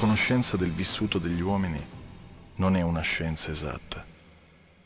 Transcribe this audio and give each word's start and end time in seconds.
conoscenza 0.00 0.56
del 0.56 0.70
vissuto 0.70 1.18
degli 1.18 1.42
uomini 1.42 1.78
non 2.54 2.74
è 2.74 2.80
una 2.80 3.02
scienza 3.02 3.50
esatta, 3.50 4.02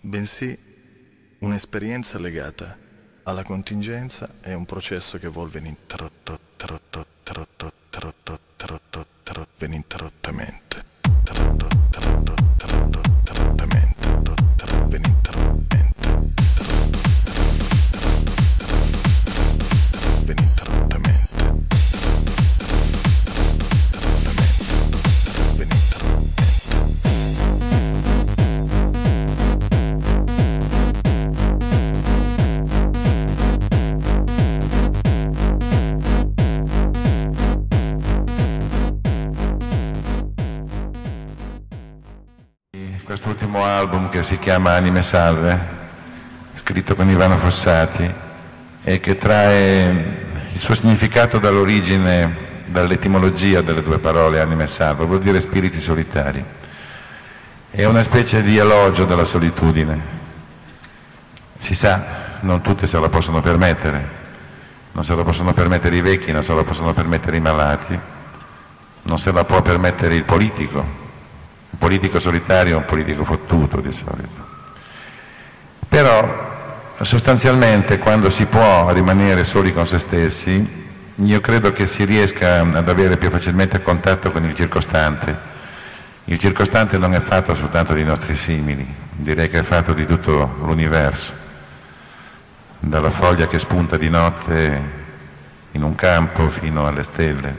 bensì 0.00 0.58
un'esperienza 1.38 2.18
legata 2.18 2.76
alla 3.23 3.45
contingenza 3.45 4.29
e 4.42 4.55
un 4.55 4.65
processo 4.65 5.17
che 5.19 5.27
evolve 5.27 5.61
ininterrottamente. 5.61 6.43
Si 44.24 44.38
chiama 44.38 44.73
Anime 44.73 45.02
Salve, 45.02 45.59
scritto 46.55 46.95
con 46.95 47.10
Ivano 47.10 47.37
Fossati 47.37 48.10
e 48.82 48.98
che 48.98 49.16
trae 49.16 50.24
il 50.51 50.59
suo 50.59 50.74
significato 50.74 51.38
dall'origine, 51.38 52.34
dall'etimologia 52.65 53.60
delle 53.60 53.82
due 53.82 53.98
parole 53.98 54.41
Anime 54.41 54.66
Salve, 54.66 55.05
vuol 55.05 55.20
dire 55.20 55.41
spiriti 55.41 55.79
solitari. 55.79 56.42
È 57.70 57.84
una 57.84 58.01
specie 58.01 58.42
di 58.42 58.56
elogio 58.56 59.04
della 59.04 59.24
solitudine. 59.24 60.01
Si 61.59 61.74
sa, 61.74 62.02
non 62.40 62.62
tutti 62.62 62.87
se 62.87 62.99
la 62.99 63.10
possono 63.10 63.43
permettere, 63.43 64.08
non 64.92 65.04
se 65.04 65.14
la 65.14 65.22
possono 65.22 65.52
permettere 65.52 65.96
i 65.96 66.00
vecchi, 66.00 66.32
non 66.32 66.42
se 66.42 66.54
la 66.54 66.62
possono 66.62 66.94
permettere 66.94 67.36
i 67.36 67.40
malati, 67.40 67.98
non 69.02 69.18
se 69.18 69.32
la 69.32 69.44
può 69.44 69.60
permettere 69.60 70.14
il 70.14 70.24
politico, 70.24 71.03
un 71.75 71.78
politico 71.78 72.20
solitario 72.20 72.75
è 72.75 72.77
un 72.77 72.84
politico 72.84 73.25
fottuto 73.25 73.80
di 73.80 73.92
solito. 73.92 74.53
Però 75.89 76.92
sostanzialmente 77.00 77.98
quando 77.98 78.30
si 78.30 78.47
può 78.47 78.92
rimanere 78.92 79.42
soli 79.42 79.72
con 79.72 79.84
se 79.84 79.98
stessi, 79.98 80.83
io 81.17 81.41
credo 81.41 81.72
che 81.72 81.86
si 81.86 82.05
riesca 82.05 82.61
ad 82.61 82.89
avere 82.89 83.17
più 83.17 83.28
facilmente 83.28 83.83
contatto 83.83 84.30
con 84.30 84.45
il 84.45 84.55
circostante. 84.55 85.52
Il 86.27 86.39
circostante 86.39 86.97
non 86.97 87.12
è 87.12 87.20
fatto 87.20 87.55
soltanto 87.55 87.92
di 87.92 88.05
nostri 88.05 88.36
simili, 88.36 88.86
direi 89.11 89.48
che 89.48 89.58
è 89.58 89.62
fatto 89.62 89.92
di 89.92 90.06
tutto 90.06 90.56
l'universo, 90.62 91.33
dalla 92.78 93.11
foglia 93.11 93.48
che 93.48 93.58
spunta 93.58 93.97
di 93.97 94.08
notte 94.08 94.83
in 95.72 95.83
un 95.83 95.95
campo 95.97 96.48
fino 96.48 96.86
alle 96.86 97.02
stelle. 97.02 97.56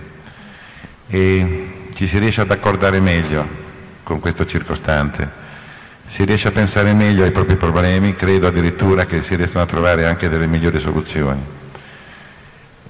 E 1.08 1.90
ci 1.94 2.08
si 2.08 2.18
riesce 2.18 2.42
ad 2.42 2.52
accordare 2.52 3.00
meglio 3.02 3.64
con 4.06 4.20
questo 4.20 4.46
circostante. 4.46 5.44
Si 6.06 6.24
riesce 6.24 6.50
a 6.50 6.52
pensare 6.52 6.94
meglio 6.94 7.24
ai 7.24 7.32
propri 7.32 7.56
problemi, 7.56 8.16
credo 8.16 8.48
addirittura 8.48 9.06
che 9.06 9.24
si 9.24 9.36
riescano 9.36 9.64
a 9.64 9.68
trovare 9.68 10.06
anche 10.06 10.30
delle 10.30 10.46
migliori 10.46 10.80
soluzioni. 10.80 11.44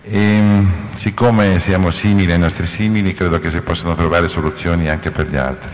E, 0.03 0.63
siccome 0.94 1.57
siamo 1.59 1.89
simili 1.89 2.33
ai 2.33 2.38
nostri 2.38 2.67
simili, 2.67 3.13
credo 3.13 3.39
che 3.39 3.49
si 3.49 3.61
possano 3.61 3.95
trovare 3.95 4.27
soluzioni 4.27 4.89
anche 4.89 5.09
per 5.09 5.27
gli 5.27 5.38
altri. 5.38 5.72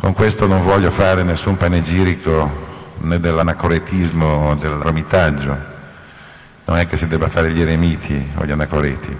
Con 0.00 0.12
questo 0.12 0.46
non 0.46 0.64
voglio 0.64 0.90
fare 0.90 1.22
nessun 1.22 1.56
panegirico 1.56 2.66
né 2.98 3.20
dell'anacoretismo 3.20 4.26
o 4.26 4.54
del 4.56 4.72
romitaggio, 4.72 5.56
non 6.64 6.76
è 6.76 6.86
che 6.86 6.96
si 6.96 7.06
debba 7.06 7.28
fare 7.28 7.52
gli 7.52 7.60
eremiti 7.60 8.30
o 8.34 8.44
gli 8.44 8.50
anacoreti, 8.50 9.16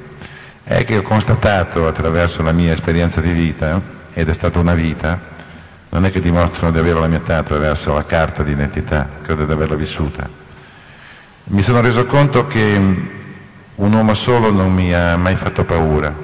è 0.65 0.85
che 0.85 0.99
ho 0.99 1.03
constatato 1.03 1.87
attraverso 1.87 2.43
la 2.43 2.53
mia 2.53 2.73
esperienza 2.73 3.21
di 3.21 3.33
vita 3.33 3.97
ed 4.13 4.29
è 4.29 4.33
stata 4.33 4.59
una 4.59 4.75
vita, 4.75 5.19
non 5.91 6.05
è 6.05 6.11
che 6.11 6.21
dimostrano 6.21 6.73
di 6.73 6.79
avere 6.79 7.01
la 7.01 7.07
mia 7.07 7.19
età 7.19 7.39
attraverso 7.39 7.95
la 7.95 8.05
carta 8.05 8.43
di 8.43 8.53
identità, 8.53 9.09
credo 9.23 9.45
di 9.45 9.53
averla 9.53 9.77
vissuta. 9.77 10.29
Mi 11.45 11.63
sono 11.63 11.81
reso 11.81 12.05
conto 12.07 12.47
che 12.47 12.77
un 13.75 13.93
uomo 13.93 14.15
solo 14.15 14.51
non 14.51 14.73
mi 14.73 14.93
ha 14.93 15.17
mai 15.17 15.37
fatto 15.37 15.65
paura, 15.65 16.15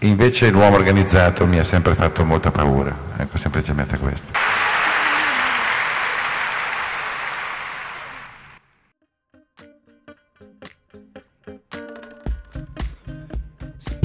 invece 0.00 0.50
l'uomo 0.50 0.76
organizzato 0.76 1.46
mi 1.46 1.58
ha 1.58 1.64
sempre 1.64 1.94
fatto 1.94 2.24
molta 2.24 2.50
paura, 2.50 2.94
ecco 3.16 3.38
semplicemente 3.38 3.98
questo. 3.98 4.65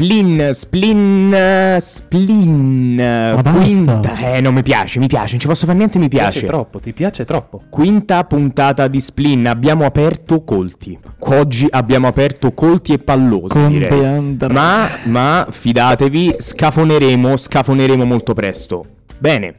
Splin, 0.01 0.49
splin, 0.53 1.77
splin. 1.79 2.95
Ma 2.95 3.41
Quinta. 3.53 3.97
basta. 3.97 4.33
Eh, 4.33 4.41
non 4.41 4.55
mi 4.55 4.63
piace, 4.63 4.97
mi 4.97 5.05
piace, 5.05 5.29
non 5.33 5.39
ci 5.41 5.45
posso 5.45 5.67
fare 5.67 5.77
niente, 5.77 5.99
mi 5.99 6.05
Ti 6.07 6.15
piace 6.15 6.39
piace. 6.39 6.45
troppo, 6.47 6.79
ti 6.79 6.91
piace 6.91 7.23
troppo. 7.23 7.61
Quinta 7.69 8.23
puntata 8.23 8.87
di 8.87 8.99
Splin, 8.99 9.45
abbiamo 9.45 9.85
aperto 9.85 10.43
colti. 10.43 10.97
Oggi 11.19 11.67
abbiamo 11.69 12.07
aperto 12.07 12.51
colti 12.53 12.93
e 12.93 12.97
pallosi, 12.97 13.67
direi. 13.67 14.37
Ma, 14.49 14.89
ma, 15.03 15.45
fidatevi, 15.47 16.33
scafoneremo, 16.39 17.37
scafoneremo 17.37 18.03
molto 18.03 18.33
presto. 18.33 18.83
Bene. 19.19 19.53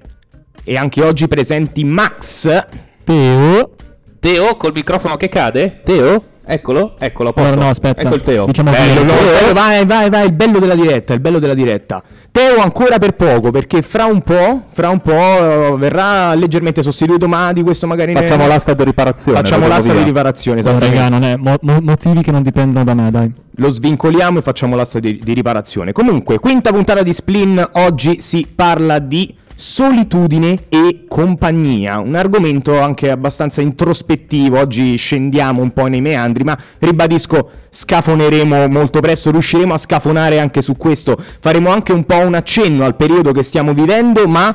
E 0.65 0.77
anche 0.77 1.05
oggi 1.05 1.29
presenti 1.29 1.85
Max. 1.85 2.67
Teo. 3.05 3.75
Teo 4.19 4.57
col 4.57 4.73
microfono 4.75 5.17
che 5.17 5.29
cade? 5.29 5.83
Teo? 5.85 6.25
Eccolo, 6.53 6.97
eccolo, 6.99 7.31
a 7.31 7.33
posto. 7.33 7.55
No, 7.55 7.63
no, 7.63 7.69
aspetta. 7.71 8.03
Ecco 8.03 8.15
il 8.15 8.21
Teo. 8.21 8.45
Diciamo 8.45 8.71
Bello, 8.71 9.05
no, 9.05 9.13
Teo, 9.15 9.53
vai, 9.55 9.87
vai, 9.87 10.11
vai, 10.11 10.27
il 10.27 10.33
bello 10.35 10.59
della 10.59 10.75
diretta, 10.75 11.15
il 11.15 11.21
bello 11.21 11.39
della 11.39 11.55
diretta. 11.55 12.03
Teo 12.31 12.59
ancora 12.61 12.99
per 12.99 13.13
poco, 13.13 13.51
perché 13.51 13.81
fra 13.81 14.05
un 14.05 14.21
po', 14.21 14.65
fra 14.71 14.91
un 14.91 15.01
po' 15.01 15.13
eh, 15.13 15.75
verrà 15.79 16.35
leggermente 16.35 16.83
sostituito, 16.83 17.27
ma 17.27 17.53
di 17.53 17.63
questo 17.63 17.87
magari 17.87 18.13
ne- 18.13 18.21
Facciamo 18.21 18.47
l'asta 18.47 18.75
di 18.75 18.85
riparazione. 18.85 19.39
Facciamo 19.39 19.67
l'asta 19.67 19.95
di 19.95 20.03
riparazione, 20.03 20.61
esattamente. 20.61 20.95
raga, 20.95 21.09
non 21.09 21.25
è 21.25 21.37
mo- 21.37 21.57
mo- 21.63 21.81
motivi 21.81 22.21
che 22.23 22.31
non 22.31 22.43
dipendono 22.43 22.85
da 22.85 22.93
me, 22.95 23.11
dai. 23.11 23.33
Lo 23.57 23.71
svincoliamo 23.71 24.39
e 24.39 24.43
facciamo 24.43 24.77
l'asta 24.77 24.99
di, 24.99 25.21
di 25.23 25.33
riparazione. 25.33 25.93
Comunque, 25.93 26.39
quinta 26.39 26.71
puntata 26.71 27.03
di 27.03 27.15
Splin, 27.15 27.67
oggi 27.73 28.21
si 28.21 28.47
parla 28.55 28.99
di 28.99 29.35
solitudine 29.63 30.65
e 30.69 31.05
compagnia, 31.07 32.01
un 32.01 32.17
argomento 32.17 32.81
anche 32.81 33.09
abbastanza 33.11 33.61
introspettivo, 33.61 34.59
oggi 34.59 34.97
scendiamo 34.97 35.63
un 35.63 35.71
po' 35.71 35.87
nei 35.87 36.01
meandri, 36.01 36.43
ma 36.43 36.59
ribadisco, 36.81 37.49
scafoneremo 37.71 38.67
molto 38.67 38.99
presto, 38.99 39.31
riusciremo 39.31 39.73
a 39.73 39.79
scafonare 39.79 40.41
anche 40.41 40.63
su 40.63 40.77
questo, 40.77 41.17
faremo 41.17 41.71
anche 41.71 41.93
un 41.93 42.05
po' 42.05 42.19
un 42.19 42.35
accenno 42.35 42.85
al 42.85 42.97
periodo 42.97 43.31
che 43.31 43.45
stiamo 43.45 43.73
vivendo, 43.73 44.27
ma 44.27 44.53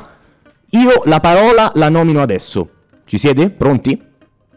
io 0.72 1.02
la 1.06 1.20
parola 1.20 1.72
la 1.74 1.88
nomino 1.88 2.20
adesso. 2.20 2.68
Ci 3.06 3.16
siete? 3.16 3.48
Pronti? 3.48 4.07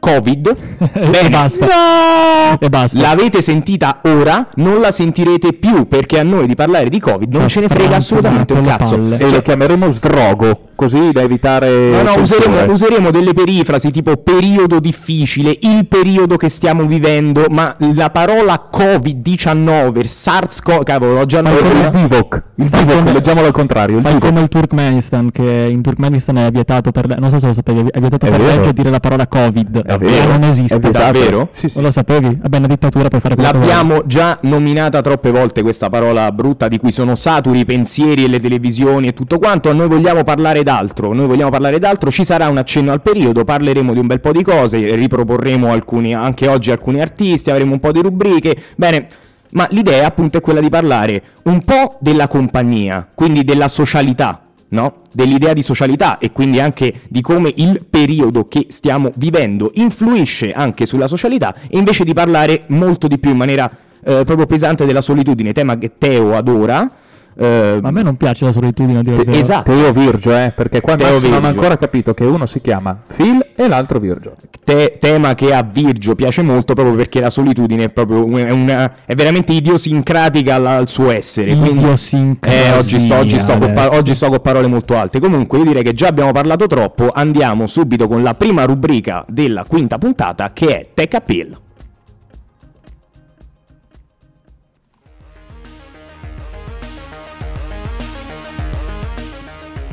Covid. 0.01 0.55
E 1.21 1.29
basta. 1.29 2.57
E 2.59 2.69
basta. 2.69 2.99
L'avete 2.99 3.41
sentita 3.41 3.99
ora, 4.03 4.47
non 4.55 4.81
la 4.81 4.91
sentirete 4.91 5.53
più 5.53 5.87
perché 5.87 6.19
a 6.19 6.23
noi 6.23 6.47
di 6.47 6.55
parlare 6.55 6.89
di 6.89 6.99
Covid 6.99 7.31
non 7.31 7.43
Fa 7.43 7.47
ce 7.47 7.61
ne 7.61 7.67
frega 7.69 7.95
assolutamente 7.97 8.53
un 8.53 8.65
cazzo. 8.65 8.95
palle. 8.95 9.17
E 9.19 9.29
lo 9.29 9.41
chiameremo 9.41 9.87
sdrogo, 9.89 10.69
così 10.81 11.11
da 11.11 11.21
evitare 11.21 11.69
No, 11.91 12.01
no, 12.01 12.21
useremo, 12.21 12.71
useremo 12.71 13.11
delle 13.11 13.33
perifrasi 13.33 13.91
tipo 13.91 14.17
periodo 14.17 14.79
difficile, 14.79 15.55
il 15.61 15.85
periodo 15.87 16.37
che 16.37 16.49
stiamo 16.49 16.85
vivendo, 16.87 17.45
ma 17.49 17.75
la 17.93 18.09
parola 18.09 18.67
Covid-19, 18.73 20.05
SARS-CoV, 20.07 20.83
cavolo, 20.83 21.19
ho 21.19 21.25
già 21.25 21.43
come 21.43 21.59
il 21.59 21.89
Divock, 21.91 22.43
il 22.55 22.69
come- 22.69 23.11
leggiamolo 23.13 23.45
al 23.45 23.51
contrario, 23.51 23.99
il 23.99 24.17
come 24.19 24.39
il 24.41 24.47
Turkmenistan, 24.47 25.29
che 25.31 25.67
in 25.69 25.81
Turkmenistan 25.83 26.37
è 26.37 26.49
vietato 26.51 26.91
per... 26.91 27.07
Non 27.19 27.29
so 27.29 27.39
se 27.39 27.47
lo 27.47 27.53
sapevi, 27.53 27.87
è 27.91 27.99
vietato 27.99 28.25
È 28.25 28.29
per 28.31 28.41
legge 28.41 28.73
dire 28.73 28.89
la 28.89 28.99
parola 28.99 29.27
Covid. 29.27 29.83
È 29.85 29.93
E 29.93 29.97
vero. 29.97 30.31
non 30.31 30.43
esiste. 30.43 30.75
È. 30.75 30.89
Davvero? 30.91 31.47
Sì, 31.51 31.69
sì. 31.69 31.75
Non 31.77 31.85
lo 31.85 31.91
sapevi? 31.91 32.37
Vabbè, 32.41 32.57
una 32.57 32.67
dittatura 32.67 33.07
per 33.07 33.21
fare 33.21 33.35
quello. 33.35 33.51
L'abbiamo 33.51 34.01
già 34.07 34.37
nominata 34.41 35.01
troppe 35.01 35.29
volte 35.29 35.61
questa 35.61 35.89
parola 35.89 36.31
brutta 36.31 36.67
di 36.67 36.79
cui 36.79 36.91
sono 36.91 37.13
saturi 37.15 37.59
i 37.59 37.65
pensieri 37.65 38.23
e 38.23 38.27
le 38.27 38.39
televisioni 38.39 39.07
e 39.07 39.13
tutto 39.13 39.37
quanto. 39.37 39.73
Noi 39.73 39.87
vogliamo 39.87 40.23
parlare 40.23 40.63
d'altro. 40.71 41.13
Noi 41.13 41.27
vogliamo 41.27 41.49
parlare 41.49 41.79
d'altro. 41.79 42.09
Ci 42.09 42.23
sarà 42.23 42.47
un 42.47 42.57
accenno 42.57 42.91
al 42.91 43.01
periodo. 43.01 43.43
Parleremo 43.43 43.93
di 43.93 43.99
un 43.99 44.07
bel 44.07 44.21
po' 44.21 44.31
di 44.31 44.43
cose. 44.43 44.95
Riproporremo 44.95 45.71
alcuni, 45.71 46.15
anche 46.15 46.47
oggi 46.47 46.71
alcuni 46.71 47.01
artisti. 47.01 47.51
Avremo 47.51 47.73
un 47.73 47.79
po' 47.79 47.91
di 47.91 48.01
rubriche. 48.01 48.55
Bene. 48.75 49.07
Ma 49.53 49.67
l'idea 49.71 50.07
appunto 50.07 50.37
è 50.37 50.41
quella 50.41 50.61
di 50.61 50.69
parlare 50.69 51.21
un 51.43 51.65
po' 51.65 51.97
della 51.99 52.29
compagnia, 52.29 53.05
quindi 53.13 53.43
della 53.43 53.67
socialità, 53.67 54.43
no? 54.69 55.01
Dell'idea 55.11 55.51
di 55.51 55.61
socialità 55.61 56.19
e 56.19 56.31
quindi 56.31 56.61
anche 56.61 57.01
di 57.09 57.19
come 57.19 57.51
il 57.55 57.85
periodo 57.89 58.47
che 58.47 58.67
stiamo 58.69 59.11
vivendo 59.15 59.69
influisce 59.73 60.53
anche 60.53 60.85
sulla 60.85 61.07
socialità 61.07 61.53
e 61.67 61.77
invece 61.77 62.05
di 62.05 62.13
parlare 62.13 62.63
molto 62.67 63.09
di 63.09 63.17
più 63.17 63.31
in 63.31 63.35
maniera 63.35 63.69
eh, 63.69 64.23
proprio 64.23 64.45
pesante 64.45 64.85
della 64.85 65.01
solitudine, 65.01 65.51
tema 65.51 65.77
che 65.77 65.97
Teo 65.97 66.37
adora, 66.37 66.89
eh, 67.35 67.79
Ma 67.81 67.89
a 67.89 67.91
me 67.91 68.01
non 68.03 68.17
piace 68.17 68.45
la 68.45 68.51
solitudine 68.51 68.99
il 68.99 69.13
Te- 69.23 69.31
esatto. 69.39 69.71
Teo 69.71 69.91
Virgio, 69.91 70.31
eh, 70.35 70.51
perché 70.55 70.81
qua 70.81 70.95
Teo 70.95 71.11
Max 71.11 71.25
non 71.27 71.45
ha 71.45 71.47
ancora 71.47 71.77
capito 71.77 72.13
che 72.13 72.23
uno 72.25 72.45
si 72.45 72.61
chiama 72.61 73.01
Phil 73.15 73.45
e 73.55 73.67
l'altro 73.67 73.99
Virgio. 73.99 74.35
te- 74.63 74.97
tema 74.99 75.33
che 75.35 75.53
a 75.53 75.63
Virgio 75.63 76.13
piace 76.15 76.41
molto 76.41 76.73
proprio 76.73 76.95
perché 76.95 77.19
la 77.19 77.29
solitudine 77.29 77.85
è 77.85 77.89
proprio 77.89 78.23
una- 78.25 78.93
è 79.05 79.15
veramente 79.15 79.53
idiosincratica 79.53 80.55
al, 80.55 80.65
al 80.65 80.87
suo 80.89 81.09
essere. 81.11 81.55
quindi- 81.55 81.79
Idiosincrasia, 81.81 82.73
Eh, 82.75 82.77
oggi 82.77 82.99
sto, 82.99 83.15
oggi, 83.15 83.39
sto 83.39 83.57
con 83.57 83.73
pa- 83.73 83.93
oggi 83.93 84.13
sto 84.15 84.29
con 84.29 84.39
parole 84.41 84.67
molto 84.67 84.97
alte. 84.97 85.19
Comunque, 85.19 85.57
io 85.59 85.65
direi 85.65 85.83
che 85.83 85.93
già 85.93 86.07
abbiamo 86.07 86.31
parlato 86.31 86.67
troppo. 86.67 87.09
Andiamo 87.13 87.67
subito 87.67 88.07
con 88.07 88.21
la 88.23 88.33
prima 88.35 88.63
rubrica 88.65 89.25
della 89.27 89.63
quinta 89.65 89.97
puntata, 89.97 90.51
che 90.53 90.67
è 90.67 90.87
Tech 90.93 91.13
Appeal. 91.15 91.57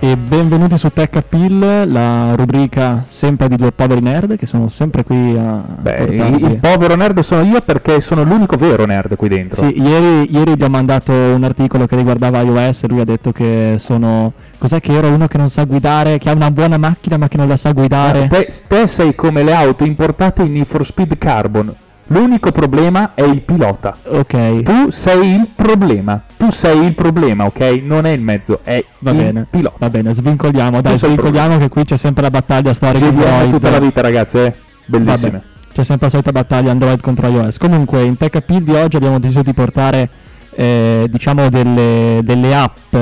E 0.01 0.17
benvenuti 0.17 0.79
su 0.79 0.91
Tech 0.93 1.17
Appeal, 1.17 1.91
la 1.91 2.37
rubrica 2.37 3.03
sempre 3.09 3.49
di 3.49 3.57
due 3.57 3.73
poveri 3.73 4.01
nerd 4.01 4.37
che 4.37 4.47
sono 4.47 4.69
sempre 4.69 5.03
qui 5.03 5.37
a 5.37 5.61
Beh, 5.81 6.05
il, 6.05 6.59
povero 6.61 6.95
nerd 6.95 7.19
sono 7.19 7.43
io 7.43 7.61
perché 7.63 8.01
sono 8.01 8.23
l'unico 8.23 8.57
vero 8.57 8.85
nerd 8.85 9.17
qui 9.17 9.29
dentro. 9.29 9.67
Sì, 9.67 9.83
ieri, 9.83 10.33
ieri 10.33 10.57
gli 10.57 10.63
ho 10.63 10.69
mandato 10.69 11.11
un 11.11 11.43
articolo 11.43 11.87
che 11.87 11.97
riguardava 11.97 12.41
iOS 12.43 12.85
e 12.85 12.89
lui 12.89 13.01
ha 13.01 13.05
detto 13.05 13.33
che 13.33 13.75
sono... 13.79 14.35
Cos'è 14.57 14.81
che 14.81 14.93
ero 14.93 15.09
uno 15.09 15.27
che 15.27 15.37
non 15.37 15.51
sa 15.51 15.65
guidare, 15.65 16.19
che 16.19 16.31
ha 16.31 16.33
una 16.33 16.53
buona 16.53 16.79
macchina 16.79 17.17
ma 17.17 17.27
che 17.27 17.37
non 17.37 17.49
la 17.49 17.57
sa 17.57 17.73
guidare? 17.73 18.23
Eh, 18.23 18.29
Te, 18.29 18.47
te 18.69 18.87
sei 18.87 19.17
come 19.17 19.43
le 19.43 19.53
auto 19.53 19.83
importate 19.85 20.43
in 20.43 20.53
Need 20.53 20.67
for 20.67 20.87
Speed 20.87 21.19
Carbon. 21.19 21.75
L'unico 22.11 22.51
problema 22.53 23.13
è 23.15 23.23
il 23.23 23.43
pilota. 23.43 23.97
Ok, 24.07 24.63
Tu 24.63 24.91
sei 24.91 25.35
il 25.35 25.49
problema. 25.55 26.23
Tu 26.39 26.49
sei 26.51 26.87
il 26.87 26.95
problema, 26.95 27.45
ok? 27.45 27.61
Non 27.83 28.07
è 28.07 28.11
il 28.11 28.21
mezzo, 28.23 28.61
è 28.63 28.83
va 29.01 29.11
il 29.11 29.17
bene. 29.17 29.47
pilota. 29.51 29.77
Va 29.79 29.91
bene, 29.91 30.15
svincoliamo, 30.15 30.81
dai, 30.81 30.97
svincoliamo 30.97 31.59
che 31.59 31.69
qui 31.69 31.85
c'è 31.85 31.97
sempre 31.99 32.23
la 32.23 32.31
battaglia 32.31 32.73
storica 32.73 33.11
GDM 33.11 33.51
tutta 33.51 33.71
la 33.71 33.79
vita, 33.79 34.01
ragazze. 34.01 34.47
eh. 34.47 34.55
Bellissime. 34.87 35.43
C'è 35.73 35.85
sempre 35.85 36.07
la 36.07 36.11
solita 36.13 36.33
battaglia 36.33 36.71
Android 36.71 37.01
contro 37.01 37.29
iOS. 37.29 37.59
Comunque, 37.59 38.03
in 38.03 38.17
Tech 38.17 38.35
Appeal 38.37 38.63
di 38.63 38.75
oggi 38.75 38.97
abbiamo 38.97 39.19
deciso 39.21 39.43
di 39.43 39.53
portare, 39.53 40.09
eh, 40.55 41.07
diciamo, 41.11 41.51
delle, 41.51 42.21
delle 42.25 42.55
app, 42.55 42.97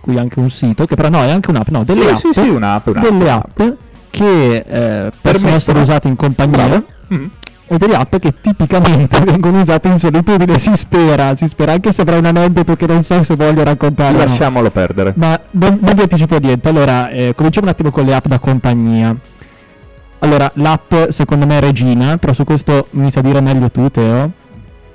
qui 0.00 0.18
anche 0.18 0.40
un 0.40 0.48
sito, 0.50 0.86
che 0.86 0.94
però 0.94 1.10
no, 1.10 1.18
è 1.22 1.30
anche 1.30 1.50
un'app, 1.50 1.68
no, 1.68 1.84
delle 1.84 2.16
Sì, 2.16 2.26
app, 2.28 2.32
sì, 2.34 2.40
sì, 2.42 2.48
un'app, 2.48 2.86
un'app. 2.86 3.02
delle 3.06 3.30
app 3.30 3.60
che 4.08 4.64
eh, 4.66 5.12
possono 5.20 5.50
essere 5.54 5.78
usate 5.78 6.08
in 6.08 6.16
compagnia. 6.16 6.82
Mm. 7.12 7.26
E 7.68 7.78
delle 7.78 7.96
app 7.96 8.14
che 8.16 8.32
tipicamente 8.40 9.18
vengono 9.24 9.60
usate 9.60 9.88
in 9.88 9.98
solitudine, 9.98 10.58
si 10.58 10.76
spera, 10.76 11.34
si 11.34 11.48
spera, 11.48 11.72
anche 11.72 11.92
se 11.92 12.02
avrà 12.02 12.16
un 12.16 12.26
aneddoto 12.26 12.76
che 12.76 12.86
non 12.86 13.02
so 13.02 13.22
se 13.24 13.34
voglio 13.34 13.64
raccontare. 13.64 14.12
no. 14.12 14.18
Lasciamolo 14.18 14.70
perdere. 14.70 15.12
Ma 15.16 15.38
non, 15.52 15.78
non 15.80 15.94
vi 15.94 16.02
anticipo 16.02 16.36
niente. 16.38 16.68
Allora, 16.68 17.08
eh, 17.08 17.32
cominciamo 17.34 17.66
un 17.66 17.72
attimo 17.72 17.90
con 17.90 18.04
le 18.04 18.14
app 18.14 18.26
da 18.26 18.38
compagnia. 18.38 19.16
Allora, 20.20 20.50
l'app 20.54 20.94
secondo 21.08 21.46
me 21.46 21.58
è 21.58 21.60
Regina, 21.60 22.16
però 22.16 22.32
su 22.32 22.44
questo 22.44 22.86
mi 22.90 23.10
sa 23.10 23.20
dire 23.20 23.40
meglio 23.40 23.68
tu, 23.70 23.90
Teo. 23.90 24.30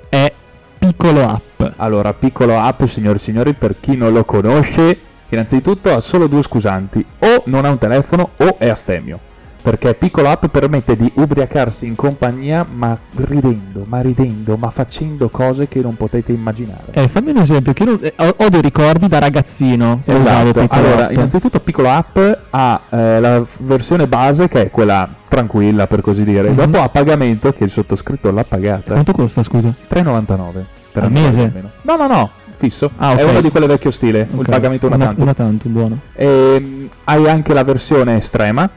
È 0.08 0.32
Piccolo 0.78 1.28
App. 1.28 1.62
Allora, 1.76 2.12
piccolo 2.12 2.58
app, 2.58 2.82
signori 2.84 3.16
e 3.16 3.20
signori, 3.20 3.52
per 3.54 3.76
chi 3.78 3.96
non 3.96 4.12
lo 4.12 4.24
conosce, 4.24 4.98
innanzitutto 5.28 5.94
ha 5.94 6.00
solo 6.00 6.26
due 6.26 6.42
scusanti, 6.42 7.04
o 7.18 7.42
non 7.46 7.64
ha 7.64 7.70
un 7.70 7.78
telefono 7.78 8.30
o 8.36 8.58
è 8.58 8.68
astemio. 8.68 9.30
Perché 9.62 9.94
piccolo 9.94 10.28
app 10.28 10.46
permette 10.46 10.96
di 10.96 11.08
ubriacarsi 11.14 11.86
in 11.86 11.94
compagnia, 11.94 12.66
ma 12.68 12.98
ridendo, 13.14 13.84
ma 13.86 14.00
ridendo, 14.00 14.56
ma 14.56 14.70
facendo 14.70 15.28
cose 15.28 15.68
che 15.68 15.80
non 15.80 15.96
potete 15.96 16.32
immaginare. 16.32 16.86
Eh, 16.90 17.06
fammi 17.06 17.30
un 17.30 17.36
esempio, 17.36 17.72
che 17.72 17.84
io 17.84 18.00
eh, 18.00 18.12
ho, 18.16 18.34
ho 18.38 18.48
dei 18.48 18.60
ricordi 18.60 19.06
da 19.06 19.20
ragazzino. 19.20 20.00
Esatto, 20.04 20.64
allora 20.68 21.04
App. 21.04 21.12
innanzitutto 21.12 21.60
Piccolo 21.60 21.90
App 21.90 22.18
ha 22.50 22.80
eh, 22.90 23.20
la 23.20 23.44
versione 23.60 24.08
base 24.08 24.48
che 24.48 24.62
è 24.62 24.70
quella 24.70 25.08
tranquilla 25.28 25.86
per 25.86 26.00
così 26.00 26.24
dire, 26.24 26.50
Mhm. 26.50 26.56
dopo 26.56 26.80
a 26.82 26.88
pagamento 26.88 27.52
che 27.52 27.62
il 27.62 27.70
sottoscritto 27.70 28.32
l'ha 28.32 28.44
pagata, 28.44 28.94
Quanto 28.94 29.12
costa, 29.12 29.44
scusa? 29.44 29.72
3,99 29.86 30.64
per 30.90 31.04
Android 31.04 31.24
mese? 31.26 31.40
almeno. 31.42 31.70
No, 31.82 31.94
no, 31.96 32.06
no, 32.08 32.30
fisso, 32.48 32.90
Ah, 32.96 33.14
è 33.16 33.22
ok. 33.24 33.30
uno 33.30 33.40
di 33.40 33.50
quelle 33.52 33.66
vecchio 33.68 33.92
stile, 33.92 34.26
il 34.28 34.38
Ok, 34.40 34.48
pagamento 34.48 34.88
una, 34.88 34.96
tanto. 34.96 35.22
Una 35.22 35.34
tanto, 35.34 35.68
buono. 35.68 35.98
Ehm, 36.16 36.88
hai 37.04 37.28
anche 37.28 37.54
la 37.54 37.62
versione 37.62 38.16
estrema, 38.16 38.68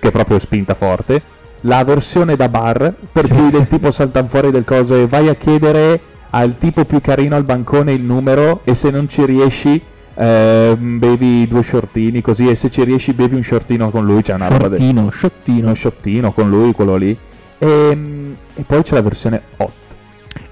che 0.00 0.08
è 0.08 0.10
proprio 0.10 0.38
spinta 0.40 0.74
forte, 0.74 1.22
la 1.62 1.84
versione 1.84 2.34
da 2.34 2.48
bar, 2.48 2.94
per 3.12 3.24
Sì. 3.26 3.34
cui 3.34 3.50
del 3.50 3.66
tipo 3.68 3.90
saltano 3.92 4.26
fuori 4.28 4.50
del 4.50 4.64
cose, 4.64 5.06
vai 5.06 5.28
a 5.28 5.34
chiedere 5.34 6.00
al 6.30 6.56
tipo 6.58 6.84
più 6.84 7.00
carino 7.00 7.36
al 7.36 7.44
bancone 7.44 7.92
il 7.92 8.02
numero 8.02 8.60
e 8.64 8.74
se 8.74 8.90
non 8.90 9.08
ci 9.08 9.24
riesci 9.24 9.80
ehm, 10.14 10.98
bevi 10.98 11.46
due 11.46 11.62
shortini 11.62 12.20
così 12.20 12.48
e 12.48 12.54
se 12.54 12.70
ci 12.70 12.82
riesci 12.84 13.12
bevi 13.12 13.34
un 13.36 13.42
shortino 13.42 13.90
con 13.90 14.04
lui, 14.04 14.22
c'è 14.22 14.34
una 14.34 14.48
roba 14.48 14.68
del 14.68 14.80
uno 14.80 15.74
shottino 15.74 16.32
con 16.32 16.48
lui, 16.48 16.72
quello 16.72 16.96
lì. 16.96 17.16
Ehm, 17.58 18.34
E, 18.54 18.62
poi 18.66 18.82
c'è 18.82 18.94
la 18.94 19.02
versione 19.02 19.40
8. 19.56 19.72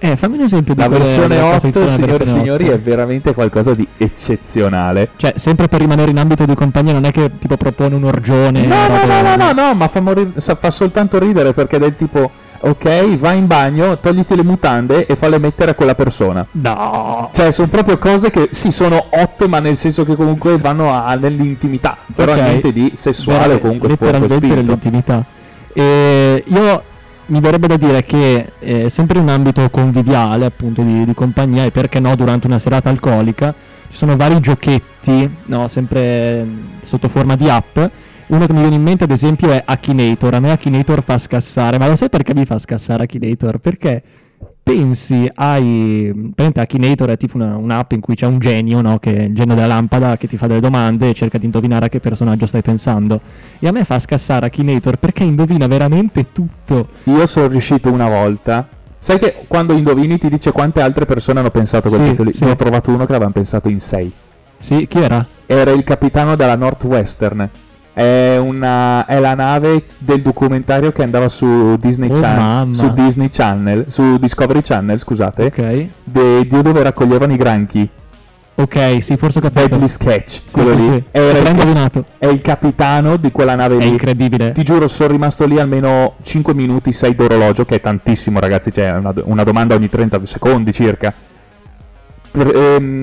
Eh, 0.00 0.16
fammi 0.16 0.36
un 0.36 0.42
esempio 0.44 0.74
di 0.74 0.80
La 0.80 0.88
versione 0.88 1.38
cosa 1.40 1.56
8, 1.56 1.66
esistono 1.66 1.84
nella 1.86 1.96
signori 1.96 2.22
e 2.22 2.26
signori, 2.26 2.64
8. 2.66 2.72
è 2.74 2.78
veramente 2.78 3.34
qualcosa 3.34 3.74
di 3.74 3.86
eccezionale. 3.96 5.10
Cioè, 5.16 5.34
sempre 5.36 5.66
per 5.68 5.80
rimanere 5.80 6.10
in 6.10 6.18
ambito 6.18 6.44
di 6.44 6.54
compagnia, 6.54 6.92
non 6.92 7.04
è 7.04 7.10
che 7.10 7.32
tipo 7.36 7.56
propone 7.56 7.94
un 7.94 8.04
orgione. 8.04 8.64
No, 8.66 8.86
no, 8.86 9.04
no, 9.06 9.22
no, 9.22 9.36
no, 9.36 9.52
no, 9.52 9.74
ma 9.74 9.88
fa, 9.88 10.02
sa- 10.36 10.54
fa 10.54 10.70
soltanto 10.70 11.18
ridere 11.18 11.52
perché 11.52 11.76
è 11.76 11.78
del 11.80 11.96
tipo, 11.96 12.30
ok, 12.60 13.16
vai 13.16 13.38
in 13.38 13.46
bagno, 13.48 13.98
togliti 13.98 14.36
le 14.36 14.44
mutande 14.44 15.04
e 15.04 15.16
falle 15.16 15.38
mettere 15.38 15.72
a 15.72 15.74
quella 15.74 15.94
persona. 15.96 16.46
No. 16.52 17.30
Cioè, 17.32 17.50
sono 17.50 17.68
proprio 17.68 17.98
cose 17.98 18.30
che 18.30 18.48
sì, 18.52 18.70
sono 18.70 19.04
hot, 19.10 19.46
ma 19.46 19.58
nel 19.58 19.76
senso 19.76 20.04
che 20.04 20.14
comunque 20.14 20.58
vanno 20.58 20.92
a- 20.92 21.14
nell'intimità. 21.14 21.96
Però 22.14 22.32
Ok. 22.32 22.40
niente 22.40 22.72
di 22.72 22.92
sessuale 22.94 23.44
o 23.44 23.46
Vera- 23.48 23.58
comunque 23.58 23.88
sporco 23.90 24.28
spinto. 24.28 24.54
nell'intimità. 24.54 25.24
E 25.72 26.42
io 26.46 26.82
mi 27.28 27.40
verrebbe 27.40 27.66
da 27.66 27.76
dire 27.76 28.02
che 28.02 28.52
eh, 28.58 28.90
sempre 28.90 29.18
in 29.18 29.24
un 29.24 29.30
ambito 29.30 29.68
conviviale, 29.70 30.46
appunto 30.46 30.82
di, 30.82 31.04
di 31.04 31.14
compagnia, 31.14 31.64
e 31.64 31.70
perché 31.70 32.00
no 32.00 32.14
durante 32.16 32.46
una 32.46 32.58
serata 32.58 32.88
alcolica, 32.88 33.54
ci 33.88 33.96
sono 33.96 34.16
vari 34.16 34.40
giochetti, 34.40 35.30
no, 35.46 35.68
sempre 35.68 36.44
mm, 36.44 36.64
sotto 36.84 37.08
forma 37.08 37.36
di 37.36 37.48
app. 37.48 37.78
Uno 38.28 38.46
che 38.46 38.52
mi 38.52 38.60
viene 38.60 38.76
in 38.76 38.82
mente, 38.82 39.04
ad 39.04 39.10
esempio, 39.10 39.50
è 39.50 39.62
Akinator. 39.64 40.34
A 40.34 40.40
me 40.40 40.50
Akinator 40.50 41.02
fa 41.02 41.16
scassare, 41.18 41.78
ma 41.78 41.88
lo 41.88 41.96
sai 41.96 42.08
perché 42.10 42.34
mi 42.34 42.44
fa 42.44 42.58
scassare 42.58 43.04
Akinator? 43.04 43.58
Perché 43.58 44.02
pensi 44.62 45.30
ai. 45.34 46.10
Praticamente 46.12 46.60
Akinator 46.60 47.08
è 47.10 47.16
tipo 47.16 47.36
una- 47.36 47.56
un'app 47.56 47.92
in 47.92 48.00
cui 48.00 48.14
c'è 48.14 48.26
un 48.26 48.38
genio, 48.38 48.80
no? 48.80 48.98
Che 48.98 49.14
è 49.14 49.22
il 49.22 49.34
genio 49.34 49.54
della 49.54 49.66
lampada 49.66 50.16
che 50.16 50.26
ti 50.28 50.36
fa 50.36 50.46
delle 50.46 50.60
domande 50.60 51.10
e 51.10 51.14
cerca 51.14 51.38
di 51.38 51.46
indovinare 51.46 51.86
a 51.86 51.88
che 51.88 52.00
personaggio 52.00 52.46
stai 52.46 52.62
pensando. 52.62 53.20
E 53.58 53.66
a 53.66 53.72
me 53.72 53.84
fa 53.84 53.98
scassare 53.98 54.46
Akinator 54.46 54.96
perché 54.98 55.22
indovina 55.24 55.66
veramente 55.66 56.32
tutto. 56.32 56.88
Io 57.04 57.24
sono 57.26 57.48
riuscito 57.48 57.90
una 57.90 58.08
volta. 58.08 58.68
Sai 59.00 59.18
che 59.18 59.44
quando 59.46 59.72
indovini 59.74 60.18
ti 60.18 60.28
dice 60.28 60.50
quante 60.52 60.80
altre 60.80 61.04
persone 61.04 61.38
hanno 61.38 61.50
pensato 61.50 61.86
a 61.86 61.90
quel 61.90 62.02
Sì, 62.02 62.08
tizio 62.08 62.24
lì? 62.24 62.32
sì. 62.32 62.44
Ne 62.44 62.50
ho 62.50 62.56
trovato 62.56 62.90
uno 62.90 63.04
che 63.06 63.12
l'avevano 63.12 63.32
pensato 63.32 63.68
in 63.68 63.78
sei. 63.80 64.10
Sì, 64.58 64.86
chi 64.88 64.98
era? 64.98 65.24
Era 65.46 65.70
il 65.70 65.84
capitano 65.84 66.34
della 66.34 66.56
Northwestern. 66.56 67.48
È, 67.98 68.36
una, 68.36 69.04
è 69.06 69.18
la 69.18 69.34
nave 69.34 69.86
del 69.98 70.22
documentario 70.22 70.92
che 70.92 71.02
andava 71.02 71.28
su 71.28 71.76
Disney, 71.80 72.08
Oh, 72.10 72.20
Chan- 72.20 72.72
su 72.72 72.92
Disney 72.92 73.28
Channel, 73.28 73.86
su 73.88 74.18
Discovery 74.18 74.60
Channel, 74.62 74.96
scusate, 75.00 75.46
Ok. 75.46 75.86
de- 76.04 76.46
di 76.46 76.62
dove 76.62 76.80
raccoglievano 76.84 77.32
i 77.32 77.36
granchi. 77.36 77.88
Ok, 78.54 79.02
sì, 79.02 79.16
forse 79.16 79.38
ho 79.38 79.40
capito. 79.42 79.66
Deadly 79.66 79.88
Sketch, 79.88 80.30
Sì, 80.30 80.40
quello 80.52 80.76
sì, 80.76 80.76
lì. 80.76 81.04
sì. 81.12 81.18
Avrei 81.18 81.42
il, 81.42 82.04
è 82.18 82.26
il 82.26 82.40
capitano 82.40 83.16
di 83.16 83.32
quella 83.32 83.56
nave 83.56 83.76
È 83.76 83.80
lì. 83.80 83.88
incredibile. 83.88 84.52
Ti 84.52 84.62
giuro, 84.62 84.86
sono 84.86 85.10
rimasto 85.10 85.44
lì 85.44 85.58
almeno 85.58 86.14
5 86.22 86.54
minuti, 86.54 86.92
6 86.92 87.16
d'orologio, 87.16 87.64
che 87.64 87.74
è 87.76 87.80
tantissimo, 87.80 88.38
ragazzi. 88.38 88.70
C'è 88.70 88.92
una, 88.92 89.12
una 89.24 89.42
domanda 89.42 89.74
ogni 89.74 89.88
30 89.88 90.20
secondi 90.24 90.72
circa. 90.72 91.12
Per- 92.30 92.54
ehm, 92.54 93.00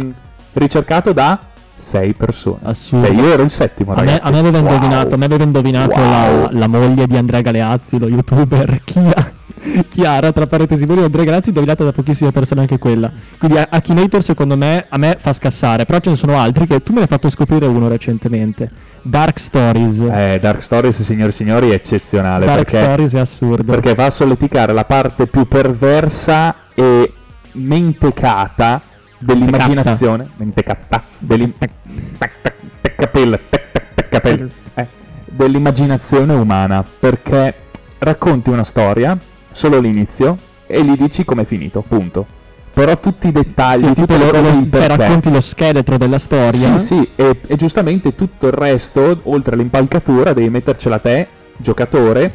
ricercato 0.53 1.11
da 1.11 1.37
6 1.75 2.13
persone. 2.13 2.57
Assurdo. 2.63 3.05
Cioè, 3.05 3.15
io 3.15 3.31
ero 3.33 3.43
il 3.43 3.49
settimo, 3.49 3.91
A 3.93 3.95
me, 4.01 4.05
ragazzi. 4.05 4.27
a 4.27 4.31
me 4.31 4.37
aveva 4.39 4.59
Wow. 4.59 4.67
indovinato, 4.73 5.13
a 5.15 5.17
me 5.17 5.25
aveva 5.25 5.43
indovinato 5.43 5.99
Wow. 5.99 6.09
la, 6.09 6.49
la 6.51 6.67
moglie 6.67 7.07
di 7.07 7.17
Andrea 7.17 7.41
Galeazzi, 7.41 7.99
lo 7.99 8.07
youtuber 8.07 8.81
Chia- 8.85 9.33
Chiara, 9.89 10.31
tra 10.31 10.45
parentesi, 10.47 10.85
di 10.85 10.91
Andrea 10.93 11.23
Galeazzi, 11.25 11.49
indovinata 11.49 11.83
da 11.83 11.91
pochissime 11.91 12.31
persone 12.31 12.61
anche 12.61 12.77
quella. 12.77 13.11
Quindi 13.37 13.57
A- 13.57 13.67
Akinator 13.71 14.23
secondo 14.23 14.55
me 14.55 14.85
a 14.87 14.97
me 14.97 15.17
fa 15.19 15.33
scassare, 15.33 15.85
però 15.85 15.99
ce 15.99 16.11
ne 16.11 16.15
sono 16.15 16.37
altri 16.37 16.65
che 16.67 16.81
tu 16.83 16.91
me 16.91 16.97
ne 16.99 17.03
hai 17.03 17.07
fatto 17.09 17.29
scoprire 17.29 17.65
uno 17.65 17.87
recentemente. 17.87 18.69
Dark 19.01 19.39
Stories. 19.39 19.99
Eh, 20.11 20.39
Dark 20.41 20.61
Stories, 20.63 21.01
signori 21.03 21.29
e 21.29 21.31
signori, 21.31 21.69
è 21.69 21.73
eccezionale. 21.73 22.45
Dark 22.45 22.63
perché, 22.69 22.81
Stories 22.83 23.13
è 23.13 23.19
assurdo. 23.19 23.63
perché 23.71 23.93
va 23.95 24.05
a 24.05 24.09
solleticare 24.09 24.73
la 24.73 24.85
parte 24.85 25.27
più 25.27 25.47
perversa 25.47 26.55
e 26.73 27.11
mentecata 27.53 28.81
dell'immaginazione. 29.17 30.29
Dell'immaginazione 35.25 36.33
umana. 36.33 36.83
Perché 36.99 37.53
racconti 37.99 38.49
una 38.49 38.63
storia, 38.63 39.17
solo 39.51 39.79
l'inizio, 39.79 40.37
e 40.67 40.83
gli 40.83 40.95
dici 40.95 41.25
com'è 41.25 41.43
finito. 41.45 41.83
Punto. 41.87 42.25
però 42.73 42.97
tutti 42.99 43.27
i 43.27 43.31
dettagli, 43.31 43.85
Sì, 43.87 43.93
tutte 43.93 44.17
le 44.17 44.29
cose 44.29 44.51
perché. 44.69 44.97
racconti 44.97 45.31
lo 45.31 45.39
scheletro 45.39 45.97
della 45.97 46.19
storia. 46.19 46.51
Sì, 46.51 46.77
sì, 46.79 47.09
e, 47.15 47.39
e 47.47 47.55
giustamente 47.55 48.15
tutto 48.15 48.47
il 48.47 48.51
resto, 48.53 49.17
oltre 49.23 49.55
all'impalcatura, 49.55 50.33
devi 50.33 50.49
mettercela 50.49 50.99
te, 50.99 51.25
giocatore, 51.55 52.33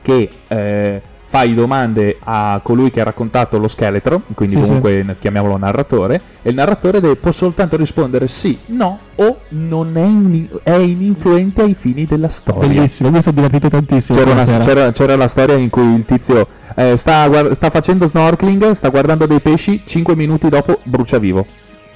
che 0.00 0.30
eh, 0.46 1.02
fai 1.34 1.52
domande 1.52 2.18
a 2.22 2.60
colui 2.62 2.90
che 2.92 3.00
ha 3.00 3.04
raccontato 3.04 3.58
lo 3.58 3.66
scheletro, 3.66 4.22
quindi 4.34 4.54
Sì, 4.54 4.60
comunque 4.62 5.02
n- 5.02 5.16
chiamiamolo 5.18 5.56
narratore, 5.56 6.20
e 6.42 6.50
il 6.50 6.54
narratore 6.54 7.00
deve, 7.00 7.16
può 7.16 7.32
soltanto 7.32 7.76
rispondere 7.76 8.28
sì, 8.28 8.56
no 8.66 9.00
o 9.16 9.38
non 9.48 9.96
è, 9.96 10.04
in- 10.04 10.48
è 10.62 10.74
ininfluente 10.74 11.62
ai 11.62 11.74
fini 11.74 12.06
della 12.06 12.28
storia. 12.28 12.68
Bellissimo, 12.68 13.10
mi 13.10 13.20
sono 13.20 13.34
divertito 13.34 13.68
tantissimo. 13.68 14.16
C'era, 14.16 14.30
una- 14.30 14.44
c'era- 14.58 14.92
c'era 14.92 15.16
la 15.16 15.26
storia 15.26 15.56
in 15.56 15.70
cui 15.70 15.92
il 15.96 16.04
tizio 16.04 16.46
eh, 16.76 16.96
sta, 16.96 17.26
guard- 17.26 17.50
sta 17.50 17.68
facendo 17.68 18.06
snorkeling, 18.06 18.70
sta 18.70 18.88
guardando 18.90 19.26
dei 19.26 19.40
pesci, 19.40 19.82
5 19.84 20.14
minuti 20.14 20.48
dopo 20.48 20.78
brucia 20.84 21.18
vivo 21.18 21.44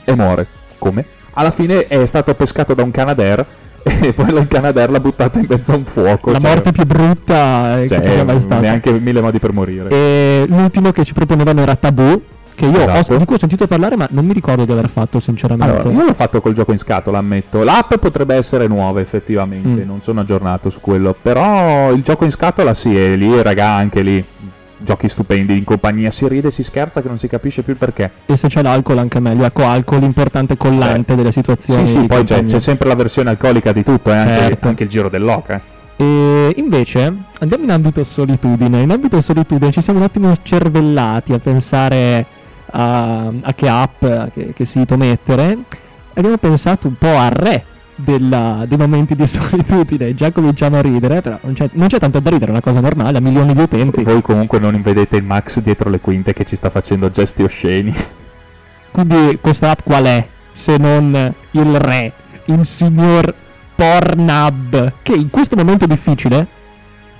e 0.05 0.17
muore. 0.17 0.49
Come? 0.79 1.05
Alla 1.35 1.53
fine 1.53 1.87
è 1.87 2.05
stato 2.07 2.35
pescato 2.35 2.75
da 2.75 2.83
un 2.83 2.91
Canadair 2.91 3.47
e 3.83 4.13
poi 4.15 4.29
il 4.35 4.47
Canadair 4.49 4.91
l'ha 4.91 5.01
buttato 5.01 5.39
in 5.39 5.47
mezzo 5.49 5.73
a 5.73 5.77
un 5.77 5.85
fuoco. 5.85 6.31
La 6.33 6.39
cioè- 6.39 6.51
morte 6.51 6.73
più 6.73 6.85
brutta 6.85 7.81
eh, 7.81 7.89
cioè, 7.89 8.01
che 8.01 8.11
sia 8.11 8.25
mai 8.25 8.41
stata. 8.41 8.61
neanche 8.61 8.93
mille 8.93 9.21
modi 9.21 9.39
per 9.39 9.53
morire. 9.53 9.89
E 9.91 10.45
l'ultimo 10.49 10.91
che 10.93 11.05
ci 11.05 11.13
proponevano 11.13 11.61
era 11.61 11.75
Taboo, 11.77 12.21
che 12.55 12.67
io 12.67 12.79
ho- 12.79 12.91
Esatto. 12.91 13.17
di 13.17 13.25
cui 13.25 13.37
ho 13.37 13.39
sentito 13.39 13.67
parlare, 13.67 13.97
ma 13.97 14.07
non 14.11 14.27
mi 14.27 14.33
ricordo 14.33 14.65
di 14.65 14.73
aver 14.73 14.89
fatto, 14.89 15.21
sinceramente. 15.21 15.73
Allora, 15.73 15.91
io 15.91 16.05
l'ho 16.07 16.13
fatto 16.15 16.41
col 16.41 16.53
gioco 16.55 16.73
in 16.73 16.79
scatola, 16.79 17.19
ammetto. 17.19 17.63
L'app 17.63 17.95
potrebbe 17.97 18.35
essere 18.35 18.67
nuova, 18.67 19.01
effettivamente. 19.01 19.85
Mm. 19.85 19.87
Non 19.87 20.01
sono 20.03 20.21
aggiornato 20.21 20.69
su 20.69 20.81
quello. 20.81 21.15
Però 21.21 21.93
il 21.93 22.03
gioco 22.03 22.25
in 22.25 22.31
scatola, 22.31 22.75
sì, 22.75 22.97
è 22.97 23.15
lì, 23.17 23.41
raga, 23.43 23.69
anche 23.71 24.03
lì. 24.03 24.25
Giochi 24.81 25.09
stupendi 25.09 25.57
in 25.57 25.65
compagnia, 25.65 26.11
si 26.11 26.29
ride, 26.29 26.51
si 26.51 26.63
scherza, 26.63 27.03
che 27.03 27.09
non 27.09 27.19
si 27.19 27.27
capisce 27.27 27.63
più 27.63 27.73
il 27.73 27.79
perché. 27.79 28.11
E 28.27 28.37
se 28.37 28.47
c'è 28.49 28.63
l'alcol 28.63 28.99
anche 28.99 29.19
meglio. 29.21 29.45
Ecco, 29.45 29.65
alcol 29.65 30.03
importante 30.05 30.57
collante 30.57 31.15
delle 31.17 31.33
situazioni. 31.33 31.85
Sì, 31.85 31.99
sì, 32.01 32.07
poi 32.07 32.23
c'è, 32.23 32.45
c'è 32.45 32.61
sempre 32.61 32.89
la 32.89 32.95
versione 32.95 33.31
alcolica 33.31 33.73
di 33.73 33.83
tutto, 33.83 34.11
eh, 34.13 34.17
anche, 34.17 34.33
Certo. 34.35 34.69
anche 34.69 34.83
il 34.85 34.89
giro 34.89 35.09
dell'oca. 35.09 35.57
eh. 35.57 35.77
E 36.01 36.53
invece 36.59 37.13
andiamo 37.41 37.65
in 37.65 37.71
ambito 37.73 38.05
solitudine. 38.05 38.81
In 38.83 38.91
ambito 38.93 39.21
solitudine 39.21 39.73
ci 39.73 39.81
siamo 39.81 39.99
un 39.99 40.05
attimo 40.05 40.33
cervellati 40.43 41.33
a 41.33 41.39
pensare 41.41 42.25
a, 42.71 43.33
a 43.41 43.53
che 43.55 43.69
app, 43.69 44.03
a 44.05 44.31
che, 44.33 44.53
che 44.55 44.65
sito 44.65 44.97
mettere. 44.97 45.51
E 46.15 46.21
abbiamo 46.21 46.37
pensato 46.37 46.87
un 46.87 46.95
po' 46.97 47.17
al 47.17 47.31
re 47.31 47.65
della- 47.99 48.65
dei 48.67 48.79
momenti 48.79 49.15
di 49.15 49.27
solitudine. 49.27 50.15
Già 50.15 50.31
cominciamo 50.31 50.77
a 50.77 50.81
ridere, 50.81 51.21
però 51.21 51.39
non 51.43 51.55
c'è, 51.55 51.69
non 51.73 51.89
c'è 51.89 51.99
tanto 51.99 52.21
da 52.21 52.31
ridere, 52.31 52.47
è 52.47 52.51
una 52.51 52.61
cosa 52.61 52.81
normale, 52.81 53.19
ha 53.19 53.21
milioni 53.21 53.53
di 53.55 53.61
utenti. 53.61 54.03
Voi 54.03 54.23
comunque 54.23 54.59
non 54.59 54.81
vedete 54.81 55.17
il 55.17 55.25
Max 55.25 55.61
dietro 55.61 55.91
le 55.91 56.01
quinte 56.01 56.33
che 56.33 56.45
ci 56.45 56.57
sta 56.57 56.71
facendo 56.71 57.11
gesti 57.11 57.43
osceni. 57.43 57.95
Quindi 58.91 59.39
questa 59.41 59.71
app 59.71 59.81
qual 59.85 60.05
è? 60.05 60.27
Se 60.53 60.77
non 60.77 61.35
il 61.53 61.79
re, 61.79 62.13
il 62.47 62.65
signor 62.65 63.35
Pornhub, 63.75 64.93
che 65.03 65.13
in 65.13 65.31
questo 65.31 65.57
momento 65.57 65.87
difficile, 65.87 66.47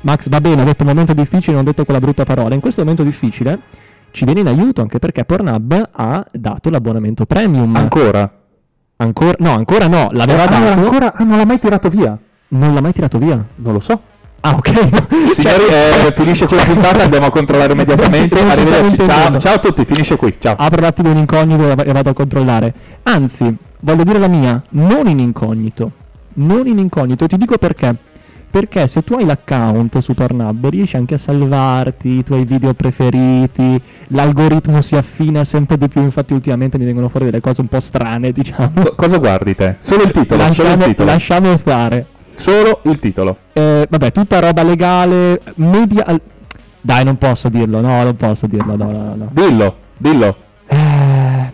Max 0.03 0.29
va 0.29 0.41
bene, 0.41 0.63
ha 0.63 0.65
detto 0.65 0.85
momento 0.85 1.13
difficile, 1.13 1.53
non 1.53 1.63
ha 1.63 1.65
detto 1.65 1.85
quella 1.85 2.01
brutta 2.01 2.25
parola, 2.25 2.55
in 2.55 2.61
questo 2.61 2.81
momento 2.83 3.03
difficile 3.03 3.59
ci 4.11 4.25
viene 4.25 4.41
in 4.41 4.47
aiuto 4.47 4.81
anche 4.81 4.99
perché 4.99 5.25
Pornhub 5.25 5.91
ha 5.93 6.27
dato 6.33 6.71
l'abbonamento 6.71 7.27
premium. 7.27 7.77
Ancora? 7.77 8.38
Ancora? 8.99 9.35
No, 9.39 9.53
ancora 9.55 9.87
no, 9.89 10.09
l'aveva 10.13 10.45
Ah, 10.45 10.47
dato, 10.49 10.81
ancora? 10.81 11.13
Ah, 11.15 11.25
non 11.25 11.39
l'ha 11.39 11.45
mai 11.45 11.59
tirato 11.59 11.89
via? 11.89 12.17
non 12.51 12.73
l'ha 12.73 12.81
mai 12.81 12.93
tirato 12.93 13.19
via. 13.19 13.43
Non 13.57 13.73
lo 13.75 13.81
so. 13.81 14.01
Ah, 14.41 14.55
ok. 14.55 14.71
Signori, 15.35 15.65
Cioè- 15.67 16.07
eh, 16.07 16.13
finisce 16.13 16.47
qui 16.47 16.57
la 16.57 16.65
puntata, 16.65 17.03
andiamo 17.03 17.27
a 17.27 17.31
controllare 17.31 17.73
immediatamente. 17.73 18.39
Arrivederci. 18.47 18.99
Ciao, 19.05 19.37
ciao 19.39 19.55
a 19.55 19.59
tutti, 19.59 19.85
finisce 19.85 20.17
qui. 20.17 20.35
Ciao. 20.39 20.55
apro 20.57 20.79
un 20.79 20.85
attimo 20.87 21.11
in 21.11 21.17
incognito 21.19 21.69
e 21.83 21.93
vado 21.93 22.11
a 22.11 22.13
controllare. 22.15 22.73
Anzi, 23.03 23.55
voglio 23.81 24.05
dire 24.05 24.19
la 24.19 24.29
mia, 24.29 24.63
non 24.71 25.09
in 25.09 25.19
incognito. 25.19 25.91
Non 26.35 26.67
in 26.69 26.79
incognito, 26.79 27.25
e 27.25 27.29
ti 27.29 27.37
dico 27.37 27.59
perché. 27.59 27.95
Perché 28.51 28.87
se 28.87 29.05
tu 29.05 29.15
hai 29.15 29.27
l'account 29.27 29.99
su 29.99 30.15
Pornhub 30.15 30.69
riesci 30.71 30.97
anche 30.97 31.15
a 31.15 31.19
salvarti 31.19 32.09
i 32.09 32.25
tuoi 32.25 32.45
video 32.45 32.73
preferiti, 32.73 33.81
l'algoritmo 34.09 34.81
si 34.81 34.97
affina 34.97 35.45
sempre 35.45 35.77
di 35.77 35.87
più, 35.89 36.01
infatti 36.03 36.33
ultimamente 36.33 36.79
mi 36.79 36.87
vengono 36.87 37.09
fuori 37.11 37.27
delle 37.27 37.41
cose 37.41 37.61
un 37.61 37.67
po' 37.69 37.81
strane, 37.81 38.33
diciamo. 38.33 38.71
Co- 38.75 38.95
Cosa 38.97 39.19
guardi 39.19 39.55
te? 39.55 39.77
Solo 39.81 40.05
il 40.05 40.11
titolo, 40.13 40.41
solo 40.49 40.69
lasciamo, 40.69 40.75
il 40.85 40.89
titolo. 40.89 41.11
lasciamo 41.11 41.57
stare. 41.57 42.07
Solo 42.33 42.81
il 42.85 42.99
titolo. 42.99 43.37
Eh, 43.53 43.87
vabbè, 43.89 44.13
tutta 44.13 44.39
roba 44.41 44.63
legale, 44.63 45.41
media... 45.57 46.05
Dai, 46.81 47.05
non 47.05 47.19
posso 47.19 47.49
dirlo, 47.51 47.81
no, 47.81 48.03
non 48.03 48.17
posso 48.17 48.47
dirlo, 48.47 48.77
no, 48.77 48.91
no, 48.91 49.15
no. 49.15 49.29
Dillo, 49.31 49.77
dillo. 49.99 50.37
Eh, 50.69 51.53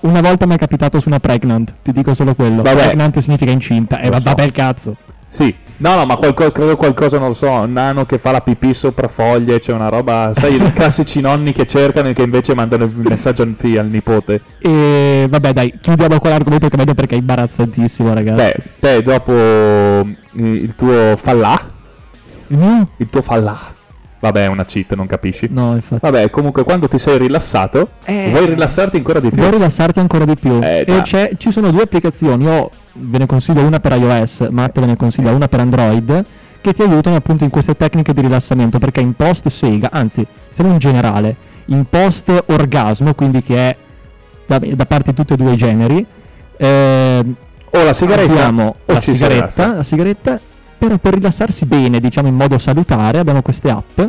una 0.00 0.20
volta 0.20 0.46
mi 0.46 0.54
è 0.54 0.58
capitato 0.58 1.00
su 1.00 1.08
una 1.08 1.20
pregnant, 1.20 1.72
ti 1.82 1.92
dico 1.92 2.12
solo 2.12 2.34
quello. 2.34 2.60
Vabbè. 2.62 2.84
Pregnant 2.88 3.18
significa 3.20 3.50
incinta. 3.50 3.98
E 3.98 4.04
Lo 4.04 4.10
va 4.10 4.18
so. 4.20 4.28
vabbè 4.28 4.42
il 4.42 4.52
cazzo. 4.52 4.96
Sì. 5.26 5.54
No, 5.80 5.94
no, 5.94 6.04
ma 6.04 6.16
qualco- 6.16 6.52
credo 6.52 6.76
qualcosa, 6.76 7.18
non 7.18 7.28
lo 7.28 7.34
so, 7.34 7.50
un 7.50 7.72
nano 7.72 8.04
che 8.04 8.18
fa 8.18 8.32
la 8.32 8.42
pipì 8.42 8.74
sopra 8.74 9.08
foglie, 9.08 9.58
c'è 9.60 9.72
una 9.72 9.88
roba, 9.88 10.32
sai, 10.34 10.56
i 10.56 10.72
classici 10.74 11.22
nonni 11.22 11.52
che 11.52 11.66
cercano 11.66 12.08
e 12.08 12.12
che 12.12 12.20
invece 12.20 12.54
mandano 12.54 12.84
il 12.84 12.92
messaggio 12.94 13.42
al, 13.42 13.86
nipote. 13.86 14.42
E 14.58 15.26
vabbè, 15.26 15.52
dai, 15.54 15.72
chiudiamo 15.80 16.18
qua 16.18 16.28
l'argomento 16.30 16.68
che 16.68 16.76
vedo 16.76 16.92
perché 16.92 17.14
è 17.14 17.18
imbarazzantissimo, 17.18 18.12
ragazzi. 18.12 18.36
Beh, 18.36 18.54
te 18.78 19.02
dopo 19.02 19.32
eh, 19.32 20.16
il 20.34 20.74
tuo 20.74 21.16
fallà, 21.16 21.58
Mm? 22.52 22.82
il 22.98 23.08
tuo 23.08 23.22
fallà, 23.22 23.56
vabbè 24.20 24.44
è 24.44 24.46
una 24.46 24.64
cheat, 24.64 24.94
non 24.94 25.06
capisci? 25.06 25.48
No, 25.50 25.74
infatti. 25.74 26.00
Vabbè, 26.02 26.30
comunque 26.30 26.62
quando 26.62 26.86
ti 26.88 26.98
sei 26.98 27.18
rilassato, 27.18 27.88
Eh. 28.04 28.28
vuoi 28.30 28.46
rilassarti 28.46 28.96
ancora 28.96 29.18
di 29.20 29.30
più. 29.30 29.38
Vuoi 29.40 29.52
rilassarti 29.52 29.98
ancora 29.98 30.24
di 30.24 30.36
più? 30.36 30.60
Eh, 30.62 30.84
e 30.86 31.34
ci 31.38 31.50
sono 31.50 31.70
due 31.70 31.82
applicazioni. 31.82 32.44
Io 32.44 32.70
ve 32.92 33.18
ne 33.18 33.26
consiglio 33.26 33.62
una 33.62 33.80
per 33.80 33.92
iOS, 33.92 34.48
Matt 34.50 34.78
ve 34.78 34.86
ne 34.86 34.96
consiglia 34.96 35.32
una 35.32 35.48
per 35.48 35.60
Android, 35.60 36.24
che 36.60 36.72
ti 36.72 36.82
aiutano 36.82 37.16
appunto 37.16 37.44
in 37.44 37.50
queste 37.50 37.74
tecniche 37.76 38.12
di 38.12 38.20
rilassamento. 38.20 38.78
Perché 38.78 39.00
in 39.00 39.14
post 39.14 39.48
sega, 39.48 39.88
anzi, 39.90 40.26
stiamo 40.50 40.72
in 40.72 40.78
generale, 40.78 41.34
in 41.66 41.84
post 41.88 42.30
orgasmo, 42.46 43.14
quindi 43.14 43.42
che 43.42 43.56
è 43.56 43.76
da, 44.46 44.58
da 44.58 44.84
parte 44.86 45.10
di 45.10 45.16
tutti 45.16 45.32
e 45.32 45.36
due 45.36 45.52
i 45.52 45.56
generi. 45.56 46.04
ehm, 46.56 47.34
O 47.72 47.84
la 47.84 47.92
sigaretta 47.92 48.48
o 48.52 48.74
la 48.86 48.98
ci 48.98 49.12
si 49.12 49.16
sigaretta, 49.16 49.74
la 49.76 49.82
sigaretta, 49.84 50.40
però 50.80 50.96
per 50.96 51.12
rilassarsi 51.14 51.66
bene, 51.66 52.00
diciamo 52.00 52.26
in 52.28 52.34
modo 52.34 52.56
salutare, 52.56 53.18
abbiamo 53.18 53.42
queste 53.42 53.68
app. 53.70 54.00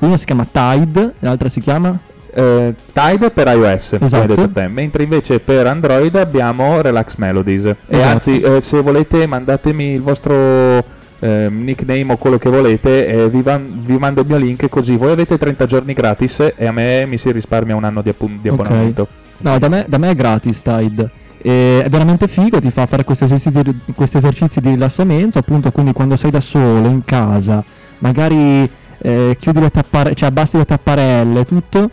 Una 0.00 0.16
si 0.16 0.24
chiama 0.24 0.46
Tide, 0.50 1.02
e 1.02 1.12
l'altra 1.20 1.48
si 1.50 1.60
chiama 1.60 1.98
Eh, 2.34 2.74
Tide 2.92 3.30
per 3.30 3.46
iOS, 3.48 3.96
Esatto. 4.00 4.50
te, 4.50 4.68
mentre 4.68 5.02
invece 5.04 5.40
per 5.40 5.66
Android 5.66 6.14
abbiamo 6.16 6.80
Relax 6.82 7.16
Melodies. 7.16 7.64
E 7.64 7.76
Esatto. 7.88 8.08
anzi, 8.08 8.40
eh, 8.40 8.60
se 8.60 8.80
volete, 8.82 9.26
mandatemi 9.26 9.94
il 9.94 10.00
vostro 10.02 10.34
ehm, 11.18 11.64
nickname 11.64 12.12
o 12.12 12.16
quello 12.18 12.36
che 12.36 12.50
volete, 12.50 13.06
e 13.06 13.28
vi, 13.30 13.40
van- 13.40 13.66
vi 13.84 13.96
mando 13.96 14.20
il 14.20 14.26
mio 14.26 14.36
link 14.36 14.68
così 14.68 14.96
voi 14.96 15.12
avete 15.12 15.38
30 15.38 15.64
giorni 15.64 15.94
gratis 15.94 16.52
e 16.56 16.66
a 16.66 16.72
me 16.72 17.06
mi 17.06 17.16
si 17.16 17.30
risparmia 17.32 17.74
un 17.74 17.84
anno 17.84 18.02
di, 18.02 18.10
appu- 18.10 18.40
di 18.40 18.48
abbonamento. 18.48 19.06
No, 19.38 19.58
da 19.58 19.68
me, 19.68 19.84
da 19.88 19.96
me 19.98 20.10
è 20.10 20.14
gratis 20.14 20.60
Tide. 20.60 21.10
E 21.46 21.84
è 21.84 21.88
veramente 21.88 22.26
figo, 22.26 22.58
ti 22.58 22.72
fa 22.72 22.86
fare 22.86 23.04
questi 23.04 23.22
esercizi, 23.22 23.62
di, 23.62 23.78
questi 23.94 24.16
esercizi 24.16 24.60
di 24.60 24.70
rilassamento, 24.70 25.38
appunto, 25.38 25.70
quindi 25.70 25.92
quando 25.92 26.16
sei 26.16 26.32
da 26.32 26.40
solo, 26.40 26.88
in 26.88 27.04
casa, 27.04 27.62
magari 27.98 28.68
eh, 28.98 29.36
chiudi 29.38 29.60
le 29.60 29.70
tappare, 29.70 30.12
cioè 30.16 30.30
abbassi 30.30 30.56
le 30.56 30.64
tapparelle, 30.64 31.44
tutto, 31.44 31.88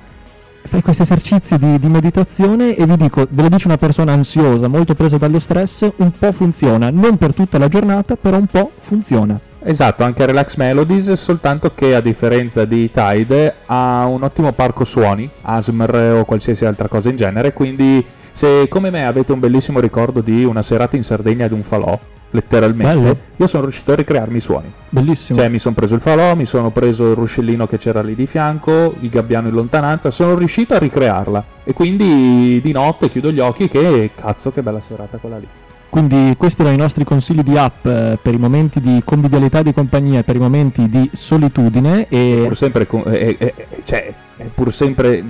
fai 0.63 0.81
questi 0.81 1.03
esercizi 1.03 1.59
di, 1.59 1.77
di 1.77 1.87
meditazione 1.87 2.75
e 2.75 2.83
vi 2.87 2.95
dico, 2.95 3.27
ve 3.29 3.43
lo 3.43 3.49
dice 3.49 3.67
una 3.67 3.77
persona 3.77 4.11
ansiosa, 4.13 4.67
molto 4.67 4.95
presa 4.95 5.17
dallo 5.17 5.37
stress, 5.37 5.87
un 5.97 6.11
po' 6.17 6.31
funziona, 6.31 6.89
non 6.89 7.17
per 7.17 7.35
tutta 7.35 7.59
la 7.59 7.67
giornata, 7.67 8.15
però 8.15 8.37
un 8.37 8.47
po' 8.47 8.71
funziona. 8.79 9.39
Esatto, 9.61 10.03
anche 10.03 10.25
Relax 10.25 10.55
Melodies, 10.55 11.11
soltanto 11.11 11.75
che 11.75 11.93
a 11.93 12.01
differenza 12.01 12.65
di 12.65 12.89
Tide 12.89 13.53
ha 13.67 14.07
un 14.07 14.23
ottimo 14.23 14.51
parco 14.51 14.83
suoni, 14.83 15.29
ASMR 15.43 16.17
o 16.21 16.25
qualsiasi 16.25 16.65
altra 16.65 16.87
cosa 16.87 17.09
in 17.09 17.17
genere, 17.17 17.53
quindi 17.53 18.03
se 18.33 18.67
come 18.67 18.89
me 18.89 19.05
avete 19.05 19.31
un 19.31 19.39
bellissimo 19.39 19.79
ricordo 19.79 20.21
di 20.21 20.43
una 20.43 20.63
serata 20.63 20.95
in 20.95 21.03
Sardegna 21.03 21.45
ad 21.45 21.51
un 21.51 21.61
falò, 21.61 21.97
letteralmente, 22.31 22.99
Bello. 22.99 23.17
io 23.35 23.47
sono 23.47 23.63
riuscito 23.63 23.91
a 23.91 23.95
ricrearmi 23.95 24.37
i 24.37 24.41
suoni. 24.41 24.73
Bellissimo. 24.89 25.37
Cioè 25.37 25.49
mi 25.49 25.59
sono 25.59 25.75
preso 25.75 25.93
il 25.93 26.01
falò, 26.01 26.35
mi 26.35 26.45
sono 26.45 26.71
preso 26.71 27.11
il 27.11 27.15
ruscellino 27.15 27.67
che 27.67 27.77
c'era 27.77 28.01
lì 28.01 28.15
di 28.15 28.25
fianco, 28.25 28.95
il 28.99 29.09
gabbiano 29.09 29.49
in 29.49 29.53
lontananza, 29.53 30.09
sono 30.09 30.35
riuscito 30.35 30.73
a 30.73 30.79
ricrearla. 30.79 31.45
E 31.63 31.73
quindi 31.73 32.59
di 32.59 32.71
notte 32.71 33.07
chiudo 33.09 33.31
gli 33.31 33.39
occhi 33.39 33.69
che 33.69 34.09
cazzo 34.15 34.51
che 34.51 34.63
bella 34.63 34.81
serata 34.81 35.17
quella 35.17 35.37
lì. 35.37 35.47
Quindi 35.93 36.33
questi 36.37 36.61
erano 36.61 36.75
i 36.75 36.79
nostri 36.79 37.03
consigli 37.03 37.43
di 37.43 37.55
app 37.55 37.85
eh, 37.85 38.17
per 38.19 38.33
i 38.33 38.39
momenti 38.39 38.81
di 38.81 39.03
convivialità 39.05 39.61
di 39.61 39.73
compagnia 39.73 40.23
per 40.23 40.35
i 40.35 40.39
momenti 40.39 40.89
di 40.89 41.07
solitudine 41.13 42.07
e 42.09 42.41
pur 42.45 42.55
sempre 42.55 42.87
con, 42.87 43.03
eh, 43.05 43.35
eh, 43.37 43.53
cioè, 43.83 44.11
è 44.37 44.45
pur 44.45 44.73
sempre 44.73 45.23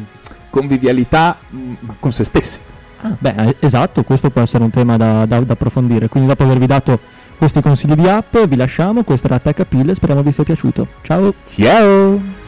convivialità 0.50 1.38
mh, 1.50 1.58
ma 1.82 1.96
con 2.00 2.14
se 2.14 2.24
stessi. 2.24 2.62
Beh, 3.20 3.36
eh, 3.38 3.56
esatto, 3.60 4.04
questo 4.04 4.30
può 4.30 4.42
essere 4.42 4.64
un 4.64 4.70
tema 4.70 4.98
da, 4.98 5.26
da- 5.26 5.40
da 5.42 5.54
approfondire. 5.54 6.08
Quindi 6.08 6.30
dopo 6.30 6.44
avervi 6.44 6.66
dato 6.68 7.00
questi 7.38 7.62
consigli 7.62 7.94
di 7.96 8.08
app 8.08 8.38
vi 8.38 8.56
lasciamo, 8.56 9.04
questa 9.04 9.28
era 9.28 9.40
Tech 9.40 9.60
Appeal, 9.60 9.94
speriamo 9.96 10.22
vi 10.24 10.32
sia 10.32 10.44
piaciuto. 10.44 10.88
Ciao! 11.02 11.34
Ciao! 11.46 12.43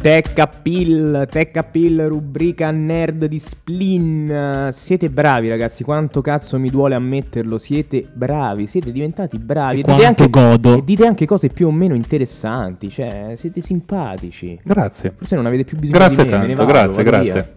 Tech 0.00 0.38
Appeal, 0.38 1.26
Tech 1.30 1.54
Appeal, 1.58 2.06
rubrica 2.08 2.70
nerd 2.70 3.26
di 3.26 3.38
Splin. 3.38 4.70
Siete 4.72 5.10
bravi, 5.10 5.50
ragazzi. 5.50 5.84
Quanto 5.84 6.22
cazzo 6.22 6.58
mi 6.58 6.70
duole 6.70 6.94
ammetterlo? 6.94 7.58
Siete 7.58 8.06
bravi, 8.10 8.66
siete 8.66 8.92
diventati 8.92 9.36
bravi. 9.38 9.76
E 9.76 9.80
E 9.80 9.82
quanto 9.82 10.04
anche, 10.06 10.30
godo. 10.30 10.78
e 10.78 10.82
dite 10.84 11.06
anche 11.06 11.26
cose 11.26 11.48
più 11.48 11.66
o 11.66 11.70
meno 11.70 11.94
interessanti. 11.94 12.88
Cioè, 12.88 13.34
siete 13.36 13.60
simpatici. 13.60 14.58
Grazie. 14.62 15.12
Forse 15.14 15.36
non 15.36 15.44
avete 15.44 15.64
più 15.64 15.76
bisogno 15.78 15.98
Grazie 15.98 16.24
di 16.24 16.30
me. 16.30 16.38
me 16.38 16.46
ne 16.46 16.54
tanto, 16.54 16.72
vado, 16.72 16.78
grazie, 16.86 17.02
vado 17.04 17.16
grazie. 17.16 17.42
via. 17.42 17.50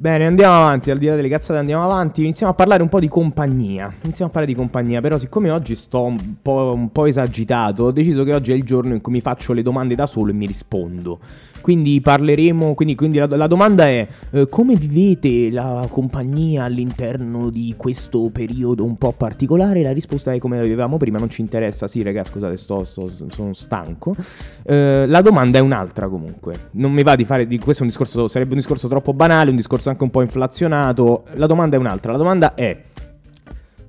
Bene, 0.00 0.24
andiamo 0.24 0.54
avanti, 0.54 0.90
al 0.90 0.96
di 0.96 1.04
là 1.04 1.14
delle 1.14 1.28
cazzate 1.28 1.58
andiamo 1.58 1.84
avanti, 1.84 2.22
iniziamo 2.22 2.52
a 2.52 2.54
parlare 2.54 2.80
un 2.80 2.88
po' 2.88 3.00
di 3.00 3.08
compagnia. 3.08 3.92
Iniziamo 4.00 4.30
a 4.30 4.32
parlare 4.32 4.46
di 4.46 4.54
compagnia, 4.54 5.02
però 5.02 5.18
siccome 5.18 5.50
oggi 5.50 5.74
sto 5.74 6.04
un 6.04 6.36
po', 6.40 6.72
un 6.74 6.90
po' 6.90 7.04
esagitato, 7.04 7.84
ho 7.84 7.90
deciso 7.90 8.24
che 8.24 8.32
oggi 8.32 8.52
è 8.52 8.54
il 8.54 8.64
giorno 8.64 8.94
in 8.94 9.02
cui 9.02 9.12
mi 9.12 9.20
faccio 9.20 9.52
le 9.52 9.60
domande 9.60 9.94
da 9.94 10.06
solo 10.06 10.30
e 10.30 10.32
mi 10.32 10.46
rispondo. 10.46 11.18
Quindi 11.60 12.00
parleremo, 12.00 12.74
quindi, 12.74 12.94
quindi 12.94 13.18
la, 13.18 13.26
la 13.26 13.46
domanda 13.46 13.86
è 13.86 14.06
eh, 14.30 14.46
come 14.48 14.74
vivete 14.74 15.50
la 15.50 15.86
compagnia 15.90 16.64
all'interno 16.64 17.50
di 17.50 17.74
questo 17.76 18.30
periodo 18.32 18.84
un 18.84 18.96
po' 18.96 19.12
particolare? 19.12 19.82
La 19.82 19.92
risposta 19.92 20.32
è 20.32 20.38
come 20.38 20.60
vivevamo 20.62 20.96
prima, 20.96 21.18
non 21.18 21.28
ci 21.28 21.40
interessa, 21.40 21.86
sì 21.86 22.02
raga 22.02 22.24
scusate 22.24 22.56
sto, 22.56 22.84
sto- 22.84 23.12
sono 23.28 23.52
stanco. 23.52 24.14
Eh, 24.62 25.06
la 25.06 25.20
domanda 25.20 25.58
è 25.58 25.60
un'altra 25.60 26.08
comunque, 26.08 26.68
non 26.72 26.92
mi 26.92 27.02
va 27.02 27.16
di 27.16 27.24
fare 27.24 27.46
di 27.46 27.58
questo 27.58 27.82
un 27.82 27.88
discorso, 27.88 28.28
sarebbe 28.28 28.50
un 28.50 28.58
discorso 28.58 28.88
troppo 28.88 29.12
banale, 29.12 29.50
un 29.50 29.56
discorso 29.56 29.90
anche 29.90 30.02
un 30.02 30.10
po' 30.10 30.22
inflazionato, 30.22 31.24
la 31.34 31.46
domanda 31.46 31.76
è 31.76 31.78
un'altra, 31.78 32.12
la 32.12 32.18
domanda 32.18 32.54
è 32.54 32.84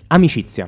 amicizia. 0.07 0.67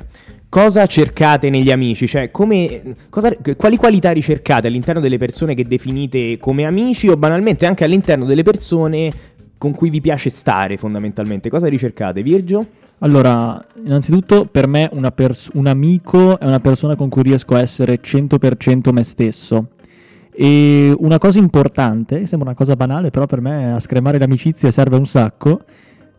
Cosa 0.53 0.85
cercate 0.85 1.49
negli 1.49 1.71
amici? 1.71 2.05
Cioè, 2.07 2.29
come, 2.29 2.93
cosa- 3.09 3.35
quali 3.57 3.75
qualità 3.75 4.11
ricercate 4.11 4.67
all'interno 4.67 5.01
delle 5.01 5.17
persone 5.17 5.55
che 5.55 5.65
definite 5.65 6.37
come 6.37 6.63
amici 6.65 7.07
o 7.07 7.17
banalmente 7.17 7.65
anche 7.65 7.83
all'interno 7.83 8.25
delle 8.25 8.43
persone 8.43 9.11
con 9.57 9.73
cui 9.73 9.89
vi 9.89 9.99
piace 9.99 10.29
stare 10.29 10.77
fondamentalmente? 10.77 11.49
Cosa 11.49 11.65
ricercate, 11.65 12.21
Virgio? 12.21 12.67
Allora, 12.99 13.59
innanzitutto 13.83 14.45
per 14.45 14.67
me 14.67 14.91
pers- 15.15 15.49
un 15.55 15.65
amico 15.65 16.39
è 16.39 16.45
una 16.45 16.59
persona 16.59 16.95
con 16.95 17.09
cui 17.09 17.23
riesco 17.23 17.55
a 17.55 17.59
essere 17.59 17.99
100% 17.99 18.91
me 18.91 19.01
stesso. 19.01 19.69
E 20.31 20.93
una 20.95 21.17
cosa 21.17 21.39
importante, 21.39 22.27
sembra 22.27 22.49
una 22.49 22.57
cosa 22.57 22.75
banale, 22.75 23.09
però 23.09 23.25
per 23.25 23.41
me 23.41 23.73
a 23.73 23.79
scremare 23.79 24.19
l'amicizia 24.19 24.69
serve 24.69 24.97
un 24.97 25.07
sacco, 25.07 25.61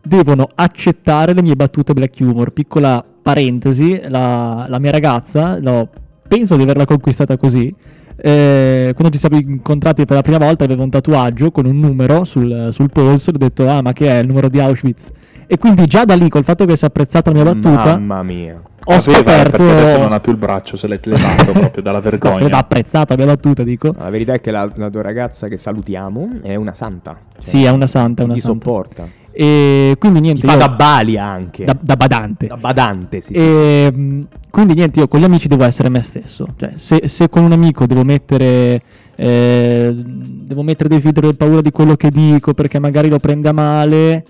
devono 0.01 0.49
accettare 0.55 1.31
le 1.31 1.41
mie 1.41 1.55
battute 1.55 1.93
black 1.93 2.17
humor. 2.19 2.51
Piccola 2.51 3.01
parentesi, 3.29 3.99
la, 4.07 4.65
la 4.67 4.77
mia 4.77 4.91
ragazza, 4.91 5.57
l'ho- 5.59 5.89
penso 6.27 6.55
di 6.55 6.61
averla 6.61 6.85
conquistata 6.85 7.37
così, 7.37 7.73
eh, 8.17 8.91
quando 8.95 9.11
ci 9.11 9.17
siamo 9.19 9.37
incontrati 9.37 10.05
per 10.05 10.17
la 10.17 10.21
prima 10.21 10.37
volta 10.37 10.63
aveva 10.63 10.83
un 10.83 10.91
tatuaggio 10.91 11.49
con 11.49 11.65
un 11.65 11.79
numero 11.79 12.23
sul, 12.23 12.69
sul 12.71 12.91
polso, 12.91 13.31
ho 13.31 13.37
detto 13.37 13.67
ah 13.67 13.81
ma 13.81 13.93
che 13.93 14.07
è 14.09 14.19
il 14.21 14.27
numero 14.27 14.47
di 14.47 14.59
Auschwitz? 14.59 15.07
E 15.47 15.57
quindi 15.57 15.87
già 15.87 16.05
da 16.05 16.13
lì, 16.13 16.29
col 16.29 16.43
fatto 16.43 16.65
che 16.65 16.75
si 16.77 16.83
è 16.83 16.87
apprezzata 16.87 17.31
la 17.31 17.41
mia 17.43 17.51
battuta, 17.53 17.97
Mamma 17.97 18.21
mia. 18.23 18.53
ho 18.55 18.93
Aveva, 18.93 19.01
scoperto... 19.01 19.57
Perché 19.57 19.71
adesso 19.71 19.97
non 19.97 20.11
ha 20.13 20.19
più 20.19 20.31
il 20.31 20.37
braccio, 20.37 20.75
se 20.75 20.87
l'è 20.87 20.99
levato 21.03 21.51
proprio 21.53 21.81
dalla 21.83 21.99
vergogna. 21.99 22.57
apprezzato 22.57 23.15
la 23.15 23.23
mia 23.23 23.33
battuta, 23.33 23.63
dico. 23.63 23.93
La 23.97 24.09
verità 24.11 24.33
è 24.33 24.39
che 24.41 24.51
la, 24.51 24.69
la 24.75 24.89
tua 24.91 25.01
ragazza 25.01 25.47
che 25.47 25.57
salutiamo 25.57 26.39
è 26.43 26.53
una 26.55 26.73
santa. 26.75 27.15
Cioè, 27.33 27.43
Sì, 27.43 27.63
è 27.63 27.69
una 27.71 27.85
santa, 27.87 28.21
è 28.21 28.25
una 28.25 28.33
ti 28.35 28.39
santa. 28.39 28.55
sopporta. 28.55 29.07
E 29.37 29.95
quindi 29.99 30.19
Ti 30.19 30.23
niente, 30.25 30.47
fa 30.47 30.53
io- 30.53 30.59
da 30.59 30.69
balia 30.69 31.25
anche. 31.25 31.65
da, 31.65 31.77
da 31.79 31.95
badante. 31.97 32.47
Da 32.47 32.55
badante, 32.55 33.19
sì. 33.19 33.33
sì. 33.33 33.39
E, 33.39 33.91
mh, 33.93 34.27
quindi 34.49 34.73
niente, 34.75 34.99
io 35.01 35.07
con 35.09 35.19
gli 35.19 35.25
amici 35.25 35.47
devo 35.49 35.65
essere 35.65 35.89
me 35.89 36.01
stesso. 36.01 36.47
Cioè, 36.55 36.71
se, 36.75 37.07
se 37.07 37.27
con 37.29 37.43
un 37.43 37.51
amico 37.51 37.85
devo 37.85 38.03
mettere. 38.05 38.81
eh, 39.17 39.93
devo 39.93 40.61
mettere 40.61 40.87
dei 40.89 41.01
filtri 41.01 41.21
per 41.21 41.35
paura 41.35 41.61
di 41.61 41.71
quello 41.71 41.95
che 41.95 42.11
dico 42.11 42.53
perché 42.53 42.79
magari 42.79 43.09
lo 43.09 43.19
prende 43.19 43.49
a 43.49 43.53
male. 43.53 44.25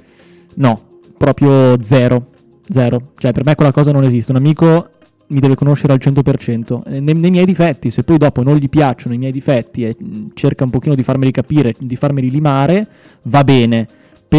No, 0.55 0.81
proprio 1.17 1.81
zero. 1.83 2.27
Zero. 2.67 3.11
Cioè, 3.17 3.31
per 3.31 3.43
me 3.45 3.53
quella 3.53 3.71
cosa 3.71 3.91
non 3.91 4.03
esiste. 4.03 4.31
Un 4.31 4.37
amico 4.37 4.89
mi 5.27 5.39
deve 5.39 5.53
conoscere 5.55 5.93
al 5.93 5.99
100%. 6.01 6.81
eh, 6.87 6.99
Nei, 6.99 7.13
nei 7.13 7.29
miei 7.29 7.45
difetti, 7.45 7.91
se 7.91 8.01
poi 8.03 8.17
dopo 8.17 8.41
non 8.41 8.55
gli 8.55 8.69
piacciono 8.69 9.13
i 9.13 9.17
miei 9.19 9.31
difetti 9.31 9.83
e 9.83 9.95
mh, 9.99 10.27
cerca 10.33 10.63
un 10.63 10.71
pochino 10.71 10.95
di 10.95 11.03
farmeli 11.03 11.29
capire, 11.31 11.75
di 11.77 11.95
farmeli 11.95 12.31
limare, 12.31 12.87
va 13.23 13.43
bene. 13.43 13.87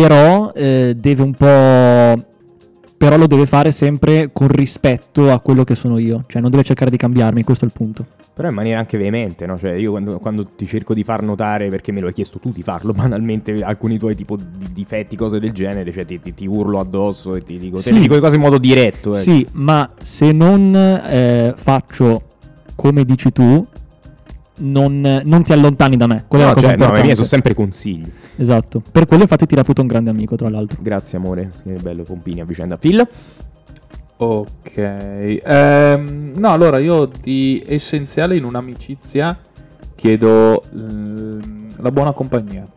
Però 0.00 0.52
eh, 0.52 0.94
deve 0.96 1.22
un 1.22 1.32
po' 1.32 2.24
però 2.98 3.16
lo 3.18 3.26
deve 3.26 3.44
fare 3.46 3.72
sempre 3.72 4.30
con 4.32 4.48
rispetto 4.48 5.30
a 5.30 5.38
quello 5.40 5.64
che 5.64 5.74
sono 5.74 5.98
io, 5.98 6.24
cioè 6.28 6.40
non 6.40 6.50
deve 6.50 6.62
cercare 6.64 6.90
di 6.90 6.96
cambiarmi, 6.96 7.44
questo 7.44 7.64
è 7.64 7.68
il 7.68 7.74
punto. 7.74 8.06
Però 8.35 8.48
in 8.48 8.54
maniera 8.54 8.78
anche 8.78 8.98
veemente, 8.98 9.46
no? 9.46 9.56
Cioè, 9.59 9.72
io 9.72 9.90
quando, 9.92 10.18
quando 10.18 10.46
ti 10.56 10.66
cerco 10.66 10.92
di 10.92 11.04
far 11.04 11.22
notare, 11.22 11.68
perché 11.70 11.92
me 11.92 12.00
lo 12.00 12.09
hai 12.09 12.12
chiesto 12.12 12.38
tu 12.38 12.52
di 12.52 12.62
farlo, 12.62 12.92
banalmente, 12.94 13.62
alcuni 13.62 13.98
tuoi 13.98 14.14
tipo 14.14 14.37
di 14.37 14.68
difetti, 14.72 15.16
cose 15.16 15.38
del 15.40 15.52
genere, 15.52 15.92
cioè 15.92 16.04
ti, 16.04 16.20
ti- 16.20 16.35
ti 16.35 16.46
urlo 16.46 16.78
addosso 16.80 17.35
e 17.35 17.40
ti 17.40 17.59
dico, 17.59 17.78
Sì. 17.78 17.92
ne 17.92 18.00
dico 18.00 18.14
le 18.14 18.20
cose 18.20 18.37
in 18.37 18.42
modo 18.42 18.59
diretto. 18.59 19.11
ecco. 19.14 19.22
Sì, 19.22 19.46
ma 19.52 19.90
se 20.02 20.32
non 20.32 20.74
eh, 20.74 21.54
faccio 21.56 22.22
come 22.74 23.04
dici 23.04 23.30
tu, 23.32 23.66
non, 24.59 25.23
non 25.25 25.42
ti 25.42 25.53
allontani 25.53 25.97
da 25.97 26.07
me. 26.07 26.25
Quella 26.27 26.45
è 26.45 26.47
No, 26.49 26.55
la 26.55 26.61
cosa 26.61 26.66
cioè, 26.69 26.77
no, 26.77 26.85
i 26.85 26.87
miei 26.87 26.88
importante. 26.88 27.14
sono 27.14 27.27
sempre 27.27 27.55
consigli. 27.55 28.11
Esatto. 28.37 28.83
Per 28.90 29.07
quello 29.07 29.23
infatti 29.23 29.47
ti 29.47 29.55
reputo 29.55 29.81
un 29.81 29.87
grande 29.87 30.11
amico, 30.11 30.37
tra 30.37 30.49
l'altro. 30.49 30.79
Grazie 30.81 31.19
amore, 31.19 31.51
che 31.62 31.73
bello, 31.73 32.03
pompini 32.05 32.40
a 32.40 32.45
vicenda. 32.45 32.77
Phil? 32.79 33.07
Ok. 34.19 34.77
Ehm, 35.45 36.33
no, 36.37 36.51
allora 36.53 36.79
io 36.79 37.05
di 37.21 37.62
essenziale 37.66 38.37
in 38.37 38.45
un'amicizia 38.45 39.38
chiedo 39.95 40.62
ehm, 40.73 41.75
la 41.79 41.90
buona 41.90 42.12
compagnia. 42.12 42.61
La 42.62 42.69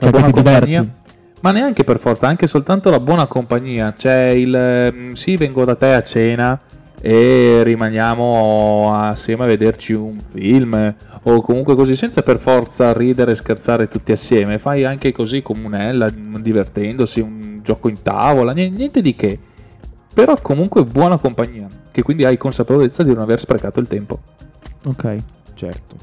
Cioè, 0.00 0.10
buona 0.10 0.30
compagnia. 0.30 0.80
diverti. 0.80 0.98
Ma 1.42 1.52
neanche 1.52 1.84
per 1.84 1.98
forza, 1.98 2.26
anche 2.28 2.46
soltanto 2.46 2.90
la 2.90 3.00
buona 3.00 3.26
compagnia. 3.26 3.94
C'è 3.94 4.28
il 4.28 4.54
ehm, 4.54 5.12
sì, 5.14 5.38
vengo 5.38 5.64
da 5.64 5.74
te 5.76 5.94
a 5.94 6.02
cena 6.02 6.60
e 7.00 7.62
rimaniamo 7.62 8.92
assieme 8.94 9.44
a 9.44 9.46
vederci 9.46 9.94
un 9.94 10.20
film 10.20 10.94
o 11.22 11.40
comunque 11.40 11.74
così 11.74 11.96
senza 11.96 12.22
per 12.22 12.38
forza 12.38 12.92
ridere 12.92 13.32
e 13.32 13.34
scherzare 13.34 13.88
tutti 13.88 14.12
assieme. 14.12 14.58
Fai 14.58 14.84
anche 14.84 15.12
così 15.12 15.42
comunella, 15.42 16.10
divertendosi, 16.10 17.20
un 17.20 17.60
gioco 17.62 17.88
in 17.88 18.02
tavola, 18.02 18.52
ni- 18.52 18.70
niente 18.70 19.00
di 19.00 19.14
che. 19.14 19.38
Però 20.12 20.36
comunque 20.42 20.84
buona 20.84 21.18
compagnia, 21.18 21.68
che 21.90 22.02
quindi 22.02 22.24
hai 22.24 22.36
consapevolezza 22.36 23.02
di 23.02 23.12
non 23.12 23.22
aver 23.22 23.38
sprecato 23.38 23.80
il 23.80 23.86
tempo. 23.86 24.20
Ok. 24.84 25.22
Certo. 25.54 25.96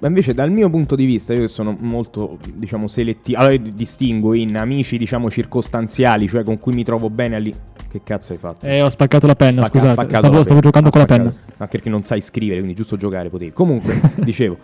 Ma 0.00 0.08
invece 0.08 0.32
dal 0.32 0.50
mio 0.50 0.70
punto 0.70 0.96
di 0.96 1.04
vista, 1.04 1.34
io 1.34 1.40
che 1.40 1.48
sono 1.48 1.76
molto, 1.78 2.38
diciamo, 2.54 2.88
selettivo, 2.88 3.38
allora 3.38 3.56
distingo 3.56 4.32
in 4.32 4.56
amici, 4.56 4.96
diciamo, 4.96 5.30
circostanziali, 5.30 6.26
cioè 6.26 6.42
con 6.42 6.58
cui 6.58 6.72
mi 6.72 6.84
trovo 6.84 7.10
bene 7.10 7.38
lì. 7.38 7.54
Che 7.90 8.00
cazzo 8.04 8.32
hai 8.32 8.38
fatto? 8.38 8.66
Eh, 8.66 8.80
ho 8.82 8.88
spaccato 8.88 9.26
la 9.26 9.34
penna, 9.34 9.62
Spacca- 9.64 9.78
scusate. 9.78 9.92
spaccato 9.94 10.18
Stavo, 10.18 10.36
la 10.36 10.42
stavo 10.44 10.60
penna. 10.60 10.60
giocando 10.60 10.88
Ha 10.88 10.90
con 10.92 11.00
la 11.00 11.06
spaccato. 11.06 11.28
penna. 11.36 11.54
Ma 11.56 11.66
perché 11.66 11.88
non 11.88 12.02
sai 12.02 12.20
scrivere, 12.20 12.58
quindi 12.58 12.76
giusto 12.76 12.96
giocare 12.96 13.28
potevi. 13.30 13.52
Comunque, 13.52 14.00
dicevo, 14.22 14.56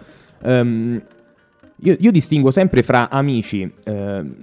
ehm, 0.42 1.02
io, 1.78 1.96
io 1.98 2.10
distingo 2.12 2.50
sempre 2.52 2.82
fra 2.84 3.10
amici, 3.10 3.68
ehm, 3.84 4.34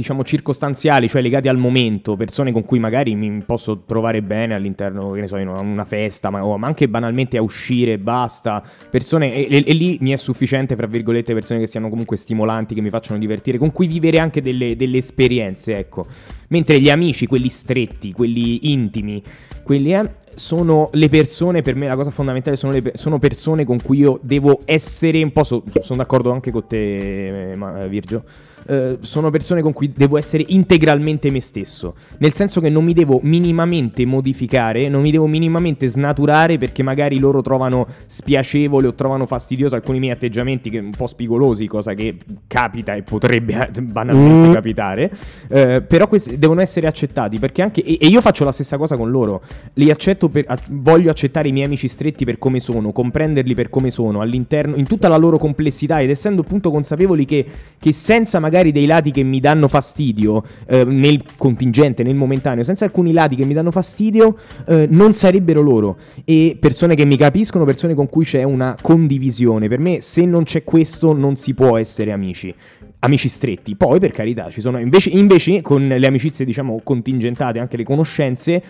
diciamo, 0.00 0.24
circostanziali, 0.24 1.08
cioè 1.08 1.20
legati 1.20 1.48
al 1.48 1.58
momento, 1.58 2.16
persone 2.16 2.52
con 2.52 2.64
cui 2.64 2.78
magari 2.78 3.14
mi 3.14 3.42
posso 3.44 3.82
trovare 3.84 4.22
bene 4.22 4.54
all'interno, 4.54 5.10
che 5.10 5.20
ne 5.20 5.28
so, 5.28 5.36
in 5.36 5.48
una, 5.48 5.84
festa, 5.84 6.30
ma, 6.30 6.40
ma 6.56 6.66
anche 6.66 6.88
banalmente 6.88 7.36
a 7.36 7.42
uscire 7.42 7.98
basta. 7.98 8.62
Persone, 8.90 9.34
e, 9.34 9.46
e- 9.50 9.64
e 9.66 9.74
lì 9.74 9.98
mi 10.00 10.12
è 10.12 10.16
sufficiente, 10.16 10.74
fra 10.74 10.86
virgolette, 10.86 11.34
persone 11.34 11.60
che 11.60 11.66
siano 11.66 11.90
comunque 11.90 12.16
stimolanti, 12.16 12.74
che 12.74 12.80
mi 12.80 12.88
facciano 12.88 13.18
divertire, 13.18 13.58
con 13.58 13.72
cui 13.72 13.86
vivere 13.86 14.18
anche 14.18 14.40
delle, 14.40 14.74
delle 14.74 14.96
esperienze, 14.96 15.76
ecco. 15.76 16.06
Mentre 16.48 16.80
gli 16.80 16.88
amici, 16.88 17.26
quelli 17.26 17.48
stretti, 17.48 18.12
quelli 18.12 18.72
intimi, 18.72 19.22
quelli 19.62 19.94
eh, 19.94 20.10
sono 20.34 20.88
le 20.92 21.08
persone, 21.08 21.60
per 21.60 21.74
me 21.74 21.86
la 21.86 21.94
cosa 21.94 22.10
fondamentale 22.10 22.56
sono, 22.56 22.72
le 22.72 22.92
sono 22.94 23.18
persone 23.18 23.64
con 23.64 23.80
cui 23.82 23.98
io 23.98 24.18
devo 24.22 24.60
essere 24.64 25.22
un 25.22 25.30
po', 25.32 25.44
so- 25.44 25.62
sono 25.82 25.98
d'accordo 25.98 26.32
anche 26.32 26.50
con 26.50 26.66
te, 26.66 27.52
eh, 27.52 27.52
eh, 27.52 27.88
Virgio, 27.88 28.24
eh, 28.70 28.98
sono 29.00 29.30
persone 29.30 29.62
con 29.62 29.72
cui 29.72 29.92
devo 29.94 30.16
essere 30.16 30.44
integralmente 30.48 31.30
me 31.30 31.40
stesso, 31.40 31.94
nel 32.18 32.32
senso 32.32 32.60
che 32.60 32.68
non 32.70 32.84
mi 32.84 32.92
devo 32.92 33.18
minimamente 33.22 34.04
modificare, 34.06 34.88
non 34.88 35.02
mi 35.02 35.10
devo 35.10 35.26
minimamente 35.26 35.88
snaturare 35.88 36.56
perché 36.56 36.82
magari 36.84 37.18
loro 37.18 37.42
trovano 37.42 37.86
spiacevole 38.06 38.86
o 38.86 38.94
trovano 38.94 39.26
fastidioso 39.26 39.74
alcuni 39.74 39.98
miei 39.98 40.12
atteggiamenti 40.12 40.70
che 40.70 40.78
un 40.78 40.92
po' 40.96 41.06
spigolosi, 41.08 41.66
cosa 41.66 41.94
che 41.94 42.16
capita 42.46 42.94
e 42.94 43.02
potrebbe 43.02 43.70
eh, 43.74 43.80
banalmente 43.82 44.48
Mm. 44.50 44.52
capitare, 44.52 45.10
eh, 45.48 45.82
però 45.82 46.06
questi- 46.06 46.38
devono 46.38 46.60
essere 46.60 46.86
accettati 46.86 47.38
perché 47.38 47.62
anche 47.62 47.82
e, 47.82 47.96
e 48.00 48.06
io 48.06 48.20
faccio 48.20 48.44
la 48.44 48.52
stessa 48.52 48.76
cosa 48.76 48.96
con 48.96 49.10
loro. 49.10 49.42
Li 49.74 49.90
accetto 49.90 50.28
per, 50.28 50.44
a- 50.46 50.58
voglio 50.70 51.10
accettare 51.10 51.48
i 51.48 51.52
miei 51.52 51.64
amici 51.66 51.88
stretti 51.88 52.24
per 52.24 52.38
come 52.38 52.60
sono, 52.60 52.92
comprenderli 52.92 53.54
per 53.54 53.70
come 53.70 53.90
sono 53.90 54.20
all'interno 54.20 54.76
in 54.76 54.86
tutta 54.86 55.08
la 55.08 55.16
loro 55.16 55.38
complessità 55.38 56.00
ed 56.00 56.10
essendo 56.10 56.42
appunto 56.42 56.70
consapevoli 56.70 57.24
che, 57.24 57.44
che 57.78 57.92
senza 57.92 58.38
magari 58.38 58.59
dei 58.72 58.86
lati 58.86 59.10
che 59.10 59.22
mi 59.22 59.40
danno 59.40 59.66
fastidio 59.66 60.42
eh, 60.66 60.84
nel 60.84 61.24
contingente, 61.38 62.02
nel 62.02 62.16
momentaneo, 62.16 62.62
senza 62.62 62.84
alcuni 62.84 63.12
lati 63.12 63.34
che 63.34 63.44
mi 63.44 63.54
danno 63.54 63.70
fastidio, 63.70 64.36
eh, 64.66 64.86
non 64.90 65.14
sarebbero 65.14 65.62
loro 65.62 65.96
e 66.24 66.56
persone 66.60 66.94
che 66.94 67.06
mi 67.06 67.16
capiscono, 67.16 67.64
persone 67.64 67.94
con 67.94 68.08
cui 68.08 68.24
c'è 68.24 68.42
una 68.42 68.76
condivisione. 68.80 69.68
Per 69.68 69.78
me 69.78 70.02
se 70.02 70.24
non 70.26 70.44
c'è 70.44 70.62
questo 70.62 71.14
non 71.14 71.36
si 71.36 71.54
può 71.54 71.78
essere 71.78 72.12
amici 72.12 72.54
amici 73.00 73.28
stretti. 73.28 73.76
Poi, 73.76 73.98
per 73.98 74.10
carità, 74.10 74.50
ci 74.50 74.60
sono 74.60 74.78
invece, 74.78 75.10
invece 75.10 75.60
con 75.62 75.86
le 75.86 76.06
amicizie, 76.06 76.44
diciamo, 76.44 76.80
contingentate, 76.82 77.58
anche 77.58 77.76
le 77.76 77.84
conoscenze. 77.84 78.62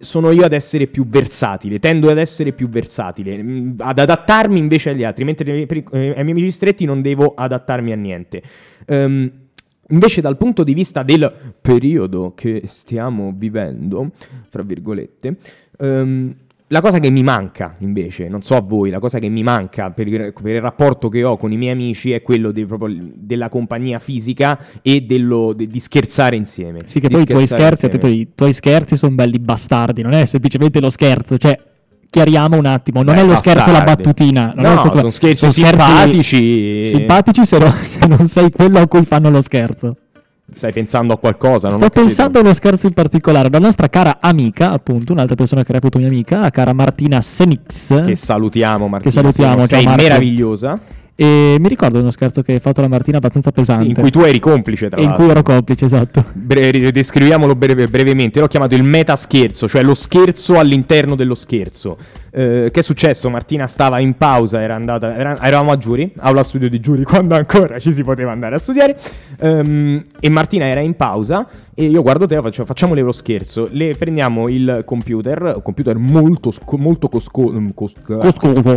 Sono 0.00 0.30
io 0.30 0.44
ad 0.44 0.52
essere 0.52 0.86
più 0.86 1.06
versatile, 1.06 1.80
tendo 1.80 2.10
ad 2.10 2.18
essere 2.18 2.52
più 2.52 2.68
versatile, 2.68 3.42
mm, 3.42 3.72
ad 3.78 3.98
adattarmi 3.98 4.58
invece 4.58 4.90
agli 4.90 5.02
altri, 5.02 5.24
mentre 5.24 5.66
eh, 5.66 5.66
ai 5.90 6.22
miei 6.24 6.30
amici 6.30 6.50
stretti 6.52 6.84
non 6.84 7.02
devo 7.02 7.34
adattarmi 7.34 7.92
a 7.92 7.96
niente. 7.96 8.42
Ehm, 8.86 9.30
invece 9.88 10.20
dal 10.20 10.36
punto 10.36 10.62
di 10.62 10.74
vista 10.74 11.02
del 11.02 11.32
periodo 11.60 12.32
che 12.34 12.62
stiamo 12.66 13.32
vivendo, 13.36 14.10
fra 14.48 14.62
virgolette, 14.62 15.36
ehm, 15.78 16.34
la 16.70 16.80
cosa 16.82 16.98
che 16.98 17.10
mi 17.10 17.22
manca 17.22 17.74
invece, 17.78 18.28
non 18.28 18.42
so 18.42 18.54
a 18.54 18.60
voi, 18.60 18.90
la 18.90 18.98
cosa 18.98 19.18
che 19.18 19.28
mi 19.28 19.42
manca 19.42 19.90
per 19.90 20.06
il, 20.06 20.32
per 20.40 20.54
il 20.54 20.60
rapporto 20.60 21.08
che 21.08 21.24
ho 21.24 21.36
con 21.38 21.50
i 21.50 21.56
miei 21.56 21.72
amici 21.72 22.12
è 22.12 22.20
quello 22.20 22.50
di- 22.52 22.66
della 23.14 23.48
compagnia 23.48 23.98
fisica 23.98 24.58
e 24.82 25.00
dello, 25.00 25.54
de- 25.54 25.66
di 25.66 25.80
scherzare 25.80 26.36
insieme. 26.36 26.80
Sì, 26.84 27.00
che 27.00 27.08
poi 27.08 27.22
i 27.22 27.26
tuoi 27.26 27.46
scherzi, 27.46 27.88
detto, 27.88 28.06
i 28.06 28.28
tuoi 28.34 28.52
scherzi 28.52 28.96
sono 28.96 29.14
belli 29.14 29.38
bastardi, 29.38 30.02
non 30.02 30.12
è 30.12 30.26
semplicemente 30.26 30.78
lo 30.80 30.90
scherzo, 30.90 31.38
cioè 31.38 31.58
chiariamo 32.10 32.56
un 32.56 32.66
attimo, 32.66 33.02
non 33.02 33.14
Beh, 33.14 33.20
è 33.22 33.24
lo 33.24 33.36
scherzo 33.36 33.70
la 33.70 33.78
bastardi. 33.82 34.02
battutina, 34.02 34.52
non 34.54 34.64
è 34.64 34.68
No, 34.68 34.74
lo 34.74 34.78
scherzo- 34.80 34.98
sono 34.98 35.10
scherzi 35.10 35.36
sono 35.38 35.52
simpatici. 35.52 36.84
simpatici 36.84 37.46
se, 37.46 37.58
no- 37.58 37.74
se 37.82 38.06
non 38.06 38.28
sei 38.28 38.50
quello 38.50 38.78
a 38.78 38.86
cui 38.86 39.04
fanno 39.04 39.30
lo 39.30 39.40
scherzo. 39.42 39.96
Stai 40.50 40.72
pensando 40.72 41.12
a 41.12 41.18
qualcosa? 41.18 41.68
Non 41.68 41.78
Sto 41.78 41.90
pensando 41.90 42.38
a 42.38 42.40
uno 42.40 42.54
scherzo 42.54 42.86
in 42.86 42.94
particolare, 42.94 43.50
la 43.50 43.58
nostra 43.58 43.88
cara 43.88 44.16
amica, 44.20 44.72
appunto, 44.72 45.12
un'altra 45.12 45.34
persona 45.36 45.62
che 45.62 45.72
reputo 45.72 45.98
mia 45.98 46.08
amica, 46.08 46.40
la 46.40 46.50
cara 46.50 46.72
Martina 46.72 47.20
Senix. 47.20 48.04
Che 48.04 48.16
salutiamo, 48.16 48.88
Martina. 48.88 49.10
Che 49.10 49.10
salutiamo, 49.10 49.66
sei 49.66 49.84
Marco. 49.84 50.02
meravigliosa. 50.02 50.80
E 51.20 51.56
mi 51.58 51.68
ricordo 51.68 51.98
uno 51.98 52.12
scherzo 52.12 52.42
che 52.42 52.52
hai 52.52 52.60
fatto 52.60 52.80
la 52.80 52.86
Martina 52.86 53.16
abbastanza 53.16 53.50
pesante. 53.50 53.88
In 53.88 53.94
cui 53.94 54.10
tu 54.10 54.20
eri 54.20 54.38
complice, 54.38 54.88
tra 54.88 54.98
E 54.98 55.02
in 55.02 55.08
l'altro. 55.08 55.24
cui 55.24 55.34
ero 55.34 55.42
complice, 55.42 55.84
esatto. 55.84 56.24
Bre- 56.32 56.92
descriviamolo 56.92 57.56
breve- 57.56 57.88
brevemente. 57.88 58.38
L'ho 58.38 58.46
chiamato 58.46 58.76
il 58.76 58.84
meta 58.84 59.16
scherzo, 59.16 59.66
cioè 59.68 59.82
lo 59.82 59.94
scherzo 59.94 60.58
all'interno 60.60 61.16
dello 61.16 61.34
scherzo. 61.34 61.98
Eh, 62.38 62.70
che 62.70 62.80
è 62.80 62.82
successo? 62.84 63.28
Martina 63.30 63.66
stava 63.66 63.98
in 63.98 64.14
pausa, 64.16 64.62
era 64.62 64.76
andata, 64.76 65.16
era- 65.16 65.42
eravamo 65.42 65.72
a 65.72 65.76
giuri, 65.76 66.12
aula 66.18 66.44
studio 66.44 66.68
di 66.68 66.78
giuri, 66.78 67.02
quando 67.04 67.34
ancora 67.34 67.80
ci 67.80 67.92
si 67.92 68.04
poteva 68.04 68.30
andare 68.30 68.54
a 68.54 68.58
studiare. 68.58 68.96
Ehm, 69.40 70.04
e 70.20 70.28
Martina 70.28 70.66
era 70.66 70.78
in 70.78 70.94
pausa 70.94 71.48
e 71.74 71.84
io 71.86 72.00
guardo 72.02 72.26
te 72.26 72.36
e 72.36 72.40
faccio, 72.40 72.64
facciamole 72.64 73.00
lo 73.00 73.10
scherzo. 73.10 73.68
Le 73.72 73.94
prendiamo 73.96 74.48
il 74.48 74.82
computer, 74.84 75.54
un 75.56 75.62
computer 75.62 75.96
molto, 75.96 76.52
molto 76.76 77.08
cosco- 77.08 77.50
mm, 77.50 77.68
cos- 77.74 77.94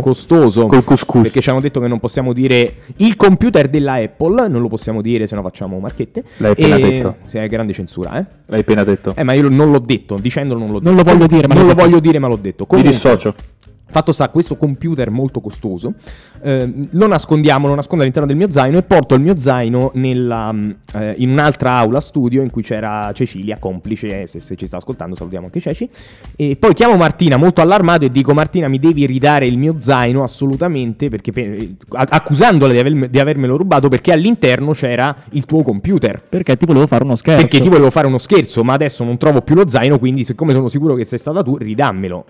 Costoso. 0.00 0.66
Col 0.66 0.82
couscous. 0.82 1.22
Perché 1.22 1.40
ci 1.40 1.50
hanno 1.50 1.60
detto 1.60 1.78
che 1.78 1.86
non 1.86 2.00
possiamo 2.00 2.32
dire 2.32 2.74
il 2.96 3.14
computer 3.16 3.68
della 3.68 3.94
Apple, 3.94 4.48
non 4.48 4.60
lo 4.60 4.68
possiamo 4.68 5.00
dire 5.02 5.26
se 5.28 5.36
no 5.36 5.42
facciamo 5.42 5.78
marchette. 5.78 6.24
L'hai 6.38 6.50
appena 6.52 6.76
E- 6.76 6.80
detto. 6.80 7.16
Sì, 7.26 7.38
è 7.38 7.46
grande 7.46 7.72
censura, 7.72 8.18
eh. 8.18 8.26
L'hai 8.46 8.60
appena 8.60 8.82
detto. 8.82 9.14
Eh, 9.16 9.22
ma 9.22 9.34
io 9.34 9.48
non 9.48 9.70
l'ho 9.70 9.78
detto, 9.78 10.16
dicendolo 10.20 10.58
non 10.58 10.70
l'ho 10.72 10.78
detto. 10.80 10.88
Non 10.92 10.98
lo 11.04 11.04
voglio 11.04 11.26
dire, 11.28 11.46
ma 11.46 11.54
non 11.54 11.66
lo 11.66 11.74
voglio 11.74 12.00
dire, 12.00 12.18
ma 12.18 12.26
l'ho 12.28 12.36
detto. 12.36 12.62
Mi 12.62 12.68
Comunque, 12.68 12.90
dissocio. 12.92 13.34
Fatto 13.92 14.12
sta, 14.12 14.30
questo 14.30 14.56
computer 14.56 15.10
molto 15.10 15.40
costoso 15.40 15.94
eh, 16.42 16.72
lo 16.90 17.06
nascondiamo, 17.06 17.68
lo 17.68 17.74
nascondo 17.74 18.02
all'interno 18.02 18.26
del 18.26 18.36
mio 18.36 18.50
zaino 18.50 18.78
e 18.78 18.82
porto 18.82 19.14
il 19.14 19.20
mio 19.20 19.38
zaino 19.38 19.90
nella, 19.94 20.52
mm, 20.52 20.70
eh, 20.94 21.14
in 21.18 21.30
un'altra 21.30 21.72
aula 21.72 22.00
studio 22.00 22.42
in 22.42 22.50
cui 22.50 22.62
c'era 22.62 23.12
Cecilia, 23.12 23.58
complice, 23.58 24.22
eh, 24.22 24.26
se, 24.26 24.40
se 24.40 24.56
ci 24.56 24.66
sta 24.66 24.78
ascoltando 24.78 25.14
salutiamo 25.14 25.46
anche 25.46 25.60
Ceci. 25.60 25.88
E 26.36 26.56
poi 26.58 26.74
chiamo 26.74 26.96
Martina 26.96 27.36
molto 27.36 27.60
allarmato 27.60 28.04
e 28.04 28.08
dico 28.08 28.32
Martina 28.34 28.68
mi 28.68 28.78
devi 28.78 29.06
ridare 29.06 29.46
il 29.46 29.58
mio 29.58 29.76
zaino 29.78 30.22
assolutamente, 30.22 31.08
perché, 31.08 31.32
pe- 31.32 31.76
a- 31.90 32.06
accusandola 32.08 32.72
di, 32.72 32.78
aver- 32.78 33.08
di 33.08 33.18
avermelo 33.18 33.56
rubato 33.56 33.88
perché 33.88 34.12
all'interno 34.12 34.72
c'era 34.72 35.14
il 35.30 35.44
tuo 35.44 35.62
computer. 35.62 36.22
Perché 36.28 36.56
ti 36.56 36.66
volevo 36.66 36.86
fare 36.86 37.04
uno 37.04 37.16
scherzo. 37.16 37.40
Perché 37.40 37.60
ti 37.60 37.68
volevo 37.68 37.90
fare 37.90 38.06
uno 38.06 38.18
scherzo, 38.18 38.64
ma 38.64 38.72
adesso 38.72 39.04
non 39.04 39.16
trovo 39.18 39.42
più 39.42 39.54
lo 39.54 39.68
zaino, 39.68 39.98
quindi 39.98 40.24
siccome 40.24 40.52
sono 40.52 40.68
sicuro 40.68 40.94
che 40.94 41.04
sei 41.04 41.18
stata 41.18 41.42
tu, 41.42 41.56
ridammelo. 41.56 42.24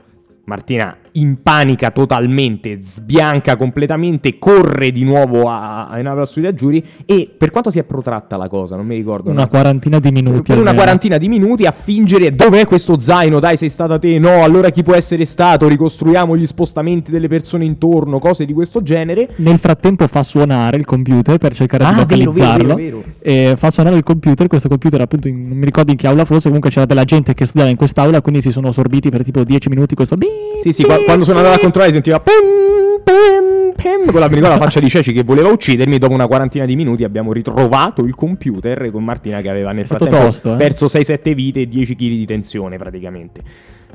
Martina 0.45 0.97
impanica 1.13 1.91
totalmente, 1.91 2.79
sbianca 2.81 3.57
completamente, 3.57 4.39
corre 4.39 4.91
di 4.93 5.05
nuovo 5.05 5.49
a, 5.49 5.87
a 5.89 5.99
in 5.99 6.07
aula 6.07 6.25
studio 6.25 6.49
a 6.49 6.55
giuri 6.55 6.85
e 7.05 7.31
per 7.37 7.51
quanto 7.51 7.71
si 7.71 7.79
è 7.79 7.85
protratta 7.85 8.37
la 8.37 8.49
cosa, 8.49 8.77
non 8.77 8.87
mi 8.87 8.97
ricordo. 8.97 9.31
Una 9.31 9.43
no? 9.43 9.49
quarantina 9.49 9.99
di 9.99 10.11
minuti. 10.11 10.41
per 10.43 10.57
una 10.59 10.71
almeno. 10.71 10.77
quarantina 10.77 11.19
di 11.19 11.29
minuti 11.29 11.65
a 11.65 11.73
fingere 11.73 12.35
dov'è 12.35 12.65
questo 12.67 12.99
zaino, 12.99 13.41
dai 13.41 13.57
sei 13.57 13.69
stata 13.69 13.99
te, 13.99 14.19
no, 14.19 14.43
allora 14.43 14.71
chi 14.71 14.83
può 14.83 14.95
essere 14.95 15.25
stato, 15.25 15.69
ricostruiamo 15.69 16.37
gli 16.37 16.47
spostamenti 16.47 17.11
delle 17.11 17.29
persone 17.29 17.65
intorno, 17.65 18.19
cose 18.19 18.45
di 18.47 18.53
questo 18.53 18.83
genere. 18.83 19.29
Nel 19.37 19.59
frattempo 19.59 20.07
fa 20.07 20.23
suonare 20.23 20.77
il 20.77 20.85
computer 20.85 21.39
per 21.39 21.55
cercare 21.55 21.85
Ah, 21.85 21.89
di 21.93 21.95
vero, 22.17 22.25
localizzarlo. 22.25 22.75
vero, 22.75 22.97
vero, 22.99 23.03
E 23.21 23.55
fa 23.57 23.71
suonare 23.71 23.97
il 23.97 24.03
computer. 24.03 24.47
Questo 24.47 24.69
computer, 24.69 25.01
appunto, 25.01 25.29
in- 25.29 25.47
non 25.49 25.57
mi 25.59 25.65
ricordo 25.65 25.91
in 25.91 25.97
che 25.97 26.07
aula 26.07 26.25
fosse. 26.25 26.45
Comunque 26.47 26.71
c'era 26.71 26.87
della 26.87 27.05
gente 27.05 27.35
che 27.35 27.45
studiava 27.45 27.71
in 27.71 27.77
quest'aula. 27.77 28.21
Quindi 28.23 28.41
si 28.43 28.51
sono 28.51 28.73
sorbiti 28.73 29.11
per 29.11 29.23
tipo 29.25 29.43
10 29.45 29.69
minuti 29.69 29.95
questo. 29.95 30.17
Sì, 30.61 30.73
sì, 30.73 30.85
qua- 30.85 30.99
quando 31.05 31.25
sono 31.25 31.39
andato 31.39 31.57
a 31.57 31.61
controllare 31.61 31.93
sentiva 31.93 32.21
pim, 32.21 33.03
pim, 33.03 33.73
pim, 33.75 34.11
con 34.11 34.21
la, 34.21 34.29
mi 34.29 34.35
ricordo 34.35 34.57
la 34.57 34.63
faccia 34.63 34.81
di 34.81 34.89
Ceci 34.89 35.13
che 35.13 35.23
voleva 35.23 35.49
uccidermi. 35.49 35.99
Dopo 35.99 36.13
una 36.13 36.27
quarantina 36.27 36.65
di 36.65 36.77
minuti 36.77 37.05
abbiamo 37.05 37.33
ritrovato 37.33 38.03
il 38.03 38.15
computer 38.15 38.91
con 38.91 39.05
Martina 39.05 39.41
che 39.41 39.49
aveva 39.49 39.73
nel 39.73 39.87
frattempo 39.87 40.17
tosto, 40.17 40.55
eh. 40.55 40.57
perso 40.57 40.87
6-7 40.87 41.35
vite 41.35 41.61
e 41.61 41.67
10 41.69 41.95
kg 41.95 41.99
di 41.99 42.27
tensione 42.27 42.77
praticamente. 42.77 43.43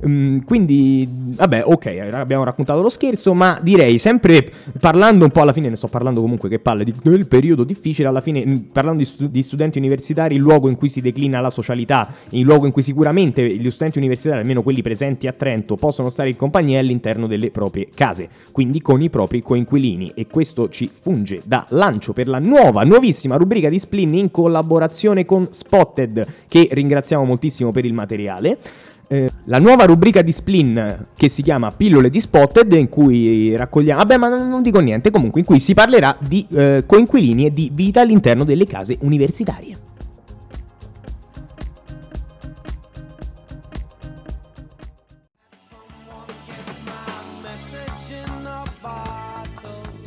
Mm, 0.06 0.40
quindi, 0.42 1.08
vabbè, 1.10 1.64
ok, 1.66 2.10
abbiamo 2.12 2.44
raccontato 2.44 2.82
lo 2.82 2.90
scherzo, 2.90 3.34
ma 3.34 3.60
direi 3.62 3.98
sempre 3.98 4.48
parlando 4.80 5.26
un 5.26 5.32
po' 5.32 5.42
alla 5.42 5.54
fine, 5.54 5.70
ne 5.70 5.76
sto 5.76 5.88
parlando 5.88 6.22
comunque 6.22 6.50
che 6.50 6.60
palle 6.60 6.84
di, 6.84 6.94
del 7.02 7.28
periodo 7.28 7.64
difficile, 7.64 8.08
alla 8.08 8.22
fine 8.22 8.68
parlando 8.72 9.00
di, 9.00 9.06
stu- 9.06 9.28
di 9.28 9.42
studenti 9.42 9.80
universitari, 9.80 10.36
il 10.36 10.42
luogo 10.42 10.70
in 10.70 10.76
cui 10.76 10.90
si 10.90 11.02
declina 11.02 11.40
la 11.40 11.50
socialità, 11.50 12.14
il 12.30 12.44
luogo 12.44 12.68
in 12.68 12.72
cui 12.72 12.84
sicuramente 12.84 13.48
gli 13.56 13.72
studenti 13.72 13.98
universitari, 13.98 14.40
almeno 14.42 14.62
quelli 14.62 14.84
presenti 14.84 15.26
a 15.26 15.34
Trento, 15.34 15.76
possono 15.78 16.10
stare 16.10 16.30
in 16.30 16.36
compagnia 16.36 16.80
all'interno 16.80 17.26
delle 17.26 17.50
proprie 17.50 17.90
case, 17.94 18.30
quindi 18.52 18.82
con 18.82 19.02
i 19.02 19.10
propri 19.10 19.42
coinquilini 19.42 20.12
e 20.14 20.28
questo 20.28 20.70
ci 20.70 20.90
funge 21.02 21.42
da 21.44 21.66
lancio 21.70 22.14
per 22.14 22.28
la 22.28 22.40
nuova, 22.40 22.84
nuovissima 22.84 23.36
rubrica 23.36 23.70
di 23.70 23.80
Splin 23.80 24.14
in 24.14 24.30
collaborazione 24.30 25.26
con 25.26 25.48
Spotted, 25.50 26.26
che 26.48 26.68
ringraziamo 26.72 27.24
moltissimo 27.24 27.72
per 27.72 27.86
il 27.86 27.94
materiale. 27.94 28.58
Eh, 29.10 29.30
la 29.46 29.60
nuova 29.60 29.86
rubrica 29.86 30.22
di 30.22 30.34
Splin 30.34 31.08
che 31.16 31.30
si 31.30 31.42
chiama 31.42 31.72
Pillole 31.72 32.10
di 32.10 32.20
Spotted 32.20 32.74
in 32.74 32.90
cui 32.90 33.56
raccogliamo, 33.56 34.00
vabbè 34.00 34.18
ma 34.18 34.28
non 34.28 34.62
dico 34.62 34.80
niente, 34.80 35.12
comunque 35.12 35.40
in 35.40 35.46
cui 35.46 35.60
si 35.60 35.74
parlerà 35.74 36.18
di 36.20 36.46
eh, 36.52 36.84
coinquilini 36.86 37.46
e 37.46 37.54
di 37.54 37.72
vita 37.74 38.02
all'interno 38.02 38.44
delle 38.44 38.66
case 38.66 38.98
universitarie. 39.00 39.78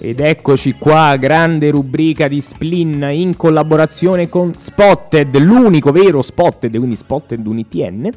Ed 0.03 0.21
eccoci 0.21 0.75
qua, 0.75 1.17
grande 1.17 1.71
rubrica 1.71 2.29
di 2.29 2.41
Splin 2.43 3.07
in 3.13 3.37
collaborazione 3.37 4.29
con 4.29 4.55
Spotted, 4.55 5.37
l'unico 5.39 5.91
vero 5.91 6.21
Spotted, 6.21 6.77
quindi 6.77 6.97
Spotted 6.97 7.47
un 7.47 7.59
ITN, 7.59 8.11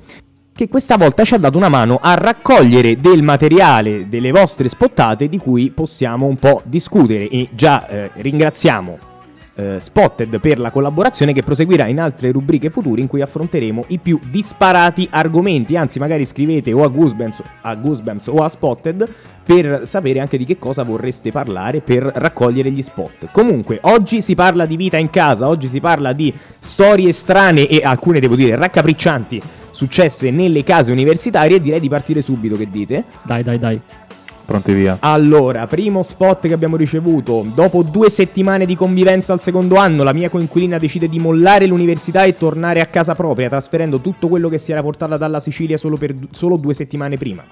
che 0.55 0.67
questa 0.67 0.97
volta 0.97 1.23
ci 1.23 1.33
ha 1.33 1.39
dato 1.39 1.57
una 1.57 1.69
mano 1.69 1.97
a 1.99 2.13
raccogliere 2.13 2.99
del 2.99 3.23
materiale 3.23 4.07
delle 4.07 4.31
vostre 4.31 4.69
spottate 4.69 5.27
di 5.27 5.39
cui 5.39 5.71
possiamo 5.71 6.27
un 6.27 6.37
po' 6.37 6.61
discutere 6.65 7.27
e 7.27 7.49
già 7.53 7.87
eh, 7.87 8.11
ringraziamo 8.13 9.11
eh, 9.55 9.79
Spotted 9.79 10.39
per 10.39 10.59
la 10.59 10.69
collaborazione 10.71 11.33
che 11.33 11.43
proseguirà 11.43 11.87
in 11.87 11.99
altre 11.99 12.31
rubriche 12.31 12.69
future 12.69 13.01
in 13.01 13.07
cui 13.07 13.21
affronteremo 13.21 13.85
i 13.87 13.97
più 13.97 14.19
disparati 14.29 15.07
argomenti, 15.11 15.75
anzi 15.75 15.99
magari 15.99 16.25
scrivete 16.25 16.71
o 16.71 16.83
a 16.83 16.87
Goosebumps, 16.87 17.41
a 17.61 17.75
Goosebumps 17.75 18.27
o 18.27 18.35
a 18.35 18.49
Spotted 18.49 19.09
per 19.43 19.81
sapere 19.85 20.19
anche 20.19 20.37
di 20.37 20.45
che 20.45 20.57
cosa 20.57 20.83
vorreste 20.83 21.31
parlare 21.31 21.81
per 21.81 22.03
raccogliere 22.03 22.71
gli 22.71 22.81
spot. 22.81 23.29
Comunque, 23.31 23.79
oggi 23.81 24.21
si 24.21 24.35
parla 24.35 24.65
di 24.65 24.77
vita 24.77 24.97
in 24.97 25.09
casa, 25.09 25.47
oggi 25.47 25.67
si 25.67 25.81
parla 25.81 26.13
di 26.13 26.33
storie 26.59 27.11
strane 27.11 27.67
e 27.67 27.81
alcune 27.83 28.19
devo 28.19 28.35
dire 28.35 28.55
raccapriccianti 28.55 29.41
successe 29.73 30.31
nelle 30.31 30.63
case 30.63 30.91
universitarie 30.91 31.57
e 31.57 31.61
direi 31.61 31.81
di 31.81 31.89
partire 31.89 32.21
subito, 32.21 32.55
che 32.55 32.69
dite? 32.69 33.03
Dai, 33.23 33.43
dai, 33.43 33.59
dai. 33.59 33.81
Pronti 34.45 34.73
via. 34.73 34.97
Allora, 34.99 35.67
primo 35.67 36.03
spot 36.03 36.47
che 36.47 36.53
abbiamo 36.53 36.75
ricevuto. 36.75 37.45
Dopo 37.55 37.81
due 37.81 38.09
settimane 38.09 38.65
di 38.65 38.75
convivenza 38.75 39.31
al 39.31 39.41
secondo 39.41 39.75
anno, 39.75 40.03
la 40.03 40.11
mia 40.11 40.29
coinquilina 40.29 40.77
decide 40.77 41.07
di 41.07 41.17
mollare 41.17 41.65
l'università 41.65 42.23
e 42.23 42.37
tornare 42.37 42.81
a 42.81 42.85
casa 42.85 43.15
propria, 43.15 43.47
trasferendo 43.47 43.99
tutto 43.99 44.27
quello 44.27 44.49
che 44.49 44.57
si 44.57 44.71
era 44.71 44.81
portata 44.81 45.15
dalla 45.15 45.39
Sicilia 45.39 45.77
solo, 45.77 45.95
per, 45.95 46.13
solo 46.31 46.57
due 46.57 46.73
settimane 46.73 47.15
prima. 47.17 47.43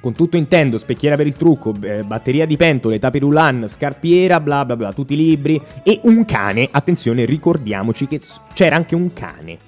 Con 0.00 0.14
tutto 0.14 0.36
intendo, 0.36 0.78
specchiera 0.78 1.16
per 1.16 1.26
il 1.26 1.36
trucco, 1.36 1.74
eh, 1.82 2.02
batteria 2.02 2.46
di 2.46 2.56
pentole, 2.56 2.98
tapirulan, 2.98 3.68
scarpiera, 3.68 4.40
bla 4.40 4.64
bla 4.64 4.76
bla, 4.76 4.92
tutti 4.92 5.14
i 5.14 5.16
libri 5.16 5.60
e 5.82 6.00
un 6.02 6.24
cane. 6.24 6.68
Attenzione, 6.70 7.24
ricordiamoci 7.26 8.06
che 8.06 8.20
c'era 8.54 8.76
anche 8.76 8.94
un 8.94 9.12
cane. 9.12 9.58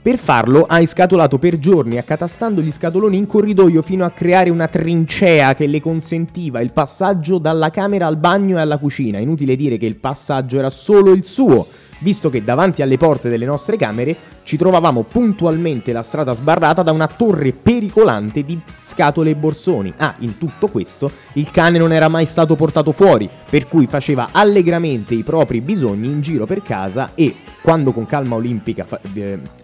Per 0.00 0.16
farlo 0.16 0.64
ha 0.66 0.78
iscatolato 0.78 1.38
per 1.38 1.58
giorni 1.58 1.98
accatastando 1.98 2.62
gli 2.62 2.70
scatoloni 2.70 3.16
in 3.16 3.26
corridoio 3.26 3.82
fino 3.82 4.04
a 4.04 4.10
creare 4.10 4.48
una 4.48 4.68
trincea 4.68 5.54
che 5.54 5.66
le 5.66 5.80
consentiva 5.80 6.60
il 6.60 6.72
passaggio 6.72 7.38
dalla 7.38 7.70
camera 7.70 8.06
al 8.06 8.16
bagno 8.16 8.56
e 8.56 8.60
alla 8.60 8.78
cucina. 8.78 9.18
Inutile 9.18 9.56
dire 9.56 9.76
che 9.76 9.86
il 9.86 9.96
passaggio 9.96 10.56
era 10.56 10.70
solo 10.70 11.12
il 11.12 11.24
suo, 11.24 11.66
visto 11.98 12.30
che 12.30 12.42
davanti 12.42 12.80
alle 12.80 12.96
porte 12.96 13.28
delle 13.28 13.44
nostre 13.44 13.76
camere 13.76 14.16
ci 14.44 14.56
trovavamo 14.56 15.02
puntualmente 15.02 15.92
la 15.92 16.02
strada 16.02 16.32
sbarrata 16.32 16.82
da 16.82 16.92
una 16.92 17.08
torre 17.08 17.52
pericolante 17.52 18.44
di 18.44 18.58
scatole 18.78 19.30
e 19.30 19.34
borsoni. 19.34 19.92
Ah, 19.98 20.14
in 20.20 20.38
tutto 20.38 20.68
questo 20.68 21.10
il 21.34 21.50
cane 21.50 21.76
non 21.76 21.92
era 21.92 22.08
mai 22.08 22.24
stato 22.24 22.54
portato 22.54 22.92
fuori, 22.92 23.28
per 23.50 23.68
cui 23.68 23.86
faceva 23.86 24.28
allegramente 24.32 25.14
i 25.14 25.22
propri 25.22 25.60
bisogni 25.60 26.06
in 26.06 26.22
giro 26.22 26.46
per 26.46 26.62
casa 26.62 27.10
e, 27.14 27.34
quando 27.60 27.92
con 27.92 28.06
calma 28.06 28.36
olimpica 28.36 28.84
fa- 28.84 29.00
eh, 29.12 29.57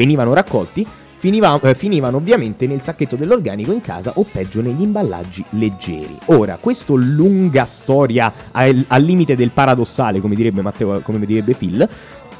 venivano 0.00 0.32
raccolti, 0.32 0.86
finiva- 1.18 1.60
eh, 1.60 1.74
finivano 1.74 2.16
ovviamente 2.16 2.66
nel 2.66 2.80
sacchetto 2.80 3.16
dell'organico 3.16 3.70
in 3.70 3.82
casa 3.82 4.12
o 4.14 4.24
peggio 4.30 4.62
negli 4.62 4.80
imballaggi 4.80 5.44
leggeri. 5.50 6.16
Ora, 6.26 6.56
questa 6.58 6.94
lunga 6.94 7.66
storia 7.66 8.32
al, 8.52 8.82
al 8.88 9.02
limite 9.02 9.36
del 9.36 9.50
paradossale, 9.50 10.20
come 10.20 10.34
direbbe 10.34 10.62
Matteo, 10.62 11.00
come 11.02 11.26
direbbe 11.26 11.52
Phil, 11.54 11.86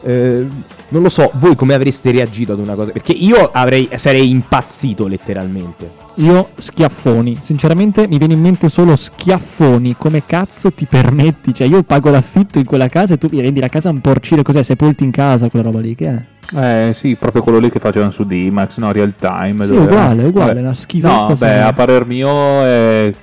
eh, 0.02 0.46
non 0.88 1.02
lo 1.02 1.10
so, 1.10 1.30
voi 1.34 1.54
come 1.54 1.74
avreste 1.74 2.10
reagito 2.10 2.54
ad 2.54 2.60
una 2.60 2.74
cosa? 2.74 2.92
Perché 2.92 3.12
io 3.12 3.50
avrei, 3.52 3.90
sarei 3.96 4.30
impazzito 4.30 5.06
letteralmente. 5.06 6.08
Io 6.20 6.50
schiaffoni, 6.58 7.38
sinceramente 7.40 8.06
mi 8.06 8.18
viene 8.18 8.34
in 8.34 8.40
mente 8.40 8.68
solo 8.68 8.94
schiaffoni, 8.94 9.94
come 9.96 10.22
cazzo 10.26 10.70
ti 10.70 10.84
permetti? 10.84 11.54
Cioè 11.54 11.66
io 11.66 11.82
pago 11.82 12.10
l'affitto 12.10 12.58
in 12.58 12.66
quella 12.66 12.88
casa 12.88 13.14
e 13.14 13.18
tu 13.18 13.28
mi 13.30 13.40
rendi 13.40 13.58
la 13.58 13.68
casa 13.68 13.88
un 13.88 14.02
porcino, 14.02 14.42
cos'è? 14.42 14.62
Sepolti 14.62 15.02
in 15.02 15.12
casa 15.12 15.48
quella 15.48 15.64
roba 15.64 15.80
lì, 15.80 15.94
che 15.94 16.08
è? 16.52 16.88
Eh 16.88 16.92
sì, 16.92 17.16
proprio 17.16 17.42
quello 17.42 17.58
lì 17.58 17.70
che 17.70 17.78
facevano 17.78 18.10
su 18.10 18.24
D-Max, 18.24 18.76
no? 18.78 18.92
Real 18.92 19.14
time. 19.18 19.64
Sì, 19.64 19.72
dove- 19.72 19.86
uguale, 19.86 20.24
uguale, 20.24 20.48
Vabbè. 20.48 20.60
una 20.60 20.74
schifezza. 20.74 21.28
No, 21.28 21.36
beh, 21.36 21.62
a 21.62 21.72
parer 21.72 22.04
mio 22.04 22.28
eh, 22.66 23.14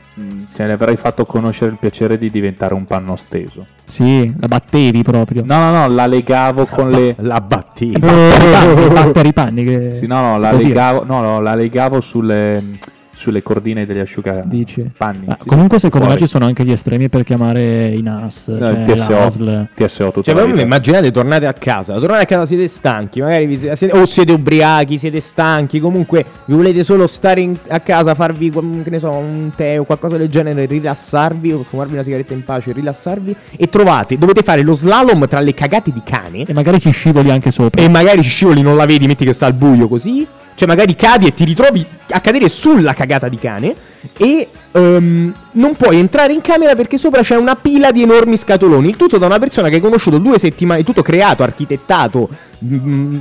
cioè, 0.58 0.66
le 0.66 0.74
avrei 0.74 0.96
fatto 0.96 1.28
conoscere 1.28 1.70
il 1.70 1.78
piacere 1.78 2.18
di 2.18 2.32
diventare 2.32 2.74
un 2.74 2.86
panno 2.86 3.16
steso. 3.16 3.68
Sì, 3.86 4.34
la 4.40 4.48
battevi 4.48 5.04
proprio. 5.04 5.44
No, 5.46 5.60
no, 5.60 5.70
no, 5.70 5.88
la 5.88 6.08
legavo 6.08 6.66
con 6.66 6.90
le... 6.90 7.14
La 7.20 7.40
batti. 7.42 7.92
I 7.92 7.94
panni, 8.00 8.86
i 8.86 8.90
battere 8.90 9.28
i 9.28 9.34
panni 9.34 9.64
che... 9.64 9.94
Sì, 9.94 10.08
no, 10.08 10.20
no, 10.20 10.36
si 10.38 10.42
la 10.42 10.52
legavo, 10.54 11.04
no, 11.06 11.22
no, 11.22 11.40
la 11.42 11.54
legavo 11.54 12.02
sulle, 12.02 12.80
sulle 13.18 13.42
cordine 13.42 13.86
degli 13.88 13.98
asciugapanni. 13.98 14.48
Dici. 14.50 14.90
Ma 15.00 15.12
Sì, 15.40 15.48
comunque 15.48 15.80
sì, 15.80 15.86
secondo 15.86 16.06
me 16.06 16.12
fuori. 16.12 16.26
ci 16.26 16.30
sono 16.32 16.46
anche 16.46 16.64
gli 16.64 16.72
estremi 16.72 17.10
per 17.10 17.24
chiamare 17.24 17.86
i 17.88 18.02
NAS, 18.02 18.48
No, 18.50 18.60
cioè 18.60 18.84
TSO. 18.84 19.68
TSO 19.74 20.12
tutta 20.12 20.32
Cioè, 20.32 20.40
la 20.40 20.46
vita. 20.46 20.62
immaginate, 20.62 21.10
tornate 21.12 21.48
a 21.48 21.54
casa, 21.54 21.94
tornate 22.00 22.22
a 22.24 22.26
casa 22.26 22.46
siete 22.46 22.68
stanchi, 22.68 23.22
magari 23.22 23.48
vi 23.48 23.58
siete, 23.58 23.90
o 23.98 24.06
siete 24.06 24.32
ubriachi, 24.34 24.98
siete 25.00 25.20
stanchi, 25.20 25.80
comunque 25.80 26.24
vi 26.46 26.54
volete 26.56 26.84
solo 26.84 27.08
stare 27.08 27.42
in- 27.42 27.58
a 27.70 27.80
casa, 27.80 28.14
farvi, 28.14 28.52
mm, 28.56 28.82
che 28.84 28.90
ne 28.92 29.00
so, 29.00 29.10
un 29.10 29.52
tè 29.56 29.80
o 29.80 29.84
qualcosa 29.84 30.16
del 30.18 30.30
genere, 30.30 30.66
rilassarvi 30.68 31.52
o 31.54 31.64
fumarvi 31.68 31.94
una 31.94 32.04
sigaretta 32.04 32.34
in 32.34 32.44
pace, 32.46 32.72
rilassarvi 32.72 33.36
e 33.58 33.68
trovate, 33.68 34.18
dovete 34.20 34.44
fare 34.44 34.62
lo 34.62 34.74
slalom 34.76 35.28
tra 35.28 35.40
le 35.40 35.54
cagate 35.56 35.92
di 35.92 36.02
cane 36.04 36.44
E 36.46 36.54
magari 36.54 36.80
ci 36.80 36.92
scivoli 36.92 37.32
anche 37.32 37.50
sopra. 37.52 37.82
e 37.82 37.90
magari 37.90 38.22
ci 38.22 38.30
scivoli, 38.30 38.62
non 38.62 38.76
la 38.76 38.86
vedi, 38.86 39.08
metti 39.08 39.26
che 39.26 39.34
sta 39.34 39.48
al 39.48 39.54
buio 39.54 39.88
così. 39.88 40.26
Cioè, 40.58 40.68
magari 40.68 40.96
cadi 40.96 41.28
e 41.28 41.36
ti 41.36 41.44
ritrovi 41.46 41.86
a 42.10 42.20
cadere 42.20 42.50
sulla 42.50 42.94
cagata 42.94 43.30
di 43.30 43.38
cane. 43.38 43.76
E 44.18 44.48
ehm, 44.72 45.34
non 45.52 45.76
puoi 45.76 46.00
entrare 46.00 46.34
in 46.34 46.42
camera 46.42 46.74
perché 46.74 46.98
sopra 46.98 47.22
c'è 47.22 47.36
una 47.36 47.56
pila 47.56 47.92
di 47.92 48.02
enormi 48.02 48.36
scatoloni. 48.38 48.90
Il 48.90 48.96
tutto 48.96 49.20
da 49.20 49.28
una 49.28 49.38
persona 49.38 49.70
che 49.70 49.76
hai 49.76 49.82
conosciuto 49.82 50.18
due 50.18 50.40
settimane. 50.40 50.84
Tutto 50.84 51.04
creato, 51.04 51.44
architettato. 51.44 52.28
mm, 52.66 53.18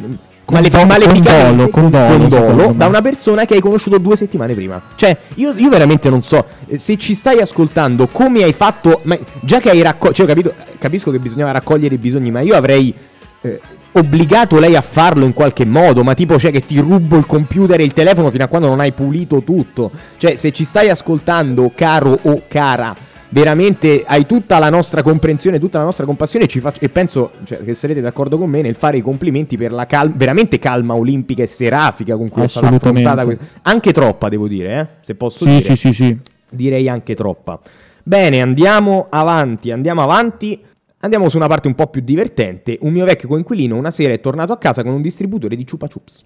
Con 0.47 0.57
malefi- 0.61 0.79
do- 0.79 0.87
maleficamente, 0.87 1.71
con 1.71 1.91
dolo, 1.91 2.73
da 2.75 2.87
una 2.87 3.03
persona 3.03 3.45
che 3.45 3.53
hai 3.53 3.61
conosciuto 3.61 3.99
due 3.99 4.17
settimane 4.17 4.55
prima. 4.55 4.81
Cioè, 4.95 5.15
io, 5.35 5.53
io 5.57 5.69
veramente 5.69 6.09
non 6.09 6.23
so 6.23 6.43
eh, 6.69 6.79
se 6.79 6.97
ci 6.97 7.15
stai 7.15 7.41
ascoltando 7.43 8.07
come 8.07 8.45
hai 8.45 8.55
fatto. 8.55 9.01
Ma 9.03 9.19
già 9.43 9.61
che 9.61 9.69
hai 9.69 9.83
raccolto. 9.83 10.15
Cioè, 10.15 10.27
capito, 10.27 10.55
capisco 10.79 11.11
che 11.11 11.19
bisognava 11.19 11.51
raccogliere 11.51 11.97
i 11.97 11.99
bisogni, 11.99 12.31
ma 12.31 12.41
io 12.41 12.57
avrei 12.57 12.95
eh, 13.43 13.61
obbligato 13.99 14.59
lei 14.59 14.77
a 14.77 14.81
farlo 14.83 15.25
in 15.25 15.33
qualche 15.33 15.65
modo, 15.65 16.03
ma 16.05 16.15
tipo 16.15 16.39
cioè 16.39 16.51
che 16.51 16.61
ti 16.61 16.79
rubo 16.79 17.17
il 17.17 17.27
computer 17.27 17.81
e 17.81 17.85
il 17.85 17.93
telefono 17.93 18.31
fino 18.31 18.45
a 18.45 18.49
quando 18.49 18.69
non 18.69 18.81
hai 18.81 18.93
pulito 18.93 19.43
tutto. 19.43 19.91
Cioè, 20.17 20.37
se 20.37 20.53
ci 20.53 20.65
stai 20.65 20.89
ascoltando, 20.89 21.73
caro 21.75 22.19
o 22.23 22.43
cara, 22.49 22.95
veramente 23.29 24.05
hai 24.07 24.25
tutta 24.27 24.59
la 24.59 24.71
nostra 24.71 25.03
comprensione, 25.03 25.59
tutta 25.59 25.79
la 25.79 25.85
nostra 25.85 26.05
compassione 26.07 26.45
e, 26.45 26.49
ci 26.49 26.61
faccio- 26.61 26.81
e 26.81 26.89
penso 26.89 27.31
cioè, 27.45 27.63
che 27.65 27.75
sarete 27.75 28.01
d'accordo 28.01 28.39
con 28.39 28.49
me 28.49 28.63
nel 28.63 28.75
fare 28.77 28.99
i 28.99 29.03
complimenti 29.03 29.57
per 29.57 29.73
la 29.73 29.87
cal- 29.87 30.13
veramente 30.15 30.59
calma 30.59 30.95
olimpica 30.95 31.43
e 31.43 31.47
serafica 31.47 32.17
con 32.17 32.29
cui 32.29 32.43
è 32.43 32.47
stata 32.47 32.69
affrontata 32.69 33.25
questa- 33.25 33.45
anche 33.63 33.93
troppa, 33.93 34.29
devo 34.29 34.47
dire, 34.49 34.79
eh? 34.81 34.87
se 35.03 35.15
posso 35.17 35.45
Sì, 35.45 35.51
dire. 35.51 35.61
sì, 35.61 35.77
sì, 35.77 35.93
sì. 35.93 36.19
Direi 36.49 36.89
anche 36.89 37.15
troppa. 37.15 37.59
Bene, 38.03 38.41
andiamo 38.41 39.07
avanti, 39.11 39.73
andiamo 39.73 40.03
avanti. 40.03 40.61
Andiamo 41.01 41.29
su 41.29 41.37
una 41.37 41.47
parte 41.47 41.69
un 41.69 41.75
po' 41.75 41.89
più 41.89 42.01
divertente. 42.01 42.79
Un 42.81 42.93
mio 42.93 43.05
vecchio 43.05 43.29
coinquilino 43.29 43.77
una 43.77 43.91
sera 43.91 44.13
è 44.13 44.21
tornato 44.21 44.53
a 44.53 44.59
casa 44.59 44.83
con 44.83 44.93
un 44.93 45.03
distributore 45.03 45.55
di 45.55 45.65
Chupa 45.65 45.89
Chups. 45.89 46.25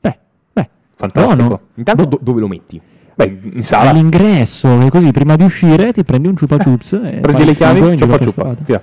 Beh, 0.00 0.18
beh. 0.52 0.68
Fantastico. 0.94 1.36
buono. 1.36 1.60
Intanto 1.74 2.04
do- 2.04 2.18
dove 2.22 2.40
lo 2.40 2.48
metti? 2.48 2.80
Beh, 3.14 3.38
in 3.52 3.62
sala. 3.62 3.90
All'ingresso, 3.90 4.80
e 4.80 4.90
così 4.90 5.10
prima 5.12 5.36
di 5.36 5.44
uscire 5.44 5.92
ti 5.92 6.04
prendi 6.04 6.28
un 6.28 6.34
chupa 6.34 6.56
chups 6.56 6.92
e 6.92 7.18
Prendi 7.20 7.44
le 7.44 7.54
chiavi, 7.54 7.96
strada. 7.96 8.56
Via. 8.64 8.82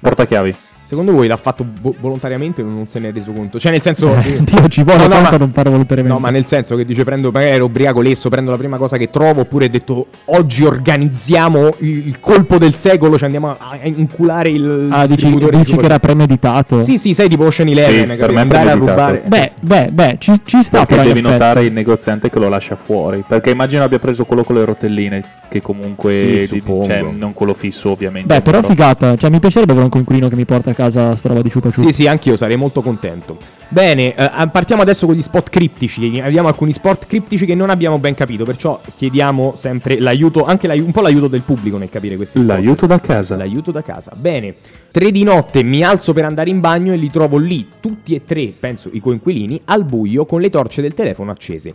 Porta 0.00 0.24
chiavi. 0.24 0.54
Secondo 0.84 1.12
voi 1.12 1.26
l'ha 1.26 1.38
fatto 1.38 1.64
vo- 1.80 1.94
volontariamente 1.98 2.60
o 2.60 2.66
non 2.66 2.86
se 2.86 2.98
ne 2.98 3.08
è 3.08 3.12
reso 3.12 3.32
conto? 3.32 3.58
Cioè, 3.58 3.70
nel 3.72 3.80
senso. 3.80 4.14
Eh, 4.22 4.38
Dio, 4.42 4.68
ci 4.68 4.82
vuole 4.82 4.98
No, 4.98 5.04
no, 5.06 5.14
tanto 5.14 5.30
ma- 5.30 5.36
a 5.36 5.38
non 5.38 5.50
fare 5.52 5.70
volontariamente. 5.70 6.18
No, 6.18 6.24
ma 6.24 6.30
nel 6.30 6.44
senso 6.46 6.76
che 6.76 6.84
dice 6.84 7.02
prendo, 7.04 7.30
magari 7.30 7.52
ero 7.52 7.64
ubriaco 7.64 8.00
lesso, 8.00 8.28
prendo 8.28 8.50
la 8.50 8.56
prima 8.58 8.76
cosa 8.76 8.96
che 8.98 9.08
trovo, 9.10 9.40
oppure 9.40 9.64
ha 9.66 9.68
detto 9.68 10.06
oggi 10.26 10.64
organizziamo 10.64 11.74
il, 11.78 12.06
il 12.08 12.20
colpo 12.20 12.58
del 12.58 12.74
secolo, 12.74 13.14
cioè 13.16 13.24
andiamo 13.24 13.50
a, 13.50 13.56
a 13.58 13.78
inculare 13.84 14.50
il 14.50 14.88
Ah, 14.90 15.06
dici, 15.06 15.34
dici 15.50 15.76
che 15.76 15.84
era 15.84 15.98
premeditato? 15.98 16.82
Sì, 16.82 16.98
sì, 16.98 17.14
sei 17.14 17.28
tipo 17.28 17.44
Ocean 17.46 17.68
Eleven, 17.68 18.10
Sì, 18.10 18.16
per 18.16 18.30
me 18.32 18.36
è 18.38 18.40
andare 18.42 18.58
a 18.58 18.76
premeditato. 18.76 18.90
rubare. 18.90 19.22
Beh, 19.26 19.52
beh, 19.60 19.88
beh, 19.90 20.16
ci, 20.18 20.32
ci 20.44 20.62
sta 20.62 20.84
Perché 20.84 21.04
devi 21.04 21.20
notare 21.22 21.64
il 21.64 21.72
negoziante 21.72 22.28
che 22.30 22.38
lo 22.38 22.48
lascia 22.48 22.76
fuori. 22.76 23.24
Perché 23.26 23.50
immagino 23.50 23.82
abbia 23.82 23.98
preso 23.98 24.24
quello 24.24 24.44
con 24.44 24.56
le 24.56 24.64
rotelline. 24.64 25.22
Che 25.48 25.60
comunque. 25.60 26.46
Sì, 26.48 26.60
di- 26.60 26.62
cioè, 26.64 27.02
non 27.02 27.32
quello 27.34 27.52
fisso, 27.54 27.90
ovviamente. 27.90 28.26
Beh, 28.34 28.40
però 28.40 28.58
però- 28.60 28.68
figata. 28.72 29.16
Cioè, 29.16 29.30
mi 29.30 29.38
piacerebbe 29.38 29.72
avere 29.72 29.84
un 29.86 29.90
coinquilino 29.90 30.28
che 30.28 30.36
mi 30.36 30.44
porta 30.46 30.70
a 30.70 30.74
casa 30.74 30.81
sta 30.90 31.16
roba 31.28 31.42
di 31.42 31.50
chupa 31.50 31.70
chups. 31.70 31.86
Sì, 31.86 31.92
sì, 31.92 32.06
anch'io 32.06 32.36
sarei 32.36 32.56
molto 32.56 32.82
contento. 32.82 33.36
Bene, 33.68 34.14
eh, 34.14 34.48
partiamo 34.50 34.82
adesso 34.82 35.06
con 35.06 35.14
gli 35.14 35.22
spot 35.22 35.48
criptici. 35.48 36.20
Abbiamo 36.20 36.48
alcuni 36.48 36.72
spot 36.72 37.06
criptici 37.06 37.46
che 37.46 37.54
non 37.54 37.70
abbiamo 37.70 37.98
ben 37.98 38.14
capito, 38.14 38.44
perciò 38.44 38.80
chiediamo 38.96 39.54
sempre 39.56 39.98
l'aiuto, 39.98 40.44
anche 40.44 40.66
l'ai- 40.66 40.80
un 40.80 40.92
po' 40.92 41.00
l'aiuto 41.00 41.28
del 41.28 41.40
pubblico 41.40 41.78
nel 41.78 41.88
capire 41.88 42.16
questi 42.16 42.38
spot. 42.38 42.50
L'aiuto 42.54 42.86
da 42.86 43.00
casa. 43.00 43.36
L'aiuto 43.36 43.70
da 43.70 43.82
casa. 43.82 44.12
Bene. 44.14 44.54
Tre 44.90 45.10
di 45.10 45.22
notte 45.22 45.62
mi 45.62 45.82
alzo 45.82 46.12
per 46.12 46.26
andare 46.26 46.50
in 46.50 46.60
bagno 46.60 46.92
e 46.92 46.96
li 46.96 47.10
trovo 47.10 47.38
lì, 47.38 47.66
tutti 47.80 48.14
e 48.14 48.24
tre, 48.26 48.52
penso, 48.58 48.90
i 48.92 49.00
coinquilini, 49.00 49.62
al 49.64 49.84
buio 49.84 50.26
con 50.26 50.42
le 50.42 50.50
torce 50.50 50.82
del 50.82 50.92
telefono 50.92 51.30
accese. 51.30 51.74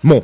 Mo. 0.00 0.22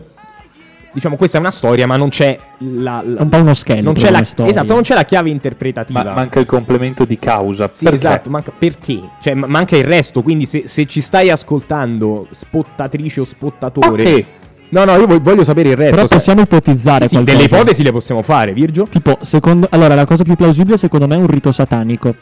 Diciamo, 0.93 1.17
questa 1.17 1.37
è 1.37 1.41
una 1.41 1.51
storia, 1.51 1.87
ma 1.87 1.97
non 1.97 2.09
c'è 2.09 2.37
la. 2.59 3.03
la- 3.05 3.23
un 3.23 3.29
po' 3.29 3.37
uno 3.37 3.55
scheletro 3.55 3.85
non 3.85 3.95
c'è 3.95 4.11
la, 4.11 4.25
storia. 4.25 4.53
esatto, 4.53 4.73
non 4.73 4.83
c'è 4.83 4.95
la 4.95 5.05
chiave 5.05 5.31
interpretativa. 5.31 6.03
Ma 6.03 6.13
manca 6.13 6.41
il 6.41 6.47
complemento 6.47 7.05
di 7.05 7.19
causa. 7.19 7.71
Sì, 7.73 7.85
Perché? 7.85 7.99
esatto, 7.99 8.31
manca, 8.31 8.53
perché? 8.57 9.01
Cioè, 9.21 9.35
ma- 9.35 9.47
manca 9.47 9.77
il 9.77 9.85
resto, 9.85 10.23
quindi 10.23 10.47
se, 10.47 10.65
se 10.67 10.87
ci 10.87 11.01
stai 11.01 11.31
ascoltando, 11.31 12.27
spottatrice 12.31 13.21
o 13.21 13.25
spottatore... 13.25 14.03
Ok. 14.03 14.25
No, 14.71 14.85
no, 14.85 14.97
io 14.97 15.07
vo- 15.07 15.21
voglio 15.21 15.45
sapere 15.45 15.71
il 15.71 15.77
resto. 15.77 15.95
Però 15.95 16.07
possiamo 16.09 16.43
ipotizzare 16.43 17.05
Sì, 17.05 17.09
sì, 17.09 17.15
qualcosa. 17.23 17.37
delle 17.39 17.49
ipotesi 17.49 17.83
le 17.83 17.93
possiamo 17.93 18.23
fare, 18.23 18.53
Virgio? 18.53 18.87
Tipo, 18.91 19.17
secondo... 19.23 19.67
Allora, 19.71 19.95
la 19.95 20.05
cosa 20.05 20.25
più 20.25 20.35
plausibile 20.35 20.77
secondo 20.77 21.07
me 21.07 21.15
è 21.15 21.19
un 21.19 21.27
rito 21.27 21.53
satanico. 21.53 22.15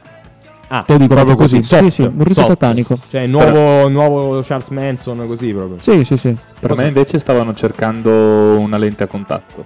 Ah, 0.68 0.82
Te 0.84 0.92
lo 0.94 0.98
dico 0.98 1.14
proprio 1.14 1.36
così. 1.36 1.62
soft, 1.62 1.84
sì, 1.84 1.90
sì, 1.90 2.02
un 2.02 2.18
rito 2.18 2.34
soft. 2.34 2.48
satanico. 2.48 2.98
Cioè, 3.08 3.26
nuovo, 3.26 3.88
nuovo 3.88 4.42
Charles 4.42 4.68
Manson, 4.68 5.24
così 5.26 5.52
proprio. 5.52 5.76
Sì, 5.80 6.04
sì, 6.04 6.16
sì. 6.16 6.36
Per 6.58 6.74
me 6.76 6.86
invece 6.88 7.18
stavano 7.18 7.54
cercando 7.54 8.58
una 8.58 8.76
lente 8.76 9.04
a 9.04 9.06
contatto. 9.06 9.64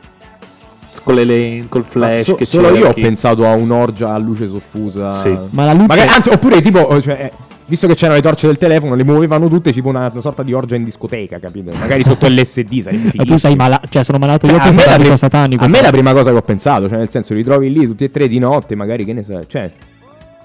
Con 1.03 1.15
le 1.15 1.25
len- 1.25 1.69
col 1.69 1.83
Ma 1.83 1.87
flash 1.89 2.23
so- 2.25 2.35
che 2.35 2.45
solo 2.45 2.75
io 2.77 2.89
ho 2.89 2.93
pensato 2.93 3.47
a 3.47 3.55
un'orgia 3.55 4.13
a 4.13 4.19
luce 4.19 4.49
soffusa. 4.49 5.11
Sì. 5.11 5.35
Ma 5.51 5.65
la 5.65 5.73
luce... 5.73 5.87
Magari- 5.87 6.09
anzi, 6.09 6.29
oppure 6.29 6.61
tipo, 6.61 7.01
cioè, 7.01 7.31
visto 7.65 7.87
che 7.87 7.95
c'erano 7.95 8.17
le 8.17 8.23
torce 8.23 8.47
del 8.49 8.59
telefono, 8.59 8.95
le 8.95 9.05
muovevano 9.05 9.49
tutte 9.49 9.73
tipo 9.73 9.89
una, 9.89 10.11
una 10.13 10.21
sorta 10.21 10.43
di 10.43 10.53
orgia 10.53 10.77
in 10.77 10.85
discoteca, 10.85 11.39
capito? 11.39 11.73
Magari 11.79 12.05
sotto 12.05 12.27
l'SD 12.29 12.81
sarebbe 12.81 13.13
Ma 13.15 13.25
tu 13.25 13.39
sei 13.39 13.55
malato, 13.57 13.87
cioè 13.89 14.03
sono 14.05 14.19
malato 14.19 14.45
io 14.47 14.53
Cioè, 14.53 14.61
che 14.63 14.69
a, 14.69 14.73
me 14.73 14.81
sono 14.83 14.95
la 14.97 15.01
prim- 15.03 15.15
satanico. 15.17 15.65
a 15.65 15.69
me 15.69 15.79
è 15.79 15.83
la 15.83 15.91
prima 15.91 16.13
cosa 16.13 16.31
che 16.33 16.37
ho 16.37 16.43
pensato, 16.43 16.89
cioè 16.89 16.99
nel 16.99 17.09
senso 17.09 17.33
li 17.33 17.43
trovi 17.45 17.73
lì 17.73 17.87
tutti 17.87 18.05
e 18.05 18.11
tre 18.11 18.29
di 18.29 18.39
notte, 18.39 18.75
magari 18.75 19.07
che 19.07 19.15
ne 19.15 19.23
sai, 19.23 19.45
cioè 19.49 19.73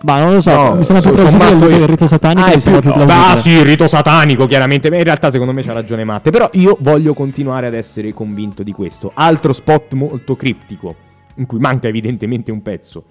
Ma 0.03 0.19
non 0.19 0.33
lo 0.33 0.41
so, 0.41 0.51
No, 0.51 0.75
mi 0.75 0.83
sembra 0.83 1.09
più 1.09 1.17
sono 1.17 1.37
plausibile 1.37 1.67
matto 1.67 1.75
il, 1.83 1.87
rito 1.87 2.07
satanico 2.07 2.47
Ah, 2.47 2.51
più- 2.51 2.79
più 2.79 2.93
no, 2.95 3.05
ah, 3.07 3.35
sì, 3.37 3.49
il 3.51 3.65
rito 3.65 3.87
satanico, 3.87 4.45
chiaramente. 4.45 4.89
Ma 4.89 4.97
in 4.97 5.03
realtà, 5.03 5.31
secondo 5.31 5.51
me, 5.53 5.63
c'ha 5.63 5.73
ragione 5.73 6.03
Matte. 6.03 6.29
Però 6.29 6.47
io 6.53 6.77
voglio 6.81 7.13
continuare 7.13 7.67
ad 7.67 7.73
essere 7.73 8.13
convinto 8.13 8.61
di 8.61 8.71
questo. 8.71 9.11
Altro 9.15 9.51
spot 9.53 9.93
molto 9.93 10.35
criptico, 10.35 10.95
in 11.35 11.45
cui 11.47 11.57
manca 11.59 11.87
evidentemente 11.87 12.51
un 12.51 12.61
pezzo. 12.61 13.03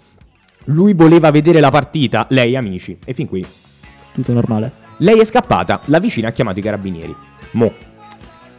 Lui 0.67 0.95
voleva 0.95 1.31
vedere 1.33 1.59
la 1.59 1.71
partita, 1.71 2.27
lei 2.31 2.55
amici. 2.55 2.97
E 3.05 3.13
fin 3.13 3.27
qui. 3.29 3.45
Tutto 4.13 4.33
normale. 4.33 4.73
Lei 4.99 5.19
è 5.19 5.25
scappata, 5.25 5.81
la 5.87 5.99
vicina 5.99 6.29
ha 6.29 6.33
chiamato 6.33 6.61
i 6.61 6.63
carabinieri. 6.63 7.15
Mo. 7.53 7.73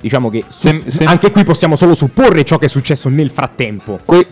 Diciamo 0.02 0.30
che 0.30 0.44
su- 0.50 0.68
Sem- 0.68 0.86
sem- 0.88 1.08
anche 1.08 1.32
qui 1.32 1.44
possiamo 1.46 1.76
solo 1.78 1.94
supporre 1.96 2.44
ciò 2.44 2.58
che 2.58 2.66
è 2.66 2.70
successo 2.70 3.08
nel 3.08 3.30
frattempo. 3.30 4.00
Que- 4.04 4.28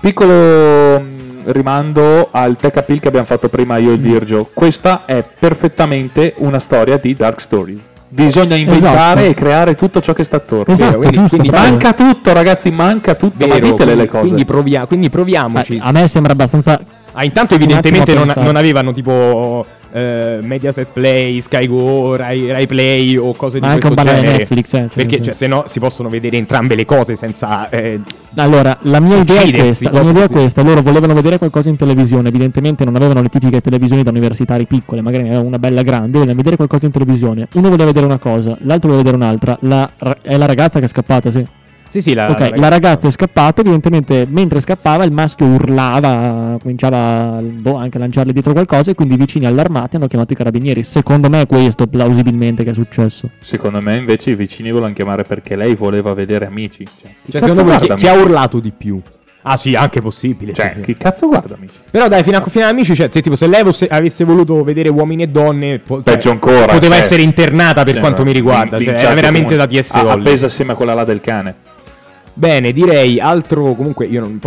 piccolo 0.00 1.02
rimando 1.46 2.28
al 2.30 2.56
tech 2.56 2.76
appeal 2.76 3.00
che 3.00 3.08
abbiamo 3.08 3.26
fatto 3.26 3.48
prima 3.48 3.76
io 3.78 3.90
e 3.90 3.94
il 3.94 4.00
Virgio. 4.00 4.48
Questa 4.52 5.04
è 5.06 5.24
perfettamente 5.38 6.34
una 6.38 6.58
storia 6.58 6.96
di 6.98 7.14
Dark 7.14 7.40
Stories. 7.40 7.80
Bisogna 8.08 8.54
inventare 8.54 9.22
Esatto. 9.22 9.30
e 9.30 9.34
creare 9.34 9.74
tutto 9.74 10.00
ciò 10.00 10.12
che 10.12 10.22
sta 10.22 10.36
attorno. 10.36 10.72
Esatto, 10.72 10.98
quindi- 10.98 11.16
giusto. 11.16 11.36
quindi. 11.36 11.56
Manca 11.56 11.94
tutto, 11.94 12.32
ragazzi, 12.32 12.70
manca 12.70 13.14
tutto. 13.16 13.46
ma 13.46 13.54
Vero, 13.54 13.66
ditele 13.66 13.76
quindi, 13.76 13.96
le 14.02 14.08
cose. 14.08 14.22
Quindi, 14.24 14.44
provia- 14.44 14.86
quindi 14.86 15.10
proviamoci. 15.10 15.74
Eh, 15.76 15.80
a 15.82 15.90
me 15.90 16.06
sembra 16.08 16.32
abbastanza 16.32 16.80
Ah, 17.16 17.22
intanto 17.24 17.54
evidentemente 17.54 18.10
a 18.10 18.24
non, 18.24 18.32
non 18.36 18.56
avevano 18.56 18.90
tipo 18.92 19.64
eh, 19.94 20.38
Mediaset 20.42 20.88
Play, 20.92 21.40
Sky 21.40 21.68
Go, 21.68 22.16
Rai, 22.16 22.50
Rai 22.50 22.66
Play 22.66 23.16
o 23.16 23.32
cose 23.34 23.60
Ma 23.60 23.68
di 23.68 23.72
anche 23.74 23.86
un 23.86 23.94
questo 23.94 24.10
banale 24.10 24.24
genere. 24.26 24.38
Netflix, 24.38 24.64
eh, 24.66 24.70
cioè, 24.70 24.88
Perché 24.88 25.22
cioè, 25.22 25.34
se 25.34 25.46
no 25.46 25.64
si 25.68 25.78
possono 25.78 26.08
vedere 26.08 26.36
entrambe 26.36 26.74
le 26.74 26.84
cose 26.84 27.14
senza... 27.14 27.68
eh, 27.68 28.00
Allora, 28.34 28.76
la 28.82 28.98
mia 28.98 29.18
idea 29.18 29.42
è 29.42 29.52
questa. 29.52 29.90
La 29.92 30.02
mia 30.02 30.10
idea 30.10 30.24
è 30.24 30.28
questa. 30.28 30.62
Loro 30.62 30.82
volevano 30.82 31.14
vedere 31.14 31.38
qualcosa 31.38 31.68
in 31.68 31.76
televisione. 31.76 32.28
Evidentemente 32.28 32.84
non 32.84 32.96
avevano 32.96 33.22
le 33.22 33.28
tipiche 33.28 33.60
televisioni 33.60 34.02
da 34.02 34.10
universitari 34.10 34.66
piccole, 34.66 35.00
magari 35.00 35.22
ne 35.22 35.28
avevano 35.28 35.48
una 35.48 35.60
bella 35.60 35.82
grande. 35.82 36.10
Volevano 36.18 36.36
vedere 36.36 36.56
qualcosa 36.56 36.86
in 36.86 36.92
televisione. 36.92 37.46
Uno 37.54 37.68
voleva 37.68 37.84
vedere 37.84 38.06
una 38.06 38.18
cosa, 38.18 38.56
l'altro 38.62 38.90
voleva 38.90 39.10
vedere 39.10 39.16
un'altra. 39.16 39.56
La, 39.60 39.88
è 40.22 40.36
la 40.36 40.46
ragazza 40.46 40.80
che 40.80 40.86
è 40.86 40.88
scappata, 40.88 41.30
sì. 41.30 41.46
Sì, 41.94 42.02
sì, 42.02 42.12
la, 42.12 42.28
ok, 42.28 42.56
la 42.56 42.66
ragazza 42.66 43.06
è 43.06 43.10
scappata. 43.12 43.60
Evidentemente, 43.60 44.26
mentre 44.28 44.58
scappava, 44.58 45.04
il 45.04 45.12
maschio 45.12 45.46
urlava, 45.46 46.58
cominciava 46.60 47.40
boh, 47.40 47.76
anche 47.76 47.98
a 47.98 48.00
lanciarle 48.00 48.32
dietro 48.32 48.52
qualcosa. 48.52 48.90
E 48.90 48.94
quindi 48.96 49.14
i 49.14 49.16
vicini 49.16 49.46
allarmati 49.46 49.94
hanno 49.94 50.08
chiamato 50.08 50.32
i 50.32 50.36
carabinieri. 50.36 50.82
Secondo 50.82 51.28
me 51.28 51.42
è 51.42 51.46
questo, 51.46 51.86
plausibilmente, 51.86 52.64
che 52.64 52.70
è 52.70 52.74
successo. 52.74 53.30
Secondo 53.38 53.80
me, 53.80 53.96
invece, 53.96 54.30
i 54.32 54.34
vicini 54.34 54.70
volevano 54.70 54.92
chiamare 54.92 55.22
perché 55.22 55.54
lei 55.54 55.76
voleva 55.76 56.12
vedere 56.14 56.46
amici. 56.46 56.84
Cioè, 56.84 57.10
chi 57.26 57.30
Cioè, 57.30 57.40
cazzo 57.40 57.52
secondo 57.52 57.78
chi, 57.78 57.86
guarda 57.86 57.94
chi 57.94 58.06
ha 58.08 58.10
Amici? 58.10 58.24
urlato 58.24 58.58
di 58.58 58.72
più? 58.76 59.00
Ah 59.42 59.56
sì, 59.56 59.76
anche 59.76 60.00
possibile. 60.00 60.52
Cioè, 60.52 60.72
sì, 60.74 60.80
chi 60.80 60.96
cazzo 60.96 61.28
guarda 61.28 61.54
amici? 61.54 61.74
Però 61.92 62.08
dai, 62.08 62.24
fino 62.24 62.38
a, 62.38 62.44
fino 62.48 62.64
a 62.64 62.68
amici, 62.70 62.96
cioè, 62.96 63.08
se, 63.12 63.20
tipo, 63.20 63.36
se 63.36 63.46
lei 63.46 63.62
fosse- 63.62 63.86
avesse 63.86 64.24
voluto 64.24 64.64
vedere 64.64 64.88
uomini 64.88 65.22
e 65.22 65.26
donne, 65.28 65.78
po- 65.78 66.02
cioè, 66.02 66.14
Peggio 66.14 66.32
ancora. 66.32 66.64
poteva 66.64 66.94
cioè, 66.96 67.04
essere 67.04 67.22
internata 67.22 67.84
per 67.84 67.92
cioè, 67.92 68.00
quanto 68.00 68.24
mi 68.24 68.32
riguarda. 68.32 68.80
Cioè, 68.80 68.94
era 68.98 69.14
veramente 69.14 69.54
da 69.54 69.68
TS 69.68 69.90
Holly. 69.92 70.08
Appesa 70.08 70.46
assieme 70.46 70.72
a 70.72 70.74
quella 70.74 70.94
là 70.94 71.04
del 71.04 71.20
cane. 71.20 71.54
Bene, 72.34 72.72
direi 72.72 73.20
altro. 73.20 73.74
Comunque, 73.74 74.06
io 74.06 74.20
non. 74.20 74.40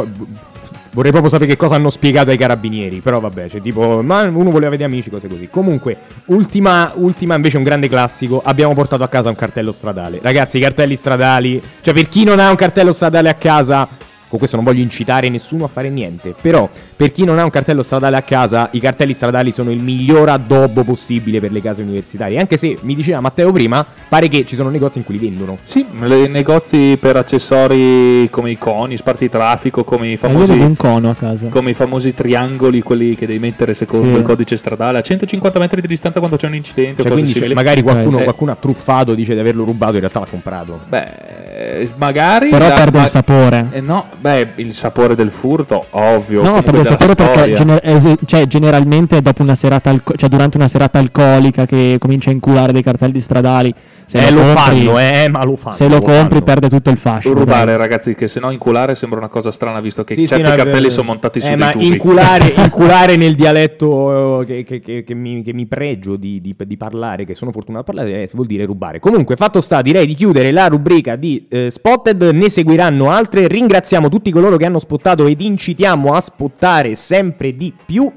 vorrei 0.91 1.11
proprio 1.11 1.29
sapere 1.29 1.49
che 1.49 1.57
cosa 1.57 1.75
hanno 1.75 1.89
spiegato 1.89 2.29
ai 2.29 2.37
carabinieri. 2.37 2.99
Però 2.99 3.19
vabbè, 3.19 3.49
cioè, 3.49 3.61
tipo, 3.61 4.01
ma 4.03 4.23
uno 4.23 4.49
voleva 4.49 4.69
vedere 4.71 4.89
amici, 4.89 5.09
cose 5.09 5.27
così. 5.27 5.47
Comunque, 5.49 5.97
ultima, 6.25 6.91
ultima 6.95 7.35
invece 7.35 7.57
un 7.57 7.63
grande 7.63 7.87
classico. 7.87 8.41
Abbiamo 8.43 8.73
portato 8.73 9.03
a 9.03 9.07
casa 9.07 9.29
un 9.29 9.35
cartello 9.35 9.71
stradale. 9.71 10.19
Ragazzi, 10.21 10.57
i 10.57 10.61
cartelli 10.61 10.95
stradali. 10.95 11.61
Cioè, 11.81 11.93
per 11.93 12.09
chi 12.09 12.23
non 12.23 12.39
ha 12.39 12.49
un 12.49 12.55
cartello 12.55 12.91
stradale 12.91 13.29
a 13.29 13.35
casa. 13.35 13.87
Con 14.27 14.39
questo 14.39 14.57
non 14.57 14.65
voglio 14.65 14.81
incitare 14.81 15.29
nessuno 15.29 15.63
a 15.63 15.67
fare 15.67 15.89
niente. 15.89 16.35
Però, 16.41 16.67
per 16.95 17.11
chi 17.11 17.23
non 17.23 17.39
ha 17.39 17.43
un 17.43 17.49
cartello 17.49 17.81
stradale 17.81 18.17
a 18.17 18.21
casa, 18.23 18.67
i 18.71 18.79
cartelli 18.79 19.13
stradali 19.13 19.51
sono 19.51 19.71
il 19.71 19.81
miglior 19.81 20.27
addobbo 20.29 20.83
possibile 20.83 21.39
per 21.39 21.51
le 21.51 21.61
case 21.61 21.81
universitarie. 21.81 22.37
Anche 22.39 22.57
se 22.57 22.77
mi 22.81 22.93
diceva 22.95 23.19
Matteo 23.21 23.51
prima, 23.53 23.85
pare 24.09 24.27
che 24.27 24.45
ci 24.45 24.55
sono 24.55 24.69
negozi 24.69 24.97
in 24.97 25.05
cui 25.05 25.17
li 25.17 25.25
vendono. 25.29 25.57
Sì, 25.63 25.85
le- 26.01 26.27
negozi 26.27 26.97
per 26.99 27.15
accessori 27.15 28.27
come 28.29 28.51
i 28.51 28.57
coni, 28.57 28.97
spartitraffico, 28.97 29.83
come 29.83 30.07
i 30.07 30.09
Eh, 30.09 30.11
io 30.13 30.17
famosi... 30.17 30.51
avevo 30.51 30.67
un 30.67 30.75
cono 30.75 31.09
a 31.09 31.15
casa. 31.15 31.47
Come 31.47 31.69
i 31.71 31.73
famosi 31.73 32.13
triangoli, 32.13 32.81
quelli 32.81 33.15
che 33.15 33.25
devi 33.25 33.39
mettere 33.39 33.73
secondo 33.73 34.07
Sì. 34.07 34.13
il 34.17 34.21
codice 34.23 34.55
stradale 34.57 34.97
a 34.97 35.01
150 35.01 35.59
metri 35.59 35.81
di 35.81 35.87
distanza 35.87 36.19
quando 36.19 36.35
c'è 36.37 36.47
un 36.47 36.55
incidente 36.55 37.01
Cioè, 37.01 37.11
o 37.11 37.15
cose 37.15 37.27
simili. 37.27 37.53
magari 37.53 37.81
qualcuno, 37.81 38.19
Eh, 38.19 38.23
qualcuno 38.23 38.51
ha 38.51 38.57
truffato, 38.59 39.13
dice 39.15 39.33
di 39.33 39.39
averlo 39.39 39.63
rubato, 39.63 39.93
in 39.93 39.99
realtà 39.99 40.19
l'ha 40.19 40.27
comprato. 40.29 40.79
Beh, 40.87 41.87
magari. 41.97 42.49
Però 42.49 42.67
la- 42.67 42.73
perde 42.73 42.97
ma- 42.97 43.03
il 43.03 43.09
sapore. 43.09 43.67
eh, 43.71 43.81
no, 43.81 44.05
beh, 44.19 44.47
il 44.55 44.73
sapore 44.73 45.15
del 45.15 45.31
furto, 45.31 45.85
ovvio. 45.91 46.41
No, 46.43 46.61
perde 46.61 46.79
il 46.79 46.85
sapore 46.85 47.15
perché 47.15 47.53
gener- 47.53 48.25
cioè, 48.25 48.45
generalmente 48.47 49.21
dopo 49.21 49.41
una 49.41 49.55
serata 49.55 49.89
alco- 49.89 50.13
cioè 50.15 50.29
durante 50.29 50.57
una 50.57 50.67
serata 50.67 50.99
alcolica 50.99 51.65
che 51.65 51.97
comincia 51.99 52.29
a 52.29 52.33
inculare 52.33 52.71
dei 52.71 52.83
cartelli 52.83 53.19
stradali, 53.19 53.73
eh, 54.11 54.31
lo, 54.31 54.37
lo 54.39 54.53
compri, 54.53 54.85
fanno, 54.85 54.99
eh, 54.99 55.29
ma 55.29 55.43
lo 55.43 55.55
fanno. 55.57 55.75
se 55.75 55.87
lo 55.89 55.99
compri 55.99 56.27
fanno. 56.29 56.43
perde 56.43 56.69
tutto 56.69 56.89
il 56.89 56.97
fascino. 56.97 57.33
Rubare, 57.33 57.65
dai. 57.65 57.77
ragazzi, 57.77 58.15
che 58.15 58.27
se 58.27 58.39
no 58.39 58.49
inculare 58.51 58.95
sembra 58.95 59.19
una 59.19 59.27
cosa 59.27 59.51
strana, 59.51 59.79
visto 59.81 60.03
che 60.03 60.13
Sì, 60.13 60.21
sì, 60.21 60.27
certi 60.27 60.43
no, 60.47 60.53
è 60.53 60.55
cartelli 60.55 60.89
sono 60.89 61.07
montati 61.07 61.41
su 61.41 61.47
eh, 61.51 61.55
dei 61.55 61.65
ma 61.65 61.71
tubi. 61.71 61.85
inculare, 61.87 62.53
inculare 62.57 63.15
nel 63.17 63.35
dialetto 63.35 64.41
eh, 64.41 64.45
che, 64.45 64.63
che- 64.63 64.79
che- 64.79 65.03
che 65.03 65.13
mi, 65.13 65.43
che 65.43 65.53
mi 65.53 65.65
pregio 65.65 66.15
di, 66.15 66.39
di- 66.41 66.55
di 66.57 66.77
parlare, 66.77 67.25
che 67.25 67.35
sono 67.35 67.51
fortunato 67.51 67.83
a 67.83 67.93
parlare, 67.93 68.23
eh, 68.23 68.29
vuol 68.33 68.47
dire 68.47 68.65
rubare. 68.65 68.99
Comunque, 68.99 69.35
fatto 69.35 69.59
sta, 69.61 69.81
direi 69.81 70.05
di 70.05 70.13
chiudere 70.13 70.51
la 70.51 70.67
rubrica 70.67 71.15
di 71.15 71.45
eh, 71.49 71.69
Spotted, 71.69 72.21
ne 72.33 72.49
seguiranno 72.49 73.09
altre. 73.09 73.47
Ringraziamo 73.47 74.07
tutti 74.09 74.31
coloro 74.31 74.57
che 74.57 74.65
hanno 74.65 74.79
spottato 74.79 75.25
ed 75.25 75.41
incitiamo 75.41 76.13
a 76.13 76.21
spottare 76.21 76.95
sempre 76.95 77.55
di 77.55 77.73
più. 77.85 78.11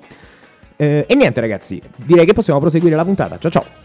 Eh, 0.76 1.04
e 1.06 1.14
niente 1.14 1.40
ragazzi, 1.40 1.80
direi 1.96 2.24
che 2.24 2.32
possiamo 2.32 2.58
proseguire 2.60 2.96
la 2.96 3.04
puntata. 3.04 3.36
Ciao 3.38 3.50
ciao. 3.50 3.79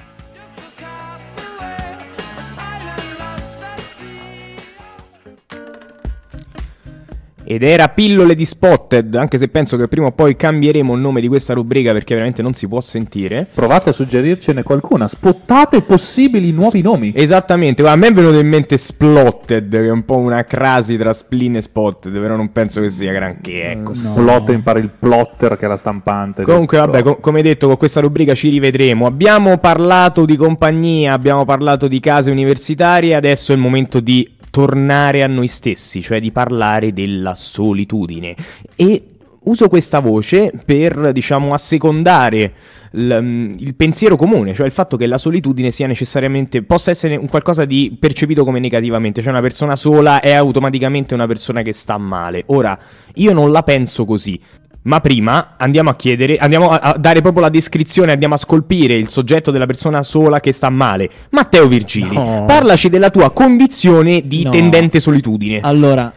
Ed 7.46 7.64
era 7.64 7.88
pillole 7.88 8.36
di 8.36 8.46
Spotted, 8.46 9.16
anche 9.16 9.38
se 9.38 9.48
penso 9.48 9.78
che 9.78 9.88
prima 9.88 10.08
o 10.08 10.12
poi 10.12 10.36
cambieremo 10.36 10.94
il 10.94 11.02
nome 11.02 11.22
di 11.22 11.28
questa 11.28 11.54
rubrica 11.54 11.92
perché 11.92 12.14
veramente 12.14 12.42
non 12.42 12.54
si 12.54 12.68
può 12.68 12.82
sentire. 12.82 13.48
Provate 13.54 13.90
a 13.90 13.94
suggerircene 13.94 14.64
qualcuna. 14.64 15.08
Spottate 15.08 15.82
possibili 15.84 16.52
nuovi 16.52 16.82
nomi. 16.82 17.14
Esattamente, 17.16 17.88
a 17.88 17.96
me 17.96 18.08
è 18.08 18.14
venuto 18.14 18.40
in 18.40 18.48
mente 18.48 18.78
Splotted, 18.78 19.70
che 19.70 19.86
è 19.86 19.92
un 19.92 20.06
po' 20.06 20.18
una 20.18 20.44
crasi 20.44 20.98
tra 20.98 21.14
Splin 21.14 21.58
e 21.58 21.62
Spotted, 21.62 22.14
però 22.20 22.36
non 22.36 22.52
penso 22.52 22.82
che 22.82 22.90
sia 22.90 23.12
granché, 23.12 23.72
ecco. 23.72 23.94
Plot 24.14 24.50
impara 24.50 24.80
il 24.80 24.90
plotter 24.90 25.58
che 25.58 25.66
è 25.66 25.68
la 25.68 25.78
stampante. 25.78 26.44
Comunque, 26.44 26.78
vabbè, 26.80 27.04
co- 27.04 27.18
come 27.18 27.42
detto, 27.42 27.68
con 27.68 27.78
questa 27.78 28.02
rubrica 28.02 28.34
ci 28.34 28.50
rivedremo. 28.50 29.06
Abbiamo 29.06 29.58
parlato 29.58 30.26
di 30.26 30.36
compagnia, 30.36 31.14
abbiamo 31.14 31.46
parlato 31.46 31.88
di 31.88 32.00
case 32.00 32.32
universitarie, 32.32 33.16
adesso 33.16 33.52
è 33.52 33.56
il 33.56 33.62
momento 33.62 34.00
di 34.00 34.34
tornare 34.56 35.22
a 35.22 35.28
noi 35.28 35.48
stessi, 35.48 36.02
cioè 36.02 36.22
di 36.22 36.32
parlare 36.32 36.94
della 36.94 37.35
solitudine. 37.36 38.36
E 38.76 39.04
uso 39.44 39.68
questa 39.68 40.00
voce 40.00 40.52
per, 40.66 41.12
diciamo, 41.12 41.52
assecondare 41.54 42.54
l- 42.92 43.20
mm, 43.22 43.54
il 43.60 43.76
pensiero 43.76 44.16
comune, 44.16 44.54
cioè 44.56 44.66
il 44.66 44.72
fatto 44.72 44.98
che 44.98 45.06
la 45.06 45.18
solitudine 45.20 45.70
sia 45.70 45.86
necessariamente, 45.86 46.64
possa 46.64 46.90
essere 46.92 47.16
un 47.16 47.28
qualcosa 47.28 47.64
di 47.66 47.96
percepito 48.00 48.44
come 48.44 48.60
negativamente, 48.60 49.22
cioè 49.22 49.32
una 49.32 49.42
persona 49.42 49.76
sola 49.76 50.20
è 50.20 50.32
automaticamente 50.34 51.14
una 51.14 51.28
persona 51.28 51.62
che 51.62 51.74
sta 51.74 51.98
male. 51.98 52.44
Ora, 52.48 52.78
io 53.16 53.34
non 53.34 53.52
la 53.52 53.62
penso 53.64 54.06
così. 54.06 54.40
Ma 54.86 55.00
prima 55.00 55.56
andiamo 55.58 55.90
a 55.90 55.96
chiedere, 55.96 56.38
andiamo 56.38 56.70
a, 56.70 56.78
a 56.78 56.98
dare 56.98 57.22
proprio 57.22 57.42
la 57.42 57.50
descrizione, 57.50 58.12
andiamo 58.12 58.36
a 58.36 58.38
scolpire 58.38 58.94
il 58.94 59.10
soggetto 59.10 59.50
della 59.50 59.66
persona 59.66 60.04
sola 60.04 60.40
che 60.40 60.52
sta 60.52 60.70
male. 60.70 61.10
Matteo 61.32 61.68
Virgili, 61.68 62.14
No. 62.16 62.46
parlaci 62.46 62.90
della 62.90 63.10
tua 63.10 63.32
condizione 63.32 64.28
di 64.28 64.44
No. 64.44 64.52
tendente 64.52 65.00
solitudine. 65.00 65.60
Allora, 65.62 66.14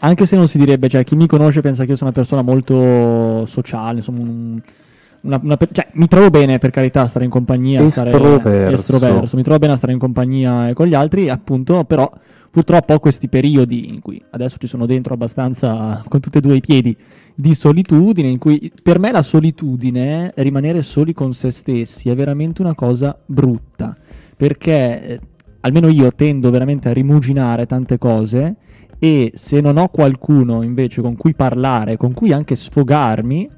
anche 0.00 0.26
se 0.26 0.36
non 0.36 0.48
si 0.48 0.58
direbbe, 0.58 0.88
cioè 0.88 1.04
chi 1.04 1.14
mi 1.16 1.26
conosce 1.26 1.60
pensa 1.60 1.84
che 1.84 1.90
io 1.90 1.96
sia 1.96 2.06
una 2.06 2.14
persona 2.14 2.42
molto 2.42 3.46
sociale, 3.46 3.98
insomma, 3.98 4.20
un- 4.20 4.60
una- 5.22 5.40
una 5.42 5.56
cioè, 5.70 5.88
mi 5.92 6.06
trovo 6.08 6.30
bene 6.30 6.58
per 6.58 6.70
carità 6.70 7.02
a 7.02 7.06
stare 7.06 7.24
in 7.26 7.30
compagnia, 7.30 7.82
a 7.84 7.90
stare- 7.90 8.08
Estroverso. 8.10 8.80
estroverso, 8.94 9.36
mi 9.36 9.42
trovo 9.42 9.58
bene 9.58 9.72
a 9.74 9.76
stare 9.76 9.92
in 9.92 9.98
compagnia 9.98 10.72
con 10.74 10.86
gli 10.86 10.94
altri, 10.94 11.28
appunto, 11.28 11.84
però 11.84 12.10
purtroppo 12.50 12.94
ho 12.94 12.98
questi 12.98 13.28
periodi 13.28 13.88
in 13.88 14.00
cui 14.00 14.20
adesso 14.30 14.56
ci 14.58 14.66
sono 14.66 14.84
dentro 14.86 15.14
abbastanza 15.14 16.02
con 16.08 16.18
tutti 16.20 16.38
e 16.38 16.40
due 16.40 16.56
i 16.56 16.60
piedi 16.60 16.96
di 17.34 17.54
solitudine, 17.54 18.28
in 18.28 18.38
cui 18.38 18.72
per 18.82 18.98
me 18.98 19.12
la 19.12 19.22
solitudine, 19.22 20.32
rimanere 20.36 20.82
soli 20.82 21.12
con 21.12 21.32
se 21.34 21.50
stessi, 21.50 22.08
è 22.08 22.14
veramente 22.14 22.62
una 22.62 22.74
cosa 22.74 23.16
brutta, 23.26 23.94
perché 24.36 25.02
eh, 25.06 25.20
almeno 25.60 25.88
io 25.88 26.10
tendo 26.12 26.50
veramente 26.50 26.88
a 26.88 26.92
rimuginare 26.92 27.66
tante 27.66 27.98
cose 27.98 28.56
e 29.02 29.32
se 29.34 29.60
non 29.62 29.78
ho 29.78 29.88
qualcuno 29.88 30.62
invece 30.62 31.00
con 31.00 31.16
cui 31.16 31.34
parlare, 31.34 31.96
con 31.96 32.12
cui 32.12 32.32
anche 32.32 32.54
sfogarmi, 32.54 33.48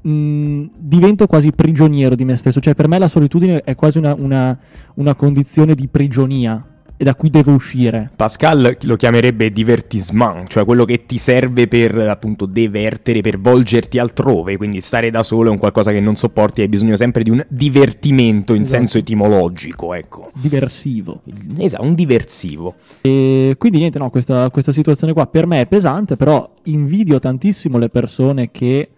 mh, 0.00 0.62
divento 0.78 1.26
quasi 1.26 1.52
prigioniero 1.52 2.14
di 2.14 2.24
me 2.24 2.36
stesso. 2.36 2.60
Cioè, 2.60 2.74
per 2.74 2.88
me 2.88 2.98
la 2.98 3.08
solitudine 3.08 3.60
è 3.62 3.74
quasi 3.74 3.98
una, 3.98 4.14
una- 4.14 4.58
una 4.94 5.14
condizione 5.14 5.74
di 5.74 5.86
prigionia 5.86 6.64
da 6.96 7.14
cui 7.14 7.28
devo 7.30 7.52
uscire. 7.52 8.10
Pascal 8.14 8.76
lo 8.82 8.96
chiamerebbe 8.96 9.50
divertissement, 9.52 10.48
cioè 10.48 10.64
quello 10.64 10.84
che 10.84 11.06
ti 11.06 11.18
serve 11.18 11.66
per 11.68 11.96
appunto 11.98 12.46
divertere, 12.46 13.20
per 13.20 13.38
volgerti 13.38 13.98
altrove, 13.98 14.56
quindi 14.56 14.80
stare 14.80 15.10
da 15.10 15.22
solo 15.22 15.48
è 15.48 15.50
un 15.52 15.58
qualcosa 15.58 15.90
che 15.92 16.00
non 16.00 16.14
sopporti, 16.16 16.60
hai 16.60 16.68
bisogno 16.68 16.96
sempre 16.96 17.22
di 17.22 17.30
un 17.30 17.44
divertimento 17.48 18.54
in 18.54 18.62
Esatto. 18.62 18.78
senso 18.78 18.98
etimologico, 18.98 19.92
ecco. 19.94 20.30
Diversivo. 20.34 21.22
Esatto, 21.58 21.82
un 21.82 21.94
diversivo. 21.94 22.74
E 23.02 23.56
quindi 23.58 23.78
niente, 23.78 23.98
no, 23.98 24.10
questa, 24.10 24.48
questa 24.50 24.72
situazione 24.72 25.12
qua 25.12 25.26
per 25.26 25.46
me 25.46 25.60
è 25.62 25.66
pesante, 25.66 26.16
però 26.16 26.48
invidio 26.64 27.18
tantissimo 27.18 27.76
le 27.78 27.88
persone 27.88 28.50
che 28.50 28.88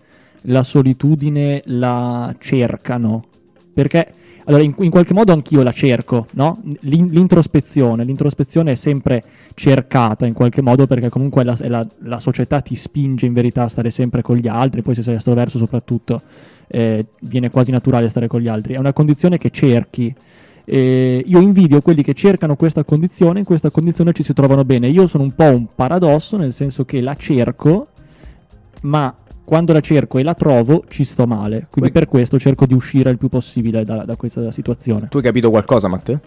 la 0.42 0.62
solitudine 0.62 1.62
la 1.66 2.34
cercano. 2.38 3.24
Perché, 3.72 4.07
allora, 4.47 4.62
in, 4.62 4.74
in 4.78 4.90
qualche 4.90 5.12
modo 5.12 5.32
anch'io 5.32 5.62
la 5.62 5.72
cerco, 5.72 6.26
no? 6.32 6.62
L'in- 6.80 7.09
l'introspezione, 7.11 8.05
l'introspezione 8.05 8.72
è 8.72 8.74
sempre 8.76 9.22
cercata 9.55 10.24
in 10.24 10.34
qualche 10.34 10.62
modo 10.62 10.86
perché 10.86 11.09
comunque 11.09 11.42
la, 11.42 11.57
la- 11.62 11.86
la 11.99 12.18
società 12.20 12.61
ti 12.61 12.76
spinge 12.76 13.26
in 13.26 13.32
verità 13.32 13.64
a 13.64 13.68
stare 13.68 13.90
sempre 13.90 14.22
con 14.22 14.36
gli 14.36 14.47
altri, 14.49 14.82
poi 14.82 14.94
se 14.94 15.03
sei 15.03 15.16
estroverso 15.16 15.59
soprattutto 15.59 16.22
eh, 16.68 17.07
viene 17.20 17.51
quasi 17.51 17.70
naturale 17.72 18.09
stare 18.09 18.28
con 18.28 18.40
gli 18.40 18.49
altri. 18.49 18.74
È 18.74 18.78
una 18.78 18.92
condizione 18.92 19.36
che 19.38 19.51
cerchi. 19.51 20.14
E 20.64 21.22
io 21.24 21.40
invidio 21.40 21.80
quelli 21.80 22.03
che 22.03 22.14
cercano 22.14 22.57
questa 22.57 22.84
condizione, 22.84 23.40
in 23.40 23.44
questa 23.44 23.70
condizione 23.70 24.12
ci 24.12 24.22
si 24.22 24.32
trovano 24.32 24.64
bene. 24.64 24.88
Io 24.88 25.07
sono 25.07 25.24
un 25.24 25.32
po' 25.32 25.44
un 25.44 25.66
paradosso, 25.74 26.36
nel 26.36 26.53
senso 26.53 26.84
che 26.84 27.01
la 27.01 27.14
cerco, 27.16 27.88
ma 28.82 29.12
quando 29.47 29.72
la 29.72 29.80
cerco 29.80 30.18
e 30.18 30.24
la 30.24 30.34
trovo 30.34 30.84
ci 30.88 31.05
sto 31.05 31.24
male. 31.26 31.68
Quindi 31.70 31.90
Poi- 31.90 31.92
per 31.92 32.09
questo 32.09 32.38
cerco 32.38 32.66
di 32.66 32.74
uscire 32.74 33.09
il 33.11 33.16
più 33.16 33.28
possibile 33.28 33.84
da, 33.84 34.05
da 34.05 34.16
questa 34.16 34.51
situazione. 34.51 35.07
Tu 35.09 35.18
hai 35.18 35.22
capito 35.22 35.49
qualcosa, 35.51 35.86
Matteo? 35.88 36.20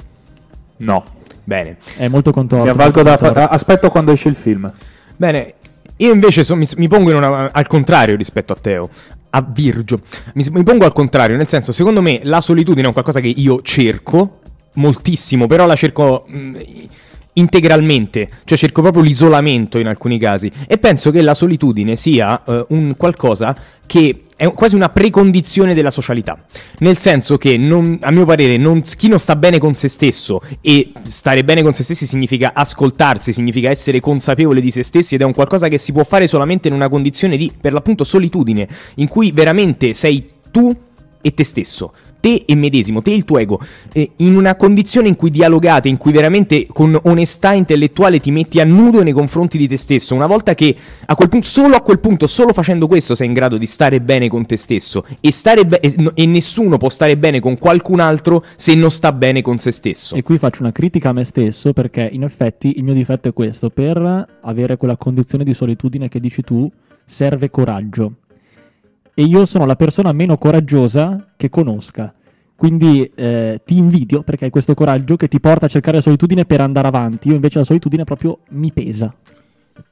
No. 0.77 1.03
Bene. 1.43 1.77
È 1.97 2.07
molto 2.07 2.31
contorto. 2.31 2.63
Mi 2.63 2.69
avvalgo 2.71 3.01
da 3.03 3.17
fa- 3.17 3.25
contorto. 3.27 3.53
aspetto 3.53 3.89
quando 3.89 4.11
esce 4.11 4.29
il 4.29 4.35
film. 4.35 4.71
Bene, 5.17 5.53
io 5.97 6.13
invece 6.13 6.43
so- 6.45 6.55
mi, 6.55 6.65
mi 6.77 6.87
pongo 6.87 7.09
in 7.09 7.17
una- 7.17 7.51
al 7.51 7.67
contrario 7.67 8.15
rispetto 8.15 8.53
a 8.53 8.57
Teo, 8.59 8.89
a 9.31 9.41
Virgio. 9.41 10.01
Mi, 10.35 10.45
mi 10.51 10.63
pongo 10.63 10.85
al 10.85 10.93
contrario, 10.93 11.35
nel 11.35 11.47
senso, 11.47 11.71
secondo 11.73 12.01
me 12.01 12.21
la 12.23 12.39
solitudine 12.39 12.83
è 12.83 12.87
un 12.87 12.93
qualcosa 12.93 13.19
che 13.19 13.27
io 13.27 13.61
cerco 13.63 14.39
moltissimo, 14.73 15.45
però 15.45 15.65
la 15.65 15.75
cerco 15.75 16.23
mh, 16.27 16.57
integralmente, 17.33 18.29
cioè 18.43 18.57
cerco 18.57 18.81
proprio 18.81 19.03
l'isolamento 19.03 19.79
in 19.79 19.87
alcuni 19.87 20.17
casi 20.17 20.51
e 20.67 20.77
penso 20.77 21.11
che 21.11 21.21
la 21.21 21.33
solitudine 21.33 21.95
sia 21.95 22.43
eh, 22.43 22.65
un 22.69 22.95
qualcosa 22.97 23.55
che 23.85 24.23
è 24.35 24.51
quasi 24.53 24.75
una 24.75 24.89
precondizione 24.89 25.73
della 25.73 25.91
socialità, 25.91 26.45
nel 26.79 26.97
senso 26.97 27.37
che 27.37 27.57
non- 27.57 27.97
a 28.01 28.11
mio 28.11 28.25
parere 28.25 28.55
non- 28.57 28.81
chi 28.81 29.07
non 29.07 29.19
sta 29.19 29.35
bene 29.35 29.57
con 29.57 29.73
se 29.73 29.87
stesso 29.87 30.41
e 30.61 30.91
stare 31.07 31.43
bene 31.43 31.61
con 31.61 31.73
se 31.73 31.83
stessi 31.83 32.05
significa 32.05 32.51
ascoltarsi, 32.53 33.33
significa 33.33 33.69
essere 33.69 33.99
consapevole 33.99 34.61
di 34.61 34.71
se 34.71 34.83
stessi 34.83 35.15
ed 35.15 35.21
è 35.21 35.25
un 35.25 35.33
qualcosa 35.33 35.67
che 35.67 35.77
si 35.77 35.91
può 35.91 36.03
fare 36.03 36.27
solamente 36.27 36.67
in 36.67 36.73
una 36.73 36.87
condizione 36.87 37.35
di 37.35 37.51
per 37.59 37.73
l'appunto 37.73 38.03
solitudine, 38.03 38.67
in 38.95 39.07
cui 39.07 39.31
veramente 39.31 39.93
sei 39.93 40.29
tu 40.51 40.73
e 41.21 41.33
te 41.33 41.43
stesso. 41.43 41.91
Te 42.19 42.43
e 42.45 42.55
medesimo, 42.55 43.01
te 43.01 43.11
e 43.11 43.15
il 43.15 43.23
tuo 43.23 43.37
ego, 43.37 43.59
eh, 43.93 44.11
in 44.17 44.35
una 44.35 44.55
condizione 44.55 45.07
in 45.07 45.15
cui 45.15 45.29
dialogate, 45.29 45.87
in 45.87 45.97
cui 45.97 46.11
veramente 46.11 46.67
con 46.67 46.99
onestà 47.03 47.53
intellettuale 47.53 48.19
ti 48.19 48.31
metti 48.31 48.59
a 48.59 48.65
nudo 48.65 49.03
nei 49.03 49.13
confronti 49.13 49.57
di 49.57 49.67
te 49.67 49.77
stesso, 49.77 50.15
una 50.15 50.27
volta 50.27 50.53
che 50.53 50.75
a 51.05 51.15
quel 51.15 51.29
punto, 51.29 51.47
solo 51.47 51.75
a 51.75 51.81
quel 51.81 51.99
punto, 51.99 52.27
solo 52.27 52.53
facendo 52.53 52.87
questo 52.87 53.15
sei 53.15 53.27
in 53.27 53.33
grado 53.33 53.57
di 53.57 53.65
stare 53.65 54.01
bene 54.01 54.27
con 54.27 54.45
te 54.45 54.57
stesso 54.57 55.05
e, 55.21 55.31
be- 55.65 55.79
e 56.13 56.25
nessuno 56.25 56.77
può 56.77 56.89
stare 56.89 57.17
bene 57.17 57.39
con 57.39 57.57
qualcun 57.57 57.99
altro 57.99 58.43
se 58.55 58.75
non 58.75 58.91
sta 58.91 59.11
bene 59.11 59.41
con 59.41 59.57
se 59.57 59.71
stesso. 59.71 60.15
E 60.15 60.21
qui 60.21 60.37
faccio 60.37 60.61
una 60.61 60.71
critica 60.71 61.09
a 61.09 61.13
me 61.13 61.23
stesso 61.23 61.73
perché 61.73 62.09
in 62.11 62.23
effetti 62.23 62.77
il 62.77 62.83
mio 62.83 62.93
difetto 62.93 63.29
è 63.29 63.33
questo, 63.33 63.69
per 63.69 64.27
avere 64.41 64.77
quella 64.77 64.97
condizione 64.97 65.43
di 65.43 65.53
solitudine 65.53 66.09
che 66.09 66.19
dici 66.19 66.41
tu 66.41 66.69
serve 67.05 67.49
coraggio. 67.49 68.13
E 69.19 69.23
io 69.23 69.45
sono 69.45 69.65
la 69.65 69.75
persona 69.75 70.13
meno 70.13 70.37
coraggiosa 70.37 71.31
che 71.35 71.49
conosca. 71.49 72.13
Quindi 72.55 73.03
eh, 73.15 73.59
ti 73.65 73.75
invidio 73.75 74.23
perché 74.23 74.45
hai 74.45 74.49
questo 74.49 74.73
coraggio 74.73 75.17
che 75.17 75.27
ti 75.27 75.41
porta 75.41 75.65
a 75.65 75.67
cercare 75.67 75.97
la 75.97 76.01
solitudine 76.01 76.45
per 76.45 76.61
andare 76.61 76.87
avanti. 76.87 77.27
Io 77.27 77.33
invece 77.33 77.57
la 77.57 77.65
solitudine 77.65 78.05
proprio 78.05 78.39
mi 78.51 78.71
pesa. 78.71 79.13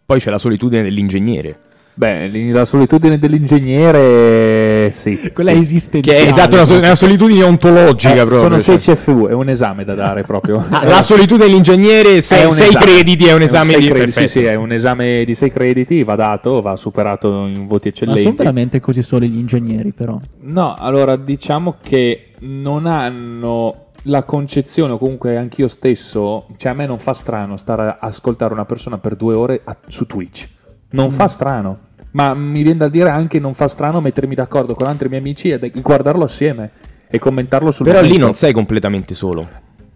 Poi 0.06 0.20
c'è 0.22 0.30
la 0.30 0.38
solitudine 0.38 0.82
dell'ingegnere. 0.82 1.60
Beh, 2.00 2.52
la 2.52 2.64
solitudine 2.64 3.18
dell'ingegnere, 3.18 4.92
sì. 4.92 5.32
Quella 5.34 5.52
sì. 5.54 5.58
esistenziale. 5.62 6.20
Che 6.20 6.26
è 6.28 6.30
esatto 6.30 6.54
una, 6.54 6.66
so- 6.66 6.78
una 6.78 6.94
solitudine 6.94 7.42
ontologica 7.42 8.14
Eh, 8.14 8.18
proprio. 8.18 8.38
sono 8.38 8.60
cioè. 8.60 8.78
6 8.78 8.96
CFU, 8.96 9.26
è 9.28 9.34
un 9.34 9.50
esame 9.50 9.84
da 9.84 9.96
dare 9.96 10.22
proprio. 10.22 10.64
Ah, 10.70 10.86
la 10.86 11.02
solitudine 11.02 11.48
dell'ingegnere, 11.48 12.18
È 12.18 12.22
6 12.22 12.44
un 12.46 12.52
esame. 12.52 12.86
crediti, 12.86 13.26
è 13.26 13.34
un 13.34 13.42
esame 13.42 13.66
sei 13.66 13.80
di 13.80 13.88
crediti, 13.88 14.12
Sì, 14.12 14.28
sì, 14.28 14.44
è 14.44 14.54
un 14.54 14.72
esame 14.72 15.24
di 15.26 15.34
6 15.34 15.50
crediti, 15.50 16.04
va 16.04 16.14
dato, 16.16 16.62
va 16.62 16.76
superato 16.76 17.48
in 17.48 17.66
voti 17.66 17.90
Ma 17.90 17.96
sono 17.96 18.12
eccellenti. 18.12 18.38
veramente 18.38 18.80
così 18.80 19.02
soli 19.02 19.28
gli 19.30 19.38
ingegneri 19.40 19.92
però. 19.92 20.20
No, 20.42 20.76
allora 20.78 21.16
diciamo 21.16 21.78
che 21.82 22.34
non 22.42 22.86
hanno 22.86 23.86
la 24.04 24.22
concezione, 24.22 24.94
o 24.94 24.98
comunque 25.00 25.36
anch'io 25.36 25.68
stesso, 25.68 26.46
cioè 26.58 26.74
a 26.74 26.76
me 26.76 26.86
non 26.86 27.00
fa 27.00 27.14
strano 27.14 27.58
stare 27.58 27.88
a 27.88 27.98
ascoltare 28.02 28.54
una 28.54 28.66
persona 28.66 29.00
per 29.00 29.16
due 29.16 29.34
ore 29.34 29.62
a- 29.64 29.76
su 29.88 30.06
Twitch. 30.06 30.48
Non 30.90 31.12
fa 31.12 31.28
strano. 31.28 31.80
Ma 32.12 32.34
mi 32.34 32.64
viene 32.64 32.80
da 32.80 32.90
dire 32.90 33.10
anche 33.10 33.40
non 33.40 33.54
fa 33.54 33.68
strano 33.68 34.02
mettermi 34.02 34.34
d'accordo 34.36 34.74
con 34.74 34.88
altri 34.88 35.08
miei 35.10 35.22
amici 35.22 35.50
e 35.50 35.72
guardarlo 35.76 36.24
assieme 36.24 36.72
e 37.10 37.20
commentarlo 37.20 37.72
sul 37.72 37.86
Però 37.86 38.00
lì 38.00 38.08
momento. 38.08 38.26
non 38.26 38.36
sei 38.36 38.54
completamente 38.54 39.14
solo. 39.14 39.48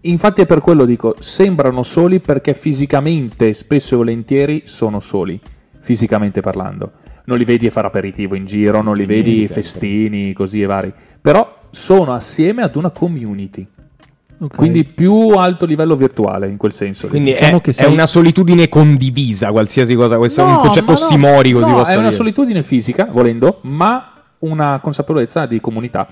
Infatti 0.02 0.42
è 0.42 0.46
per 0.46 0.60
quello 0.60 0.84
dico, 0.84 1.14
sembrano 1.18 1.82
soli 1.82 2.20
perché 2.20 2.54
fisicamente, 2.54 3.52
spesso 3.52 3.94
e 3.94 3.96
volentieri, 3.98 4.62
sono 4.64 4.98
soli, 4.98 5.40
fisicamente 5.78 6.40
parlando. 6.40 6.92
Non 7.24 7.38
li 7.38 7.44
vedi 7.44 7.68
a 7.68 7.70
fare 7.70 7.86
aperitivo 7.86 8.34
in 8.34 8.44
giro, 8.44 8.82
non 8.82 8.96
li 8.96 9.06
vedi 9.06 9.38
sempre. 9.38 9.54
festini, 9.54 10.32
così 10.32 10.60
e 10.62 10.66
vari. 10.66 10.92
Però 11.20 11.58
sono 11.70 12.12
assieme 12.14 12.62
ad 12.62 12.74
una 12.74 12.90
community. 12.90 13.66
Ok. 14.42 14.56
Quindi 14.56 14.84
più 14.84 15.12
alto 15.36 15.66
livello 15.66 15.94
virtuale 15.94 16.48
in 16.48 16.56
quel 16.56 16.72
senso. 16.72 17.06
Quindi 17.06 17.30
Diciamo 17.32 17.58
è, 17.58 17.60
che 17.60 17.70
è 17.70 17.74
sei- 17.74 17.92
una 17.92 18.06
solitudine 18.06 18.68
condivisa, 18.68 19.52
qualsiasi 19.52 19.94
cosa. 19.94 20.16
Questo 20.18 20.40
è 20.40 20.44
No, 20.44 20.50
un 20.54 20.58
concetto 20.58 20.86
no, 20.86 20.92
ossimorico, 20.92 21.58
no, 21.60 21.66
si 21.66 21.72
possa 21.72 21.90
è 21.90 21.94
una 21.94 22.02
dire. 22.04 22.14
solitudine 22.16 22.62
fisica, 22.64 23.08
volendo, 23.10 23.60
ma 23.62 24.12
una 24.40 24.80
consapevolezza 24.82 25.46
di 25.46 25.60
comunità. 25.60 26.08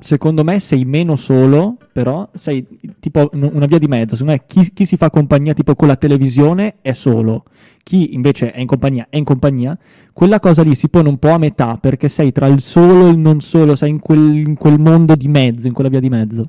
secondo 0.00 0.44
me 0.44 0.60
sei 0.60 0.84
meno 0.84 1.16
solo, 1.16 1.76
però 1.92 2.28
sei 2.34 2.64
tipo 3.00 3.28
una 3.32 3.66
via 3.66 3.78
di 3.78 3.86
mezzo. 3.88 4.16
Secondo 4.16 4.32
me 4.32 4.44
chi, 4.46 4.72
chi 4.72 4.84
si 4.86 4.96
fa 4.96 5.10
compagnia 5.10 5.54
tipo 5.54 5.74
con 5.76 5.86
la 5.88 5.96
televisione 5.96 6.76
è 6.82 6.92
solo, 6.92 7.44
chi 7.84 8.14
invece 8.14 8.52
è 8.52 8.60
in 8.60 8.66
compagnia 8.66 9.06
è 9.10 9.16
in 9.16 9.24
compagnia. 9.24 9.76
Quella 10.12 10.38
cosa 10.40 10.62
lì 10.62 10.74
si 10.76 10.88
pone 10.88 11.08
un 11.08 11.18
po' 11.18 11.30
a 11.30 11.38
metà 11.38 11.78
perché 11.80 12.08
sei 12.08 12.30
tra 12.32 12.46
il 12.46 12.60
solo 12.60 13.06
e 13.06 13.10
il 13.10 13.18
non 13.18 13.40
solo, 13.40 13.76
sei 13.76 13.90
in 13.90 13.98
quel, 14.00 14.36
in 14.36 14.56
quel 14.56 14.78
mondo 14.80 15.14
di 15.14 15.28
mezzo, 15.28 15.66
in 15.68 15.72
quella 15.72 15.90
via 15.90 16.00
di 16.00 16.08
mezzo. 16.08 16.48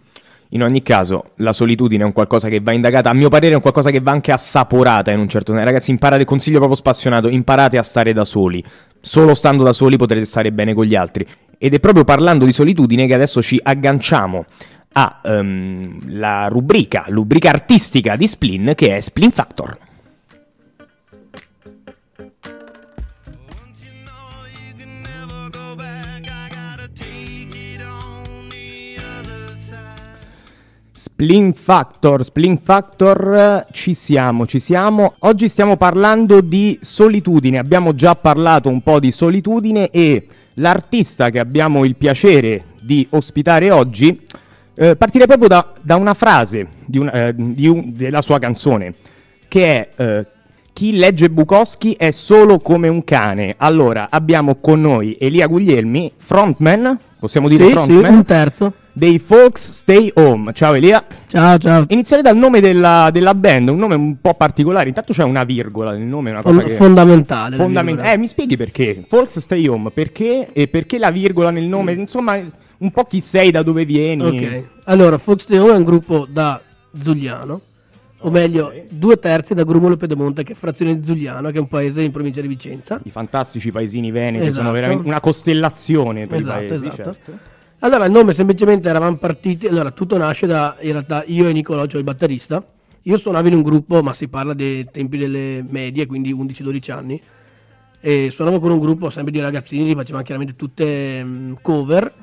In 0.52 0.64
ogni 0.64 0.82
caso, 0.82 1.34
la 1.38 1.54
solitudine 1.54 2.02
è 2.02 2.06
un 2.06 2.12
qualcosa 2.12 2.50
che 2.50 2.60
va 2.60 2.72
indagata. 2.72 3.12
A 3.12 3.14
mio 3.14 3.30
parere, 3.30 3.54
è 3.54 3.56
un 3.56 3.62
qualcosa 3.62 3.92
che 3.92 4.00
va 4.00 4.12
anche 4.12 4.32
assaporata 4.32 5.12
in 5.12 5.20
un 5.20 5.30
certo 5.30 5.52
senso. 5.52 5.68
Ragazzi, 5.68 5.92
imparate, 5.92 6.26
consiglio 6.26 6.58
proprio 6.58 6.78
spassionato: 6.78 7.28
imparate 7.28 7.78
a 7.78 7.84
stare 7.84 8.14
da 8.14 8.26
soli. 8.26 8.64
Solo 9.00 9.36
stando 9.36 9.64
da 9.64 9.74
soli 9.74 9.96
potrete 9.96 10.26
stare 10.26 10.52
bene 10.52 10.74
con 10.74 10.86
gli 10.86 10.96
altri. 10.96 11.26
Ed 11.58 11.74
è 11.74 11.80
proprio 11.80 12.04
parlando 12.04 12.46
di 12.46 12.54
solitudine 12.54 13.06
che 13.06 13.14
adesso 13.14 13.42
ci 13.42 13.60
agganciamo 13.62 14.46
alla 14.94 16.48
rubrica, 16.48 17.06
rubrica 17.10 17.50
artistica 17.50 18.16
di 18.16 18.28
Splin, 18.28 18.74
che 18.76 18.96
è 18.96 19.00
Splin 19.02 19.32
Factor. 19.32 19.78
Splin 31.22 31.52
Factor, 31.54 32.24
Splin 32.24 32.58
Factor, 32.64 33.36
eh, 33.36 33.66
ci 33.74 33.94
siamo, 33.94 34.46
ci 34.48 34.60
siamo. 34.60 35.16
Oggi 35.20 35.50
stiamo 35.50 35.76
parlando 35.76 36.40
di 36.40 36.80
solitudine, 36.80 37.58
abbiamo 37.58 37.94
già 37.94 38.16
parlato 38.16 38.70
un 38.70 38.82
po' 38.82 39.02
di 39.02 39.12
solitudine 39.12 39.90
e 39.90 40.26
l'artista 40.54 41.30
che 41.30 41.40
abbiamo 41.40 41.84
il 41.84 41.98
piacere 41.98 42.68
di 42.80 43.06
ospitare 43.10 43.70
oggi 43.70 44.22
eh, 44.76 44.96
partirei 44.96 45.28
proprio 45.28 45.50
da, 45.50 45.74
da 45.82 45.98
una 45.98 46.14
frase 46.14 46.68
di 46.86 46.98
una- 47.00 47.12
eh, 47.12 47.34
di 47.36 47.68
un- 47.68 47.92
della 47.94 48.22
sua 48.22 48.40
canzone, 48.40 48.94
che 49.50 49.66
è 49.66 49.90
eh, 50.02 50.26
Chi 50.72 50.96
legge 50.96 51.30
Bukowski 51.30 51.96
è 52.00 52.12
solo 52.12 52.60
come 52.60 52.88
un 52.88 53.04
cane. 53.04 53.56
Allora, 53.58 54.08
abbiamo 54.10 54.56
con 54.62 54.80
noi 54.80 55.18
Elia 55.20 55.48
Guglielmi, 55.48 56.14
frontman, 56.16 56.98
possiamo 57.20 57.50
dire 57.50 57.66
Sì, 57.66 57.70
sì, 57.72 57.76
frontman, 57.76 58.14
un 58.14 58.24
terzo. 58.24 58.74
Dei 59.00 59.18
Folks 59.18 59.72
Stay 59.72 60.12
Home. 60.16 60.52
Ciao 60.54 60.74
Elia. 60.74 61.04
Ciao, 61.26 61.58
ciao. 61.58 61.86
Inizierei 61.88 62.22
dal 62.24 62.36
nome 62.36 62.60
della, 62.60 63.10
della 63.12 63.34
band, 63.34 63.70
un 63.70 63.78
nome 63.78 63.96
un 63.96 64.20
po' 64.20 64.34
particolare. 64.34 64.90
Intanto 64.90 65.14
c'è 65.14 65.24
una 65.24 65.46
virgola 65.46 65.92
nel 65.94 66.06
nome, 66.06 66.32
una 66.32 66.42
Fon- 66.42 66.56
cosa 66.56 66.68
che... 66.68 66.74
fondamentale. 66.74 67.56
Fondament- 67.56 68.06
eh, 68.06 68.18
mi 68.18 68.28
spieghi 68.28 68.58
perché? 68.58 69.06
Folks 69.08 69.40
Stay 69.40 69.66
Home, 69.68 69.90
perché? 69.92 70.50
E 70.52 70.68
perché 70.68 70.98
la 71.00 71.12
virgola 71.12 71.50
nel 71.50 71.64
nome? 71.64 71.94
Insomma, 71.94 72.38
un 72.80 72.92
po' 72.92 73.06
chi 73.06 73.22
sei, 73.22 73.52
da 73.52 73.64
dove 73.64 73.86
vieni. 73.86 74.24
Ok, 74.24 74.64
allora 74.84 75.18
Fox 75.18 75.46
Teo 75.46 75.72
è 75.74 75.78
un 75.78 75.84
gruppo 75.86 76.28
da 76.30 76.62
Zugliano, 77.02 77.62
o 78.20 78.30
meglio, 78.30 78.74
due 78.90 79.18
terzi 79.18 79.54
da 79.54 79.64
Grumolo 79.64 79.96
Pedemonte, 79.96 80.44
che 80.44 80.52
è 80.52 80.56
frazione 80.56 81.00
di 81.00 81.06
Zugliano, 81.06 81.52
che 81.52 81.58
è 81.58 81.62
un 81.62 81.70
paese 81.70 82.02
in 82.02 82.12
provincia 82.12 82.42
di 82.42 82.48
Vicenza. 82.50 83.00
I 83.04 83.12
fantastici 83.12 83.72
paesini 83.72 84.12
veneti 84.12 84.48
Esatto. 84.48 84.64
sono 84.64 84.74
veramente 84.74 85.08
una 85.08 85.22
costellazione 85.22 86.28
tra 86.28 86.36
Esatto, 86.38 86.64
i 86.64 86.68
paesi, 86.68 86.86
esatto. 86.88 87.04
certo. 87.04 87.32
Allora, 87.82 88.04
il 88.06 88.12
nome 88.12 88.34
semplicemente 88.34 88.90
eravamo 88.90 89.16
partiti. 89.16 89.66
Allora, 89.68 89.92
tutto 89.92 90.18
nasce 90.18 90.46
da 90.46 90.76
in 90.82 90.92
realtà 90.92 91.24
io 91.28 91.48
e 91.48 91.54
Nicolò, 91.54 91.86
cioè 91.86 92.00
il 92.00 92.04
batterista. 92.04 92.62
Io 93.04 93.18
suonavo 93.18 93.48
in 93.48 93.54
un 93.54 93.62
gruppo, 93.62 94.04
ma 94.04 94.12
si 94.14 94.28
parla 94.28 94.54
dei 94.54 94.90
tempi 94.92 95.18
delle 95.18 95.64
medie, 95.66 96.06
quindi 96.06 96.34
11-12 96.34 96.92
anni. 96.92 97.22
E 98.02 98.30
suonavo 98.32 98.60
con 98.60 98.72
un 98.72 98.80
gruppo 98.80 99.10
sempre 99.10 99.32
di 99.32 99.40
ragazzini, 99.40 99.96
facevamo 99.96 100.24
chiaramente 100.24 100.58
tutte 100.58 101.24
mm, 101.24 101.54
cover. 101.62 102.14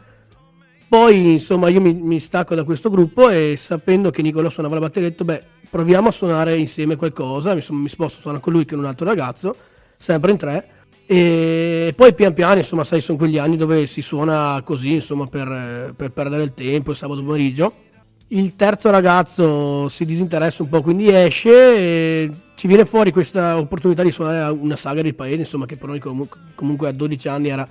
Poi, 0.88 1.32
insomma, 1.32 1.68
io 1.68 1.80
mi, 1.80 1.94
mi 1.94 2.20
stacco 2.20 2.54
da 2.54 2.64
questo 2.64 2.90
gruppo 2.90 3.30
e 3.30 3.54
sapendo 3.56 4.10
che 4.10 4.20
Nicolò 4.20 4.50
suonava 4.50 4.74
la 4.74 4.80
batteria, 4.82 5.08
ho 5.08 5.10
detto, 5.10 5.24
beh, 5.24 5.42
proviamo 5.70 6.08
a 6.08 6.12
suonare 6.12 6.58
insieme 6.58 6.96
qualcosa. 6.96 7.54
Mi, 7.54 7.62
son- 7.62 7.76
mi 7.78 7.88
sposto, 7.88 8.20
suono 8.20 8.40
con 8.40 8.52
lui 8.52 8.66
che 8.66 8.74
è 8.74 8.78
un 8.78 8.84
altro 8.84 9.06
ragazzo, 9.06 9.56
sempre 9.96 10.32
in 10.32 10.36
tre. 10.36 10.68
E 11.08 11.92
poi 11.94 12.14
pian 12.14 12.34
piano, 12.34 12.58
insomma, 12.58 12.82
sai, 12.82 13.00
sono 13.00 13.16
quegli 13.16 13.38
anni 13.38 13.56
dove 13.56 13.86
si 13.86 14.02
suona 14.02 14.60
così, 14.64 14.94
insomma, 14.94 15.26
per, 15.26 15.94
per 15.96 16.10
perdere 16.10 16.42
il 16.42 16.52
tempo, 16.52 16.90
il 16.90 16.96
sabato 16.96 17.22
pomeriggio. 17.22 17.84
Il 18.28 18.56
terzo 18.56 18.90
ragazzo 18.90 19.88
si 19.88 20.04
disinteressa 20.04 20.64
un 20.64 20.68
po', 20.68 20.82
quindi 20.82 21.08
esce 21.08 21.76
e 21.76 22.30
ci 22.56 22.66
viene 22.66 22.84
fuori 22.84 23.12
questa 23.12 23.56
opportunità 23.56 24.02
di 24.02 24.10
suonare 24.10 24.52
una 24.52 24.74
saga 24.74 25.00
di 25.00 25.12
paese, 25.12 25.40
insomma, 25.40 25.64
che 25.64 25.76
per 25.76 25.88
noi 25.88 26.00
comu- 26.00 26.36
comunque 26.56 26.88
a 26.88 26.92
12 26.92 27.28
anni 27.28 27.48
era 27.50 27.68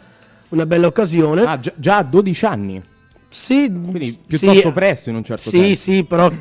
una 0.49 0.65
bella 0.65 0.87
occasione. 0.87 1.41
Ah, 1.43 1.59
già, 1.59 1.73
già 1.75 1.97
a 1.97 2.03
12 2.03 2.45
anni. 2.45 2.81
Sì, 3.27 3.69
Quindi 3.69 4.11
sì, 4.11 4.19
piuttosto 4.25 4.71
presto 4.71 5.09
in 5.09 5.17
un 5.17 5.25
certo 5.25 5.49
sì, 5.49 5.57
senso. 5.57 5.75
sì, 5.91 6.03
però 6.05 6.31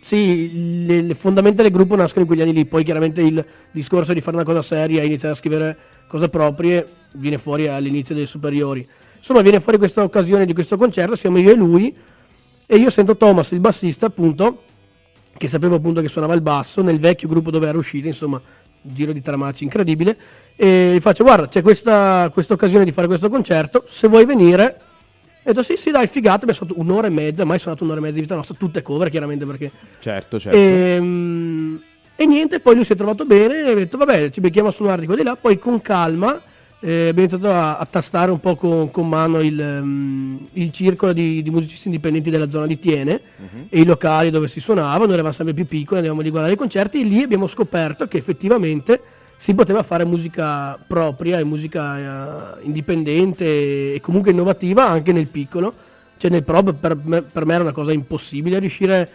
sì, 0.00 0.84
le, 0.86 1.02
le 1.02 1.14
fondamenta 1.14 1.62
del 1.62 1.70
gruppo 1.70 1.94
nascono 1.94 2.22
in 2.22 2.26
quegli 2.26 2.40
anni 2.40 2.52
lì. 2.52 2.64
Poi 2.64 2.82
chiaramente 2.82 3.22
il 3.22 3.44
discorso 3.70 4.12
di 4.12 4.20
fare 4.20 4.36
una 4.36 4.44
cosa 4.44 4.62
seria, 4.62 5.04
iniziare 5.04 5.34
a 5.34 5.36
scrivere 5.36 5.78
cose 6.10 6.28
proprie, 6.28 6.86
viene 7.12 7.38
fuori 7.38 7.68
all'inizio 7.68 8.14
delle 8.14 8.26
superiori. 8.26 8.86
Insomma, 9.16 9.42
viene 9.42 9.60
fuori 9.60 9.78
questa 9.78 10.02
occasione 10.02 10.44
di 10.44 10.52
questo 10.52 10.76
concerto, 10.76 11.14
siamo 11.14 11.38
io 11.38 11.52
e 11.52 11.54
lui, 11.54 11.94
e 12.66 12.76
io 12.76 12.90
sento 12.90 13.16
Thomas, 13.16 13.52
il 13.52 13.60
bassista, 13.60 14.06
appunto, 14.06 14.64
che 15.36 15.46
sapevo 15.46 15.76
appunto 15.76 16.00
che 16.00 16.08
suonava 16.08 16.34
il 16.34 16.40
basso 16.40 16.82
nel 16.82 16.98
vecchio 16.98 17.28
gruppo 17.28 17.52
dove 17.52 17.68
era 17.68 17.78
uscito, 17.78 18.08
insomma, 18.08 18.40
giro 18.82 19.12
di 19.12 19.22
tramacci 19.22 19.62
incredibile. 19.62 20.16
E 20.56 20.92
gli 20.94 21.00
faccio, 21.00 21.22
guarda, 21.22 21.46
c'è 21.46 21.62
questa, 21.62 22.28
questa 22.32 22.54
occasione 22.54 22.84
di 22.84 22.92
fare 22.92 23.06
questo 23.06 23.30
concerto, 23.30 23.84
se 23.88 24.08
vuoi 24.08 24.24
venire... 24.24 24.80
E 25.42 25.48
ho 25.48 25.52
detto 25.54 25.62
sì, 25.62 25.78
sì, 25.78 25.90
dai, 25.90 26.06
figata, 26.06 26.42
abbiamo 26.42 26.52
stato 26.52 26.74
un'ora 26.76 27.06
e 27.06 27.10
mezza, 27.10 27.46
mai 27.46 27.58
suonato 27.58 27.84
un'ora 27.84 27.98
e 27.98 28.02
mezza 28.02 28.16
di 28.16 28.20
vita 28.20 28.34
nostra, 28.34 28.54
tutte 28.58 28.82
cover 28.82 29.08
chiaramente 29.08 29.46
perché... 29.46 29.70
Certo, 29.98 30.38
certo. 30.38 30.58
Ehm, 30.58 31.82
E, 32.20 32.26
niente, 32.26 32.60
poi 32.60 32.74
lui 32.74 32.84
si 32.84 32.92
è 32.92 32.96
trovato 32.96 33.24
bene 33.24 33.64
e 33.64 33.70
ha 33.70 33.74
detto 33.74 33.96
vabbè, 33.96 34.28
ci 34.28 34.42
becchiamo 34.42 34.68
a 34.68 34.72
suonare 34.72 35.00
di 35.00 35.06
qua 35.06 35.14
e 35.14 35.18
di 35.18 35.24
là, 35.24 35.36
poi 35.36 35.58
con 35.58 35.80
calma 35.80 36.38
eh, 36.80 37.08
abbiamo 37.08 37.20
iniziato 37.20 37.50
a, 37.50 37.78
a 37.78 37.86
tastare 37.86 38.30
un 38.30 38.38
po' 38.40 38.56
con, 38.56 38.90
con 38.90 39.08
mano 39.08 39.40
il, 39.40 39.58
ehm, 39.58 40.48
il 40.52 40.70
circolo 40.70 41.14
di, 41.14 41.42
di 41.42 41.48
musicisti 41.48 41.88
indipendenti 41.88 42.28
della 42.28 42.50
zona 42.50 42.66
di 42.66 42.78
Tiene 42.78 43.22
e 43.70 43.80
i 43.80 43.86
locali 43.86 44.28
dove 44.28 44.48
si 44.48 44.60
suonava, 44.60 45.04
noi 45.04 45.14
eravamo 45.14 45.32
sempre 45.32 45.54
più 45.54 45.66
piccoli, 45.66 46.00
andavamo 46.00 46.20
a 46.20 46.28
guardare 46.28 46.52
i 46.52 46.58
concerti 46.58 47.00
e 47.00 47.04
lì 47.04 47.22
abbiamo 47.22 47.46
scoperto 47.46 48.06
che 48.06 48.18
effettivamente 48.18 49.00
si 49.36 49.54
poteva 49.54 49.82
fare 49.82 50.04
musica 50.04 50.78
propria 50.86 51.38
e 51.38 51.44
musica 51.44 52.58
eh, 52.58 52.64
indipendente 52.66 53.94
e 53.94 54.00
comunque 54.02 54.32
innovativa 54.32 54.86
anche 54.86 55.12
nel 55.12 55.28
piccolo. 55.28 55.72
Cioè 56.18 56.30
nel 56.30 56.44
pro 56.44 56.62
per 56.62 56.98
me, 57.02 57.22
per 57.22 57.46
me 57.46 57.54
era 57.54 57.62
una 57.62 57.72
cosa 57.72 57.92
impossibile 57.92 58.58
riuscire, 58.58 59.08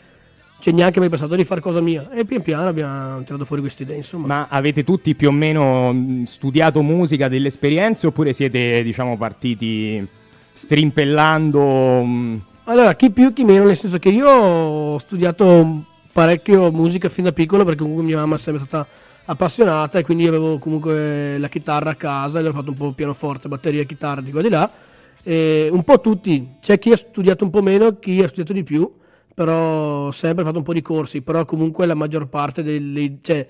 cioè 0.65 0.73
neanche 0.73 0.99
mai 0.99 1.09
pensato 1.09 1.35
di 1.35 1.45
fare 1.45 1.61
cosa 1.61 1.79
mia. 1.79 2.09
E 2.09 2.25
pian 2.25 2.41
piano 2.41 2.67
abbiamo 2.67 3.23
tirato 3.23 3.45
fuori 3.45 3.61
queste 3.61 3.83
idee, 3.83 3.97
insomma. 3.97 4.25
Ma 4.25 4.47
avete 4.49 4.83
tutti 4.83 5.13
più 5.13 5.27
o 5.27 5.31
meno 5.31 5.93
mh, 5.93 6.23
studiato 6.23 6.81
musica, 6.81 7.27
delle 7.27 7.49
esperienze, 7.49 8.07
oppure 8.07 8.33
siete, 8.33 8.81
diciamo, 8.81 9.15
partiti 9.15 10.03
strimpellando? 10.51 12.03
mh? 12.03 12.41
Allora, 12.63 12.95
chi 12.95 13.11
più 13.11 13.31
chi 13.31 13.43
meno, 13.43 13.65
nel 13.65 13.77
senso 13.77 13.99
che 13.99 14.09
io 14.09 14.27
ho 14.27 14.97
studiato 14.97 15.83
parecchio 16.11 16.71
musica 16.71 17.09
fin 17.09 17.25
da 17.25 17.31
piccolo 17.31 17.63
perché 17.63 17.81
comunque 17.81 18.03
mia 18.03 18.17
mamma 18.17 18.33
è 18.33 18.39
sempre 18.39 18.65
stata 18.65 18.87
appassionata 19.25 19.99
e 19.99 20.03
quindi 20.03 20.25
avevo 20.25 20.57
comunque 20.57 21.37
la 21.37 21.47
chitarra 21.47 21.91
a 21.91 21.95
casa 21.95 22.39
e 22.39 22.47
ho 22.47 22.53
fatto 22.53 22.71
un 22.71 22.77
po' 22.77 22.91
pianoforte, 22.91 23.47
batteria, 23.47 23.83
chitarra 23.83 24.21
di 24.21 24.31
qua 24.31 24.39
e 24.39 24.43
di 24.43 24.49
là. 24.49 24.71
E 25.21 25.69
un 25.71 25.83
po' 25.83 26.01
tutti, 26.01 26.53
c'è 26.59 26.79
chi 26.79 26.91
ha 26.91 26.97
studiato 26.97 27.43
un 27.43 27.51
po' 27.51 27.61
meno, 27.61 27.99
chi 27.99 28.23
ha 28.23 28.27
studiato 28.27 28.53
di 28.53 28.63
più, 28.63 28.91
però 29.35 30.07
ho 30.07 30.11
sempre 30.11 30.43
fatto 30.45 30.57
un 30.57 30.63
po' 30.63 30.73
di 30.73 30.81
corsi, 30.81 31.21
però 31.21 31.45
comunque 31.45 31.85
la 31.85 31.93
maggior 31.93 32.27
parte 32.27 32.63
delle... 32.63 33.17
Cioè, 33.21 33.47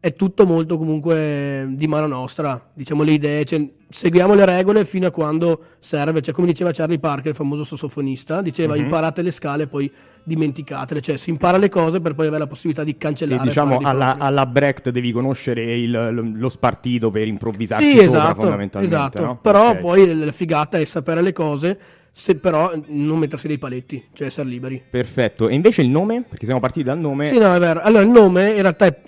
è 0.00 0.14
tutto 0.14 0.46
molto 0.46 0.78
comunque 0.78 1.66
di 1.70 1.88
mano 1.88 2.06
nostra, 2.06 2.70
diciamo 2.72 3.02
le 3.02 3.10
idee, 3.10 3.44
cioè, 3.44 3.68
seguiamo 3.88 4.34
le 4.34 4.44
regole 4.44 4.84
fino 4.84 5.08
a 5.08 5.10
quando 5.10 5.60
serve, 5.80 6.20
cioè 6.22 6.32
come 6.32 6.46
diceva 6.46 6.70
Charlie 6.70 7.00
Parker, 7.00 7.30
il 7.30 7.34
famoso 7.34 7.64
sassofonista, 7.64 8.40
diceva 8.40 8.74
Mhm. 8.76 8.82
imparate 8.84 9.22
le 9.22 9.32
scale 9.32 9.64
e 9.64 9.66
poi 9.66 9.90
dimenticatele, 10.22 11.00
cioè 11.00 11.16
si 11.16 11.30
impara 11.30 11.56
le 11.56 11.68
cose 11.68 12.00
per 12.00 12.14
poi 12.14 12.26
avere 12.28 12.42
la 12.42 12.46
possibilità 12.48 12.84
di 12.84 12.92
Sì, 12.92 12.96
cancellare. 12.96 13.42
diciamo, 13.42 13.70
fare 13.72 13.78
di 13.82 13.90
alla, 13.90 14.16
alla 14.18 14.46
Brecht 14.46 14.90
devi 14.90 15.10
conoscere 15.10 15.74
il- 15.74 16.30
lo, 16.36 16.48
spartito 16.48 17.10
per 17.10 17.26
improvvisarci 17.26 17.84
Sì, 17.90 17.96
sopra, 18.04 18.18
esatto, 18.20 18.40
fondamentalmente, 18.42 18.94
esatto. 18.96 19.24
no? 19.24 19.38
però 19.42 19.70
Ok. 19.70 19.76
poi 19.78 20.14
la 20.16 20.30
figata 20.32 20.78
è 20.78 20.84
sapere 20.84 21.22
le 21.22 21.32
cose, 21.32 21.78
se 22.12 22.34
però 22.36 22.72
non 22.86 23.18
mettersi 23.18 23.46
dei 23.46 23.58
paletti, 23.58 24.04
cioè 24.12 24.26
essere 24.26 24.48
liberi. 24.48 24.82
Perfetto. 24.90 25.48
E 25.48 25.54
invece 25.54 25.82
il 25.82 25.88
nome? 25.88 26.22
Perché 26.28 26.44
siamo 26.44 26.60
partiti 26.60 26.84
dal 26.84 26.98
nome. 26.98 27.26
Sì, 27.28 27.38
no, 27.38 27.54
è 27.54 27.58
vero. 27.58 27.80
Allora, 27.80 28.02
il 28.02 28.10
nome 28.10 28.50
in 28.50 28.62
realtà 28.62 28.86
è 28.86 29.00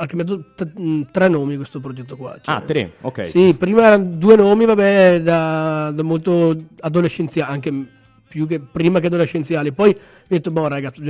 ha 0.00 0.06
cambiato 0.06 0.52
t- 0.54 0.78
mh, 0.78 1.08
tre 1.10 1.26
nomi 1.28 1.56
questo 1.56 1.80
progetto 1.80 2.16
qua. 2.16 2.38
cioè- 2.40 2.54
Ah, 2.54 2.60
tre, 2.60 2.92
ok. 3.00 3.26
Sì, 3.26 3.54
prima 3.58 3.84
erano 3.84 4.04
due 4.16 4.36
nomi, 4.36 4.64
vabbè, 4.64 5.20
da, 5.22 5.90
da 5.92 6.02
molto 6.04 6.56
adolescenziali, 6.80 7.50
anche 7.52 7.72
più 8.28 8.46
che 8.46 8.60
prima 8.60 9.00
che 9.00 9.06
adolescenziali. 9.08 9.72
Poi 9.72 9.90
ho 9.90 9.98
detto, 10.28 10.52
boh 10.52 10.68
ragazzi, 10.68 11.02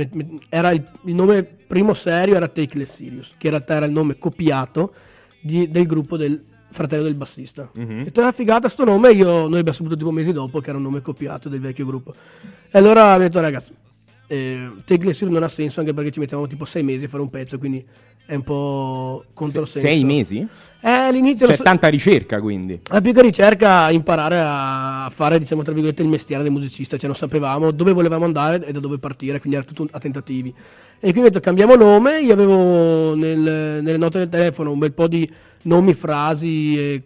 era 0.49 0.71
il, 0.71 0.83
il 1.05 1.13
nome 1.13 1.43
primo 1.43 1.93
serio 1.93 2.35
era 2.35 2.47
Take 2.47 2.79
Less 2.79 2.95
Serious, 2.95 3.35
che 3.37 3.45
in 3.45 3.51
realtà 3.53 3.75
era 3.75 3.85
il 3.85 3.91
nome 3.91 4.17
copiato 4.17 4.93
di- 5.39 5.69
del 5.69 5.85
gruppo 5.85 6.17
del 6.17 6.41
fratello 6.71 7.03
del 7.03 7.15
bassista. 7.15 7.69
Mhm. 7.73 7.99
Ho 7.99 8.03
detto, 8.03 8.21
ah, 8.21 8.31
figata 8.31 8.69
sto 8.69 8.83
nome, 8.83 9.11
io, 9.11 9.47
noi 9.47 9.59
abbiamo 9.59 9.73
saputo 9.73 9.95
tipo 9.95 10.11
mesi 10.11 10.31
dopo 10.31 10.59
che 10.59 10.69
era 10.69 10.77
un 10.77 10.83
nome 10.83 11.01
copiato 11.01 11.49
del 11.49 11.59
vecchio 11.59 11.85
gruppo. 11.85 12.13
E 12.71 12.77
allora 12.77 13.15
ho 13.15 13.17
detto, 13.17 13.39
ragazzi, 13.39 13.71
eh, 14.27 14.71
Take 14.85 15.05
Less 15.05 15.23
non 15.23 15.43
ha 15.43 15.49
senso 15.49 15.79
anche 15.79 15.93
perché 15.93 16.11
ci 16.11 16.19
mettevamo 16.19 16.47
tipo 16.47 16.65
sei 16.65 16.83
mesi 16.83 17.05
a 17.05 17.07
fare 17.07 17.23
un 17.23 17.29
pezzo, 17.29 17.57
quindi 17.57 17.83
è 18.29 18.35
un 18.35 18.43
po' 18.43 19.23
controsenso. 19.33 19.87
Sei 19.87 20.03
mesi? 20.03 20.37
Eh, 20.81 20.87
all'inizio 20.87 21.47
C'è 21.47 21.55
so- 21.55 21.63
tanta 21.63 21.87
ricerca, 21.87 22.39
quindi. 22.39 22.79
la 22.91 23.01
più 23.01 23.11
che 23.11 23.23
ricerca 23.23 23.89
imparare 23.89 24.39
a 24.39 25.09
fare, 25.11 25.39
diciamo, 25.39 25.63
tra 25.63 25.73
virgolette, 25.73 26.03
il 26.03 26.09
mestiere 26.09 26.43
del 26.43 26.51
musicista, 26.51 26.95
cioè 26.95 27.07
non 27.07 27.15
sapevamo 27.15 27.71
dove 27.71 27.91
volevamo 27.91 28.25
andare 28.25 28.67
e 28.67 28.71
da 28.71 28.79
dove 28.79 28.99
partire, 28.99 29.39
quindi 29.39 29.57
era 29.57 29.65
tutto 29.65 29.87
a 29.89 29.97
tentativi. 29.97 30.49
E 30.99 31.11
quindi 31.11 31.21
ho 31.21 31.23
detto 31.23 31.39
cambiamo 31.39 31.73
nome, 31.73 32.19
io 32.19 32.31
avevo 32.33 33.15
nel- 33.15 33.81
nelle 33.81 33.97
note 33.97 34.19
del 34.19 34.29
telefono 34.29 34.71
un 34.73 34.77
bel 34.77 34.91
po' 34.91 35.07
di 35.07 35.27
nomi, 35.63 35.93
frasi 35.95 36.77
e 36.77 37.01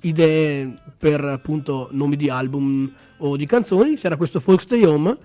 idee 0.00 0.74
per 0.98 1.24
appunto 1.24 1.88
nomi 1.92 2.16
di 2.16 2.28
album 2.28 2.92
o 3.16 3.34
di 3.38 3.46
canzoni, 3.46 3.96
c'era 3.96 4.16
questo 4.18 4.40
Folk 4.40 4.60
Stay 4.60 4.84
Home 4.84 5.16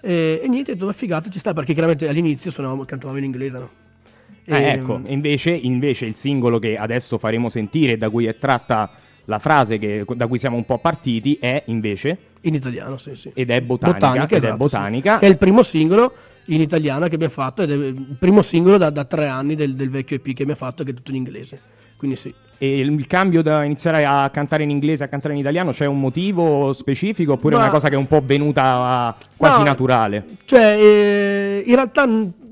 e, 0.00 0.40
e 0.42 0.48
niente, 0.48 0.70
ho 0.70 0.74
detto 0.74 0.86
ma 0.86 0.92
figata 0.94 1.28
ci 1.28 1.38
sta 1.38 1.52
perché 1.52 1.74
chiaramente 1.74 2.08
all'inizio 2.08 2.50
suonavamo, 2.50 2.86
cantavamo 2.86 3.18
in 3.18 3.24
inglese, 3.24 3.58
no? 3.58 3.70
Eh, 4.46 4.56
E- 4.56 4.68
ecco, 4.70 5.00
invece, 5.06 5.50
invece 5.50 6.06
il 6.06 6.14
singolo 6.14 6.58
che 6.58 6.76
adesso 6.76 7.18
faremo 7.18 7.48
sentire, 7.48 7.96
da 7.96 8.08
cui 8.10 8.26
è 8.26 8.38
tratta 8.38 8.90
la 9.26 9.38
frase 9.40 9.78
che- 9.78 10.04
da 10.14 10.26
cui 10.28 10.38
siamo 10.38 10.56
un 10.56 10.64
po' 10.64 10.78
partiti, 10.78 11.36
è 11.40 11.62
invece, 11.66 12.16
In 12.42 12.54
italiano, 12.54 12.96
sì, 12.96 13.16
sì. 13.16 13.30
ed 13.34 13.50
è 13.50 13.60
botanica, 13.60 14.24
ed 14.24 14.30
è 14.30 14.36
esatto, 14.36 14.56
botanica. 14.56 15.14
sì. 15.14 15.18
Che 15.20 15.26
è 15.26 15.28
il 15.28 15.36
primo 15.36 15.62
singolo 15.64 16.12
in 16.46 16.60
italiano 16.60 17.08
che 17.08 17.14
abbiamo 17.16 17.32
fatto 17.32 17.62
ed 17.62 17.70
è 17.72 17.74
il 17.74 18.16
primo 18.18 18.40
singolo 18.42 18.76
da, 18.78 18.90
da 18.90 19.04
tre 19.04 19.26
anni 19.26 19.56
del, 19.56 19.74
del 19.74 19.90
vecchio 19.90 20.14
EP 20.16 20.22
che 20.26 20.42
abbiamo 20.42 20.54
fatto 20.54 20.84
che 20.84 20.92
è 20.92 20.94
tutto 20.94 21.10
in 21.10 21.16
inglese. 21.16 21.60
Quindi 21.96 22.16
sì. 22.16 22.32
E 22.58 22.78
il, 22.78 22.92
il 22.92 23.06
cambio 23.08 23.42
da 23.42 23.64
iniziare 23.64 24.04
a 24.04 24.30
cantare 24.30 24.62
in 24.62 24.70
inglese 24.70 25.02
a 25.02 25.08
cantare 25.08 25.34
in 25.34 25.40
italiano, 25.40 25.72
c'è 25.72 25.86
un 25.86 25.98
motivo 25.98 26.72
specifico 26.72 27.32
oppure 27.32 27.56
è 27.56 27.58
una 27.58 27.68
cosa 27.70 27.88
che 27.88 27.96
è 27.96 27.98
un 27.98 28.06
po' 28.06 28.22
venuta 28.24 29.16
quasi 29.36 29.58
No, 29.58 29.64
naturale? 29.64 30.24
Cioè, 30.44 30.76
eh, 30.78 31.64
in 31.66 31.74
realtà 31.74 32.06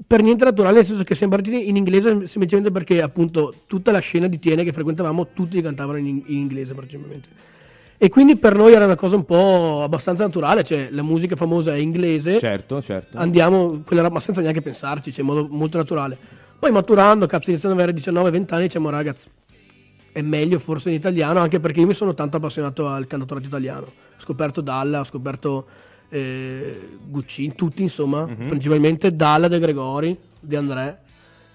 per 0.07 0.23
niente 0.23 0.45
naturale, 0.45 0.77
nel 0.77 0.85
senso 0.87 1.03
che 1.05 1.15
siamo 1.15 1.35
partiti 1.35 1.69
in 1.69 1.77
inglese 1.77 2.27
semplicemente 2.27 2.71
perché 2.71 3.01
appunto 3.03 3.55
tutta 3.67 3.91
la 3.91 4.01
scena 4.01 4.27
di 4.27 4.39
Tiene 4.39 4.63
che 4.65 4.73
frequentavamo, 4.73 5.29
tutti 5.33 5.61
cantavano 5.63 5.99
in, 5.99 6.07
in 6.07 6.23
inglese 6.39 6.75
praticamente. 6.75 7.29
E 7.97 8.09
quindi 8.11 8.37
per 8.37 8.55
noi 8.55 8.73
era 8.75 8.85
una 8.85 8.97
cosa 8.97 9.17
un 9.17 9.25
po' 9.25 9.83
abbastanza 9.83 10.25
naturale, 10.25 10.63
cioè 10.63 10.89
la 10.91 11.03
musica 11.03 11.37
famosa 11.37 11.75
è 11.75 11.79
inglese, 11.79 12.39
Certo, 12.39 12.83
certo. 12.83 13.17
andiamo, 13.17 13.83
quella 13.85 14.03
era- 14.03 14.11
ma 14.11 14.21
senza 14.21 14.41
neanche 14.41 14.61
pensarci, 14.61 15.11
cioè 15.13 15.21
in 15.21 15.27
modo 15.27 15.47
molto 15.51 15.79
naturale. 15.79 16.19
Poi 16.59 16.71
maturando, 16.71 17.27
cazzo, 17.27 17.51
iniziando 17.51 17.81
ad 17.81 17.83
avere 17.89 17.99
19-20 17.99 18.55
anni, 18.55 18.63
diciamo 18.65 18.91
ragazzi, 18.91 19.29
è 20.13 20.21
meglio 20.23 20.59
forse 20.59 20.91
in 20.91 20.97
italiano, 20.97 21.41
anche 21.41 21.61
perché 21.61 21.81
io 21.81 21.87
mi 21.87 21.95
sono 21.95 22.15
tanto 22.15 22.37
appassionato 22.37 22.89
al 22.89 23.07
cantautorato 23.07 23.47
italiano. 23.47 23.87
Ho 23.87 24.21
scoperto 24.21 24.61
Dalla, 24.61 25.01
ho 25.01 25.05
scoperto 25.05 25.67
eh, 26.15 26.81
Guccini, 27.09 27.55
tutti 27.55 27.83
insomma, 27.83 28.25
principalmente 28.25 29.15
Dalla 29.15 29.49
De 29.49 29.59
Gregori, 29.59 30.17
De 30.39 30.57
André. 30.57 30.99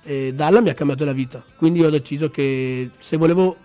E 0.04 0.34
Dalla 0.34 0.60
mi 0.62 0.70
ha 0.70 0.74
cambiato 0.74 1.06
la 1.06 1.12
vita, 1.14 1.44
quindi 1.56 1.84
ho 1.84 1.90
deciso 1.90 2.30
che 2.30 2.90
se 2.98 3.18
volevo 3.18 3.56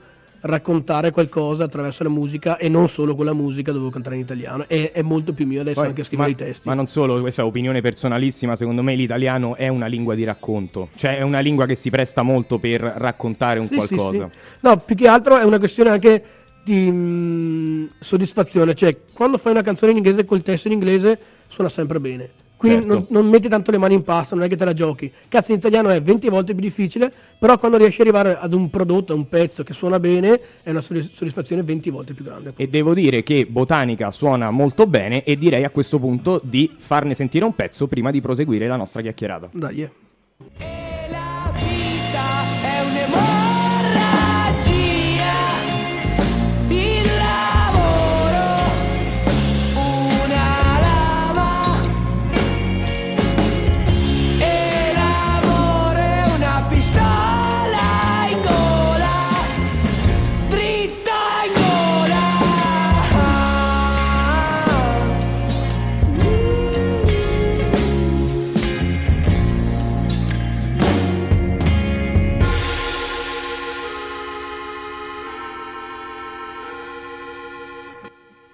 raccontare 0.40 1.11
qualcosa 1.11 1.64
attraverso 1.64 2.03
la 2.03 2.11
musica 2.11 2.59
e 2.59 2.68
non 2.68 2.86
solo 2.88 3.14
con 3.14 3.24
la 3.24 3.32
musica 3.32 3.72
dovevo 3.72 3.88
cantare 3.88 4.16
in 4.16 4.20
italiano 4.22 4.66
e 4.68 4.92
è 4.92 5.01
molto 5.01 5.32
più 5.32 5.47
mio 5.47 5.62
adesso 5.62 5.80
Poi, 5.80 5.88
anche 5.88 6.05
scrivere 6.05 6.28
ma, 6.28 6.34
i 6.34 6.36
testi. 6.36 6.68
ma 6.68 6.74
non 6.74 6.86
solo, 6.86 7.18
questa 7.20 7.40
è 7.40 7.45
opinione 7.47 7.80
personalissima, 7.80 8.55
secondo 8.57 8.82
me 8.82 8.95
l'italiano 8.95 9.55
è 9.57 9.68
una 9.68 9.86
lingua 9.86 10.14
di 10.14 10.24
racconto, 10.24 10.90
cioè 10.97 11.16
è 11.16 11.22
una 11.22 11.40
lingua 11.40 11.64
che 11.64 11.76
si 11.76 11.88
presta 11.88 12.22
molto 12.22 12.59
per 12.59 12.80
raccontare 12.80 13.59
un 13.59 13.64
Sì, 13.66 13.80
sì, 13.80 13.95
qualcosa. 13.95 14.28
sì. 14.30 14.38
No, 14.61 14.76
più 14.78 14.95
che 14.97 15.09
altro 15.09 15.38
è 15.38 15.45
una 15.45 15.59
questione 15.59 15.88
anche 15.90 16.24
di 16.64 16.90
mm, 16.90 17.86
soddisfazione, 18.00 18.74
cioè 18.74 18.96
quando 19.12 19.38
fai 19.38 19.52
una 19.52 19.62
canzone 19.62 19.92
in 19.92 19.98
inglese 19.98 20.24
col 20.24 20.42
testo 20.42 20.68
in 20.68 20.74
inglese 20.74 21.18
suona 21.46 21.68
sempre 21.68 22.00
bene. 22.00 22.30
Quindi 22.56 22.86
Certo. 22.86 22.94
non, 22.94 23.06
non 23.22 23.30
metti 23.30 23.48
tanto 23.48 23.70
le 23.70 23.78
mani 23.78 23.92
in 23.94 24.02
pasta, 24.02 24.34
non 24.34 24.44
è 24.44 24.48
che 24.48 24.56
te 24.56 24.64
la 24.64 24.72
giochi. 24.72 25.12
Cazzo, 25.28 25.52
in 25.52 25.58
italiano 25.58 25.90
è 25.90 26.00
20 26.00 26.28
volte 26.30 26.54
più 26.54 26.62
difficile, 26.62 27.12
però 27.38 27.58
quando 27.58 27.76
riesci 27.76 28.00
ad 28.00 28.06
arrivare 28.06 28.38
ad 28.38 28.54
un 28.54 28.70
prodotto, 28.70 29.12
a 29.12 29.16
un 29.16 29.28
pezzo 29.28 29.62
che 29.62 29.74
suona 29.74 30.00
bene, 30.00 30.40
è 30.62 30.70
una 30.70 30.80
soddisf- 30.80 31.12
soddisfazione 31.14 31.62
20 31.62 31.90
volte 31.90 32.14
più 32.14 32.24
grande. 32.24 32.54
E 32.56 32.66
devo 32.68 32.94
dire 32.94 33.22
che 33.22 33.46
Botanica 33.46 34.10
suona 34.10 34.50
molto 34.50 34.86
bene 34.86 35.24
e 35.24 35.36
direi 35.36 35.64
a 35.64 35.70
questo 35.70 35.98
punto 35.98 36.40
di 36.42 36.70
farne 36.78 37.12
sentire 37.12 37.44
un 37.44 37.54
pezzo 37.54 37.86
prima 37.86 38.10
di 38.10 38.22
proseguire 38.22 38.66
la 38.66 38.76
nostra 38.76 39.02
chiacchierata. 39.02 39.50
Dai, 39.52 39.82
eh. 39.82 40.84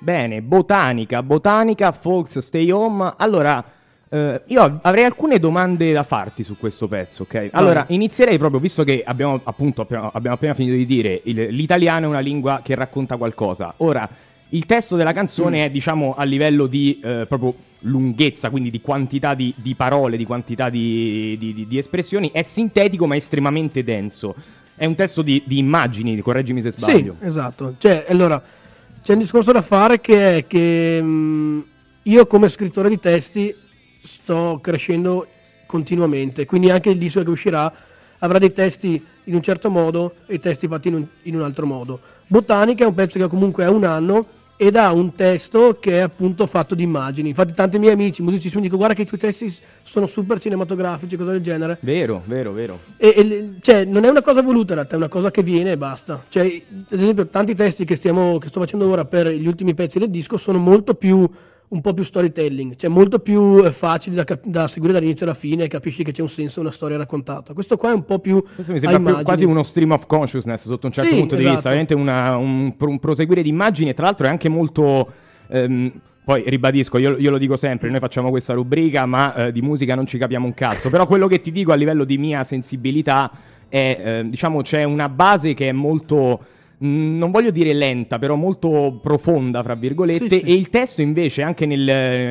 Bene, 0.03 0.41
Botanica, 0.41 1.23
Botanica, 1.23 1.93
Folks 1.93 2.39
Stay 2.39 2.71
Home. 2.71 3.13
Allora, 3.19 3.63
eh, 4.09 4.41
io 4.47 4.79
avrei 4.83 5.05
alcune 5.05 5.39
domande 5.39 5.93
da 5.93 6.03
farti 6.05 6.43
su 6.43 6.57
questo 6.57 6.89
pezzo, 6.89 7.25
ok? 7.25 7.51
Allora, 7.53 7.85
inizierei 7.89 8.39
proprio, 8.39 8.61
visto 8.61 8.83
che 8.83 9.03
abbiamo 9.05 9.39
appunto 9.45 9.83
abbiamo, 9.83 10.11
abbiamo 10.13 10.37
appena 10.37 10.55
finito 10.55 10.75
di 10.75 10.87
dire, 10.87 11.21
il- 11.25 11.49
l'italiano 11.55 12.07
è 12.07 12.09
una 12.09 12.21
lingua 12.21 12.61
che 12.65 12.75
racconta 12.75 13.17
qualcosa. 13.19 13.75
Ora, 13.79 14.09
il 14.53 14.65
testo 14.65 14.97
della 14.97 15.13
canzone 15.13 15.67
è, 15.67 15.71
diciamo, 15.71 16.15
a 16.17 16.25
livello 16.25 16.67
di 16.67 16.99
eh, 17.05 17.27
proprio 17.29 17.55
lunghezza, 17.81 18.49
quindi 18.49 18.71
di 18.71 18.81
quantità 18.81 19.35
di, 19.35 19.53
di 19.55 19.75
parole, 19.75 20.17
di 20.17 20.25
quantità 20.25 20.71
di, 20.71 21.37
di- 21.39 21.67
di- 21.69 21.79
espressioni, 21.79 22.31
è 22.33 22.43
sintetico 22.43 23.07
ma 23.07 23.17
estremamente 23.17 23.85
denso. 23.85 24.35
È 24.75 24.87
un 24.87 24.95
testo 24.95 25.21
di, 25.21 25.43
di 25.45 25.59
immagini, 25.59 26.19
correggimi 26.21 26.63
se 26.63 26.71
Sì, 26.71 26.79
sbaglio. 26.79 27.17
esatto. 27.21 27.75
Cioè, 27.77 28.07
allora, 28.09 28.43
c'è 29.03 29.15
un 29.15 29.19
discorso 29.19 29.51
da 29.53 29.63
fare 29.63 30.01
che 30.01 30.37
è 30.37 30.47
che 30.47 31.01
mh, 31.01 31.65
io 32.03 32.27
come 32.27 32.49
scrittore 32.49 32.89
di 32.89 32.99
testi 32.99 33.55
sto 34.03 34.59
crescendo 34.63 35.27
continuamente, 35.67 36.45
quindi 36.45 36.71
anche 36.71 36.91
il 36.91 36.99
disco 36.99 37.23
che 37.23 37.31
uscirà 37.31 37.73
avrà 38.19 38.39
dei 38.39 38.53
testi 38.53 39.03
in 39.25 39.35
un 39.35 39.43
certo 39.43 39.71
modo 39.71 40.15
e 40.27 40.39
testi 40.39 40.67
fatti 40.67 40.89
in 40.89 40.95
un, 40.95 41.07
in 41.23 41.35
un 41.37 41.43
altro 41.43 41.65
modo. 41.65 42.01
Botanica 42.27 42.85
è 42.85 42.87
un 42.87 42.95
pezzo 42.95 43.19
che 43.19 43.27
comunque 43.27 43.65
ha 43.65 43.71
un 43.71 43.85
anno 43.85 44.27
ed 44.63 44.77
ha 44.77 44.93
un 44.93 45.15
testo 45.15 45.79
che 45.81 45.93
è 45.93 46.01
appunto 46.01 46.47
fatto 46.47 46.75
di 46.75 46.83
immagini. 46.83 47.31
Infatti 47.31 47.55
tanti 47.55 47.79
miei 47.79 47.95
amici 47.95 48.21
musicisti 48.21 48.57
mi 48.57 48.65
dicono 48.65 48.77
guarda 48.77 48.95
che 48.95 49.03
i 49.03 49.07
tuoi 49.07 49.19
testi 49.19 49.51
sono 49.83 50.07
super 50.07 50.39
cinematografici, 50.39 51.17
cose 51.17 51.31
del 51.31 51.41
genere. 51.41 51.79
Vero, 51.81 52.23
vero, 52.27 52.53
vero. 52.53 52.79
E, 52.99 53.09
e 53.17 53.51
cioè, 53.63 53.87
non 53.87 54.05
è 54.05 54.11
una 54.11 54.21
cosa 54.21 54.43
voluta 54.43 54.75
in 54.75 54.75
realtà, 54.75 54.97
è 54.97 54.99
una 54.99 55.09
cosa 55.09 55.31
che 55.31 55.43
viene 55.43 55.73
e 55.73 55.77
basta. 55.79 56.23
Cioè, 56.29 56.45
ad 56.45 57.01
esempio, 57.01 57.27
tanti 57.29 57.55
testi 57.55 57.87
che, 57.87 57.95
stiamo, 57.95 58.37
che 58.37 58.49
sto 58.49 58.61
facendo 58.61 58.87
ora 58.87 59.07
per 59.07 59.29
gli 59.29 59.47
ultimi 59.47 59.73
pezzi 59.73 59.99
del 59.99 60.11
disco 60.11 60.37
sono 60.37 60.59
molto 60.59 60.93
più 60.93 61.27
un 61.73 61.81
po' 61.81 61.95
più 61.95 62.03
storytelling, 62.03 62.75
cioè 62.75 62.91
molto 62.91 63.21
più 63.21 63.65
eh, 63.65 63.71
facili 63.71 64.17
da, 64.17 64.25
cap- 64.25 64.45
da 64.45 64.67
seguire 64.67 64.93
dall'inizio 64.95 65.25
alla 65.25 65.37
fine 65.37 65.65
e 65.65 65.69
capisci 65.69 66.03
che 66.03 66.11
c'è 66.11 66.21
un 66.21 66.29
senso, 66.29 66.61
una 66.61 66.73
storia 66.73 66.97
raccontata. 66.97 67.53
Questo 67.53 67.77
qua 67.77 67.91
è 67.91 67.95
un 67.95 68.05
po' 68.05 68.19
più 68.19 68.43
Questo 68.55 68.73
mi 68.73 68.81
sembra 68.81 69.15
più 69.15 69.25
quasi 69.25 69.45
uno 69.45 69.63
stream 69.63 69.93
of 69.93 70.07
consciousness 70.07 70.67
sotto 70.67 70.87
un 70.87 70.93
certo 70.93 71.13
Sì, 71.13 71.19
punto 71.21 71.37
di 71.37 71.43
esatto. 71.43 71.55
vista, 71.55 71.69
veramente 71.69 71.95
una- 71.95 72.37
un, 72.37 72.75
un 72.77 72.99
proseguire 72.99 73.43
di 73.43 73.51
immagini 73.51 73.95
tra 73.95 74.07
l'altro 74.07 74.27
è 74.27 74.31
anche 74.31 74.49
molto... 74.49 75.13
ehm, 75.49 75.93
poi 76.25 76.43
ribadisco, 76.47 76.99
io, 76.99 77.17
io 77.17 77.31
lo 77.31 77.39
dico 77.39 77.57
sempre, 77.57 77.89
noi 77.89 77.99
facciamo 77.99 78.31
questa 78.31 78.53
rubrica 78.53 79.07
ma 79.07 79.35
eh, 79.35 79.53
di 79.53 79.63
musica 79.63 79.95
non 79.95 80.07
ci 80.07 80.19
capiamo 80.19 80.47
un 80.47 80.55
cazzo, 80.55 80.91
però 80.91 81.07
quello 81.07 81.27
che 81.27 81.41
ti 81.41 81.51
dico 81.51 81.73
a 81.73 81.77
livello 81.77 82.05
di 82.05 82.19
mia 82.19 82.45
sensibilità 82.45 83.31
è, 83.69 84.01
eh, 84.03 84.27
diciamo, 84.29 84.63
c'è 84.63 84.83
una 84.83 85.09
base 85.09 85.55
che 85.55 85.69
è 85.69 85.73
molto... 85.73 86.41
mh, 86.81 87.19
Non 87.19 87.31
voglio 87.31 87.51
dire 87.51 87.73
lenta, 87.73 88.19
però 88.19 88.35
molto 88.37 88.99
profonda, 89.03 89.63
fra 89.63 89.75
virgolette, 89.75 90.39
Sì, 90.39 90.45
sì. 90.45 90.51
e 90.51 90.55
il 90.55 90.69
testo 90.71 91.03
invece 91.03 91.43
anche 91.43 91.67
nel, 91.67 91.81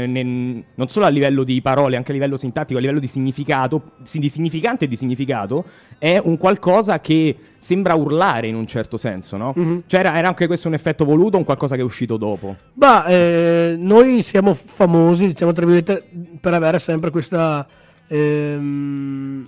nel- 0.10 0.64
non 0.76 0.88
solo 0.88 1.06
a 1.06 1.10
livello 1.10 1.44
di 1.44 1.62
parole, 1.62 1.96
anche 1.96 2.12
a 2.12 2.14
livello 2.14 2.38
sintattico, 2.38 2.78
a 2.78 2.82
livello 2.82 3.00
di 3.00 3.08
significato, 3.08 3.92
di 4.12 4.30
significante 4.30 4.86
e 4.86 4.88
di 4.88 4.96
significato, 4.96 5.64
è 5.98 6.20
un 6.24 6.38
qualcosa 6.38 7.00
che 7.00 7.36
sembra 7.60 7.94
urlare 7.94 8.48
in 8.48 8.56
un 8.56 8.66
certo 8.68 8.96
senso, 8.98 9.36
no? 9.38 9.54
Mhm. 9.56 9.84
Cioè 9.86 10.00
era, 10.00 10.16
era 10.18 10.28
anche 10.30 10.48
questo 10.48 10.68
un 10.68 10.74
effetto 10.76 11.04
voluto 11.06 11.38
un 11.38 11.44
qualcosa 11.44 11.76
che 11.76 11.82
è 11.82 11.84
uscito 11.84 12.16
dopo? 12.18 12.56
Bah, 12.74 13.06
eh, 13.08 13.76
noi 13.78 14.22
siamo 14.22 14.54
famosi, 14.54 15.28
diciamo 15.28 15.52
tra 15.52 15.66
virgolette, 15.66 16.10
per 16.40 16.54
avere 16.54 16.80
sempre 16.80 17.10
questa 17.12 17.68
ehm, 18.08 19.48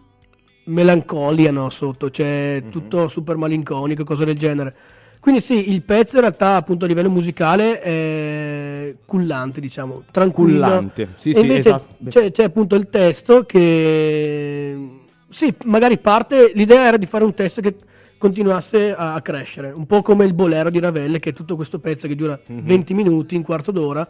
melancolia 0.71 1.51
no, 1.51 1.69
sotto, 1.69 2.09
cioè 2.09 2.63
tutto 2.69 3.07
super 3.07 3.35
malinconico, 3.37 4.03
cose 4.03 4.25
del 4.25 4.37
genere. 4.37 4.75
Quindi 5.19 5.39
sì, 5.39 5.69
il 5.71 5.83
pezzo 5.83 6.15
in 6.15 6.21
realtà 6.21 6.55
appunto 6.55 6.85
a 6.85 6.87
livello 6.87 7.09
musicale 7.09 7.79
è 7.79 8.95
cullante, 9.05 9.61
diciamo, 9.61 10.03
tranquillo. 10.09 10.61
Cullante, 10.65 11.09
sì, 11.17 11.29
e 11.29 11.33
sì, 11.35 11.39
invece 11.41 11.69
esatto. 11.69 11.85
c'è, 12.09 12.31
c'è 12.31 12.43
appunto 12.43 12.75
il 12.75 12.89
testo 12.89 13.43
che 13.43 14.75
sì, 15.29 15.53
magari 15.65 15.99
parte, 15.99 16.51
l'idea 16.55 16.87
era 16.87 16.97
di 16.97 17.05
fare 17.05 17.23
un 17.23 17.33
testo 17.35 17.61
che 17.61 17.75
continuasse 18.17 18.93
a, 18.95 19.13
a 19.13 19.21
crescere, 19.21 19.71
un 19.71 19.85
po' 19.85 20.01
come 20.01 20.25
il 20.25 20.33
bolero 20.33 20.69
di 20.71 20.79
Ravel, 20.79 21.19
che 21.19 21.29
è 21.29 21.33
tutto 21.33 21.55
questo 21.55 21.79
pezzo 21.79 22.07
che 22.07 22.15
dura 22.15 22.39
Mhm. 22.47 22.65
20 22.65 22.93
minuti, 22.95 23.35
un 23.35 23.43
quarto 23.43 23.71
d'ora, 23.71 24.07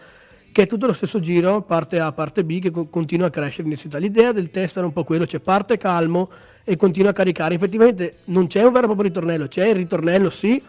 che 0.52 0.62
è 0.64 0.68
tutto 0.68 0.86
lo 0.86 0.94
stesso 0.94 1.20
giro, 1.20 1.62
parte 1.62 2.00
A, 2.00 2.12
parte 2.14 2.44
B, 2.44 2.60
che 2.60 2.72
co- 2.72 2.88
continua 2.88 3.28
a 3.28 3.30
crescere 3.30 3.64
in 3.64 3.74
intensità. 3.74 3.98
L'idea 3.98 4.32
del 4.32 4.50
testo 4.50 4.80
era 4.80 4.88
un 4.88 4.94
po' 4.94 5.04
quello, 5.04 5.26
cioè 5.26 5.40
parte 5.42 5.78
calmo 5.78 6.30
e 6.64 6.76
continua 6.76 7.12
a 7.12 7.14
caricare. 7.14 7.56
Effettivamente 7.56 8.18
non 8.26 8.48
c'è 8.48 8.64
un 8.64 8.72
vero 8.72 8.84
e 8.84 8.88
proprio 8.88 9.08
ritornello, 9.08 9.48
c'è 9.48 9.68
il 9.68 9.76
ritornello 9.76 10.30
sì, 10.30 10.62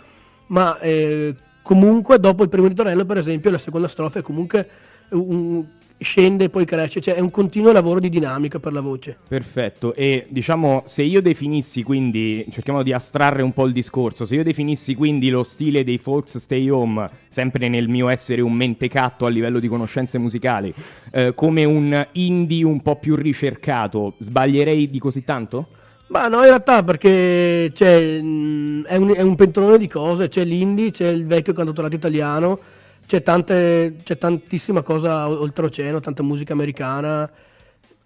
ma 0.48 0.78
eh, 0.80 1.34
comunque 1.62 2.18
dopo 2.18 2.42
il 2.42 2.48
primo 2.48 2.66
ritornello, 2.66 3.04
per 3.04 3.18
esempio, 3.18 3.50
la 3.50 3.58
seconda 3.58 3.88
strofa 3.88 4.18
è 4.18 4.22
comunque 4.22 4.68
un- 5.10 5.64
scende 6.02 6.44
e 6.44 6.48
poi 6.50 6.64
cresce, 6.64 7.00
cioè 7.00 7.14
è 7.14 7.20
un 7.20 7.30
continuo 7.30 7.72
lavoro 7.72 8.00
di 8.00 8.08
dinamica 8.08 8.58
per 8.58 8.72
la 8.72 8.80
voce. 8.80 9.16
Perfetto, 9.26 9.94
e 9.94 10.26
diciamo 10.28 10.82
se 10.84 11.02
io 11.02 11.22
definissi 11.22 11.82
quindi, 11.82 12.44
cerchiamo 12.50 12.82
di 12.82 12.92
astrarre 12.92 13.42
un 13.42 13.52
po' 13.52 13.66
il 13.66 13.72
discorso, 13.72 14.24
se 14.24 14.34
io 14.34 14.42
definissi 14.42 14.94
quindi 14.94 15.30
lo 15.30 15.42
stile 15.42 15.84
dei 15.84 15.98
Folks 15.98 16.38
Stay 16.38 16.68
Home, 16.68 17.08
sempre 17.28 17.68
nel 17.68 17.88
mio 17.88 18.08
essere 18.08 18.42
un 18.42 18.52
mentecatto 18.52 19.26
a 19.26 19.28
livello 19.28 19.58
di 19.58 19.68
conoscenze 19.68 20.18
musicali, 20.18 20.72
eh, 21.12 21.34
come 21.34 21.64
un 21.64 22.06
indie 22.12 22.64
un 22.64 22.82
po' 22.82 22.96
più 22.96 23.14
ricercato, 23.14 24.14
sbaglierei 24.18 24.90
di 24.90 24.98
così 24.98 25.24
tanto? 25.24 25.68
Ma 26.12 26.28
no, 26.28 26.36
in 26.40 26.44
realtà 26.44 26.82
perché 26.82 27.70
c'è, 27.72 28.20
mh, 28.20 28.84
è, 28.84 28.96
un, 28.96 29.14
è 29.14 29.22
un 29.22 29.34
pentolone 29.34 29.78
di 29.78 29.88
cose, 29.88 30.28
c'è 30.28 30.44
l'indie, 30.44 30.90
c'è 30.90 31.08
il 31.08 31.26
vecchio 31.26 31.54
cantautorato 31.54 31.94
italiano, 31.94 32.58
c'è, 33.06 33.22
tante, 33.22 33.96
c'è 34.04 34.18
tantissima 34.18 34.82
cosa 34.82 35.26
o- 35.30 35.40
oltreoceano, 35.40 36.00
tanta 36.00 36.22
musica 36.22 36.52
americana. 36.52 37.30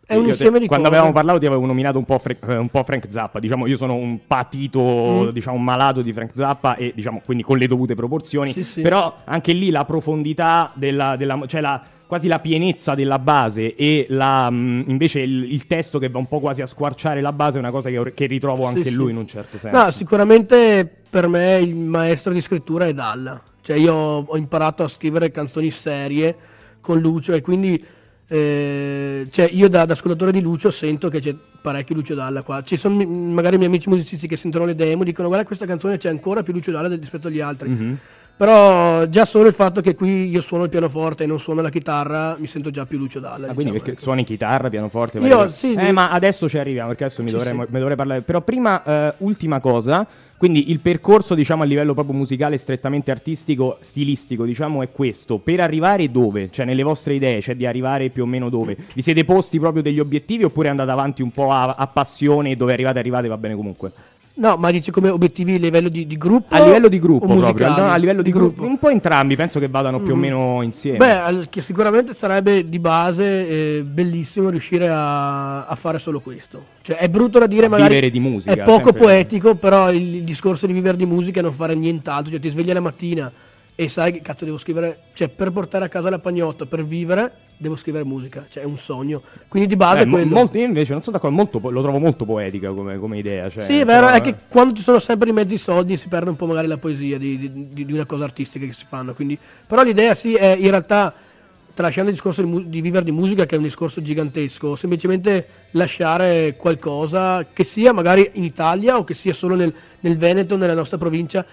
È 0.06 0.14
un 0.14 0.22
Io 0.22 0.28
insieme 0.28 0.60
di 0.60 0.68
Quando 0.68 0.84
cose. 0.86 0.98
avevamo 1.00 1.12
parlato 1.18 1.40
ti 1.40 1.46
avevo 1.46 1.66
nominato 1.66 1.98
un 1.98 2.04
po', 2.04 2.18
Fra- 2.20 2.36
eh, 2.48 2.56
un 2.56 2.68
po' 2.68 2.84
Frank 2.84 3.06
Zappa, 3.10 3.40
diciamo 3.40 3.66
io 3.66 3.76
sono 3.76 3.94
un 3.96 4.20
patito, 4.24 4.80
Mm. 4.80 5.28
diciamo 5.30 5.56
un 5.56 5.64
malato 5.64 6.00
di 6.00 6.12
Frank 6.12 6.30
Zappa 6.32 6.76
e 6.76 6.92
diciamo 6.94 7.20
quindi 7.24 7.42
con 7.42 7.58
le 7.58 7.66
dovute 7.66 7.96
proporzioni, 7.96 8.52
Sì, 8.52 8.62
sì. 8.62 8.82
però 8.82 9.12
anche 9.24 9.52
lì 9.52 9.70
la 9.70 9.84
profondità 9.84 10.70
della, 10.74 11.16
della- 11.16 11.42
cioè 11.48 11.60
la 11.60 11.82
quasi 12.06 12.28
la 12.28 12.38
pienezza 12.38 12.94
della 12.94 13.18
base 13.18 13.74
e 13.74 14.06
la, 14.10 14.48
mh, 14.50 14.84
invece 14.88 15.20
il, 15.20 15.52
il 15.52 15.66
testo 15.66 15.98
che 15.98 16.08
va 16.08 16.18
un 16.18 16.26
po' 16.28 16.38
quasi 16.40 16.62
a 16.62 16.66
squarciare 16.66 17.20
la 17.20 17.32
base 17.32 17.56
è 17.56 17.60
una 17.60 17.70
cosa 17.70 17.90
che, 17.90 18.12
che 18.14 18.26
ritrovo 18.26 18.64
anche 18.64 18.84
Sì, 18.84 18.94
lui 18.94 19.06
sì. 19.06 19.12
in 19.12 19.16
un 19.18 19.26
certo 19.26 19.58
senso. 19.58 19.76
No, 19.82 19.90
sicuramente 19.90 20.88
per 21.10 21.28
me 21.28 21.58
il 21.60 21.74
maestro 21.74 22.32
di 22.32 22.40
scrittura 22.40 22.86
è 22.86 22.94
Dalla. 22.94 23.40
Cioè 23.60 23.76
io 23.76 23.94
ho 23.94 24.36
imparato 24.36 24.84
a 24.84 24.88
scrivere 24.88 25.30
canzoni 25.32 25.70
serie 25.72 26.36
con 26.80 27.00
Lucio 27.00 27.32
e 27.32 27.40
quindi 27.40 27.84
eh, 28.28 29.26
cioè 29.30 29.48
io 29.52 29.68
da, 29.68 29.84
da 29.84 29.92
ascoltatore 29.92 30.32
di 30.32 30.40
Lucio 30.40 30.70
sento 30.70 31.08
che 31.08 31.20
c'è 31.20 31.34
parecchio 31.60 31.94
Lucio 31.96 32.14
Dalla 32.14 32.42
qua. 32.42 32.62
Ci 32.62 32.76
sono 32.76 33.04
magari 33.04 33.54
i 33.54 33.58
miei 33.58 33.70
amici 33.70 33.88
musicisti 33.88 34.28
che 34.28 34.36
sentono 34.36 34.64
le 34.64 34.74
demo 34.76 35.02
e 35.02 35.06
dicono 35.06 35.26
guarda 35.28 35.44
questa 35.44 35.66
canzone 35.66 35.96
c'è 35.98 36.08
ancora 36.08 36.42
più 36.44 36.52
Lucio 36.52 36.70
Dalla 36.70 36.88
rispetto 36.94 37.26
agli 37.28 37.40
altri. 37.40 37.68
Mhm. 37.68 37.98
Però 38.36 39.06
già 39.06 39.24
solo 39.24 39.48
il 39.48 39.54
fatto 39.54 39.80
che 39.80 39.94
qui 39.94 40.28
io 40.28 40.42
suono 40.42 40.64
il 40.64 40.68
pianoforte 40.68 41.24
e 41.24 41.26
non 41.26 41.38
suono 41.38 41.62
la 41.62 41.70
chitarra 41.70 42.36
mi 42.38 42.46
sento 42.46 42.70
già 42.70 42.84
più 42.84 42.98
Lucio 42.98 43.18
Dalla. 43.18 43.34
Ah, 43.48 43.54
quindi 43.54 43.54
diciamo, 43.56 43.72
perché 43.78 43.90
ecco. 43.92 44.00
suoni 44.00 44.24
chitarra, 44.24 44.68
pianoforte? 44.68 45.18
Io, 45.18 45.36
cose. 45.36 45.56
sì, 45.56 45.72
eh, 45.72 45.84
mi- 45.84 45.92
ma 45.92 46.10
adesso 46.10 46.46
ci 46.46 46.58
arriviamo 46.58 46.88
perché 46.88 47.04
adesso 47.04 47.22
mi, 47.22 47.30
Sì, 47.30 47.34
dovrei, 47.36 47.52
sì. 47.54 47.64
mi 47.72 47.78
dovrei 47.78 47.96
parlare. 47.96 48.20
Però 48.20 48.42
prima, 48.42 48.82
eh, 48.84 49.14
ultima 49.18 49.58
cosa. 49.60 50.06
Quindi 50.36 50.70
il 50.70 50.80
percorso, 50.80 51.34
diciamo, 51.34 51.62
a 51.62 51.64
livello 51.64 51.94
proprio 51.94 52.14
musicale, 52.14 52.58
strettamente 52.58 53.10
artistico, 53.10 53.78
stilistico, 53.80 54.44
diciamo, 54.44 54.82
è 54.82 54.92
questo. 54.92 55.38
Per 55.38 55.60
arrivare 55.60 56.10
dove? 56.10 56.50
Cioè, 56.50 56.66
nelle 56.66 56.82
vostre 56.82 57.14
idee, 57.14 57.40
c'è 57.40 57.56
di 57.56 57.64
arrivare 57.64 58.10
più 58.10 58.24
o 58.24 58.26
meno 58.26 58.50
dove? 58.50 58.76
Vi 58.92 59.00
siete 59.00 59.24
posti 59.24 59.58
proprio 59.58 59.80
degli 59.82 59.98
obiettivi 59.98 60.44
oppure 60.44 60.68
andate 60.68 60.90
avanti 60.90 61.22
un 61.22 61.30
po' 61.30 61.50
a, 61.50 61.74
a 61.78 61.86
passione 61.86 62.50
e 62.50 62.56
dove 62.56 62.74
arrivate, 62.74 62.98
arrivate, 62.98 63.28
va 63.28 63.38
bene 63.38 63.54
comunque? 63.54 63.90
No, 64.38 64.56
ma 64.56 64.70
dici 64.70 64.90
come 64.90 65.08
obiettivi 65.08 65.54
a 65.54 65.58
livello 65.58 65.88
di, 65.88 66.06
di 66.06 66.18
gruppo? 66.18 66.54
A 66.54 66.62
livello 66.62 66.88
di 66.88 66.98
gruppo 66.98 67.24
o 67.24 67.36
proprio, 67.36 67.68
no, 67.68 67.86
a 67.90 67.96
livello 67.96 68.20
di, 68.20 68.30
gruppo. 68.30 68.64
Un 68.64 68.78
po' 68.78 68.90
entrambi, 68.90 69.34
penso 69.34 69.58
che 69.58 69.68
vadano 69.68 69.98
più 70.00 70.12
o 70.12 70.14
Mhm. 70.14 70.20
meno 70.20 70.62
insieme. 70.62 70.98
Beh, 70.98 71.46
che 71.48 71.62
sicuramente 71.62 72.12
sarebbe 72.14 72.68
di 72.68 72.78
base 72.78 73.48
eh, 73.48 73.82
bellissimo 73.82 74.50
riuscire 74.50 74.88
a, 74.90 75.64
a 75.66 75.74
fare 75.74 75.98
solo 75.98 76.20
questo. 76.20 76.64
Cioè, 76.82 76.96
è 76.96 77.08
brutto 77.08 77.38
da 77.38 77.46
dire, 77.46 77.66
A 77.66 77.68
magari 77.70 77.88
vivere 77.94 78.10
di 78.10 78.20
musica, 78.20 78.52
è 78.54 78.62
poco 78.64 78.90
sempre. 78.90 79.00
poetico, 79.00 79.54
però 79.54 79.90
il, 79.90 80.16
il 80.16 80.22
discorso 80.24 80.66
di 80.66 80.74
vivere 80.74 80.98
di 80.98 81.06
musica 81.06 81.40
è 81.40 81.42
non 81.42 81.52
fare 81.52 81.74
nient'altro. 81.74 82.30
Cioè, 82.30 82.40
ti 82.40 82.50
svegli 82.50 82.72
la 82.72 82.80
mattina 82.80 83.32
e 83.78 83.88
sai 83.88 84.10
che 84.10 84.20
cazzo 84.22 84.44
devo 84.46 84.56
scrivere. 84.58 84.98
Ciotta, 85.12 85.32
per 85.36 85.50
portare 85.52 85.84
a 85.84 85.88
casa 85.88 86.08
la 86.10 86.18
pagnotta, 86.18 86.64
per 86.64 86.82
vivere, 86.84 87.30
devo 87.58 87.76
scrivere 87.76 88.04
musica. 88.04 88.46
Cioè, 88.48 88.62
è 88.62 88.66
un 88.66 88.78
sogno. 88.78 89.22
Quindi 89.48 89.68
di 89.68 89.76
base 89.76 90.04
mo- 90.06 90.16
quello. 90.16 90.34
molto- 90.34 90.56
io 90.56 90.64
invece 90.64 90.92
non 90.92 91.02
sono 91.02 91.16
d'accordo, 91.16 91.36
molto 91.36 91.60
lo 91.70 91.82
trovo 91.82 91.98
molto 91.98 92.24
poetica 92.24 92.70
come, 92.72 92.98
come 92.98 93.18
idea. 93.18 93.50
Cioè, 93.50 93.62
Sì, 93.62 93.78
è 93.80 93.84
vero, 93.84 94.06
però, 94.06 94.16
è 94.16 94.20
che 94.22 94.34
quando 94.48 94.74
ci 94.74 94.82
sono 94.82 94.98
sempre 94.98 95.30
i 95.30 95.58
soldi 95.58 95.96
si 95.98 96.08
perde 96.08 96.30
un 96.30 96.36
po' 96.36 96.46
magari 96.46 96.66
la 96.66 96.78
poesia 96.78 97.18
di, 97.18 97.38
di- 97.38 97.72
di- 97.72 97.84
di 97.84 97.92
una 97.92 98.06
cosa 98.06 98.24
artistica 98.24 98.64
che 98.64 98.72
si 98.72 98.86
fanno. 98.88 99.12
Quindi... 99.14 99.38
Però 99.66 99.82
l'idea 99.82 100.14
sì 100.14 100.34
è 100.34 100.56
in 100.58 100.70
realtà, 100.70 101.12
tralasciando 101.74 102.08
il 102.08 102.16
discorso 102.16 102.40
di, 102.42 102.48
mu- 102.48 102.64
di 102.64 102.80
vivere 102.80 103.04
di 103.04 103.12
musica, 103.12 103.44
che 103.44 103.56
è 103.56 103.58
un 103.58 103.64
discorso 103.64 104.00
gigantesco, 104.00 104.74
semplicemente 104.74 105.46
lasciare 105.72 106.54
qualcosa 106.56 107.44
che 107.52 107.62
sia 107.64 107.92
magari 107.92 108.30
in 108.34 108.44
Italia 108.44 108.96
o 108.96 109.04
che 109.04 109.12
sia 109.12 109.34
solo 109.34 109.54
nel, 109.54 109.72
nel 110.00 110.16
Veneto, 110.16 110.56
nella 110.56 110.72
nostra 110.74 110.96
provincia. 110.96 111.44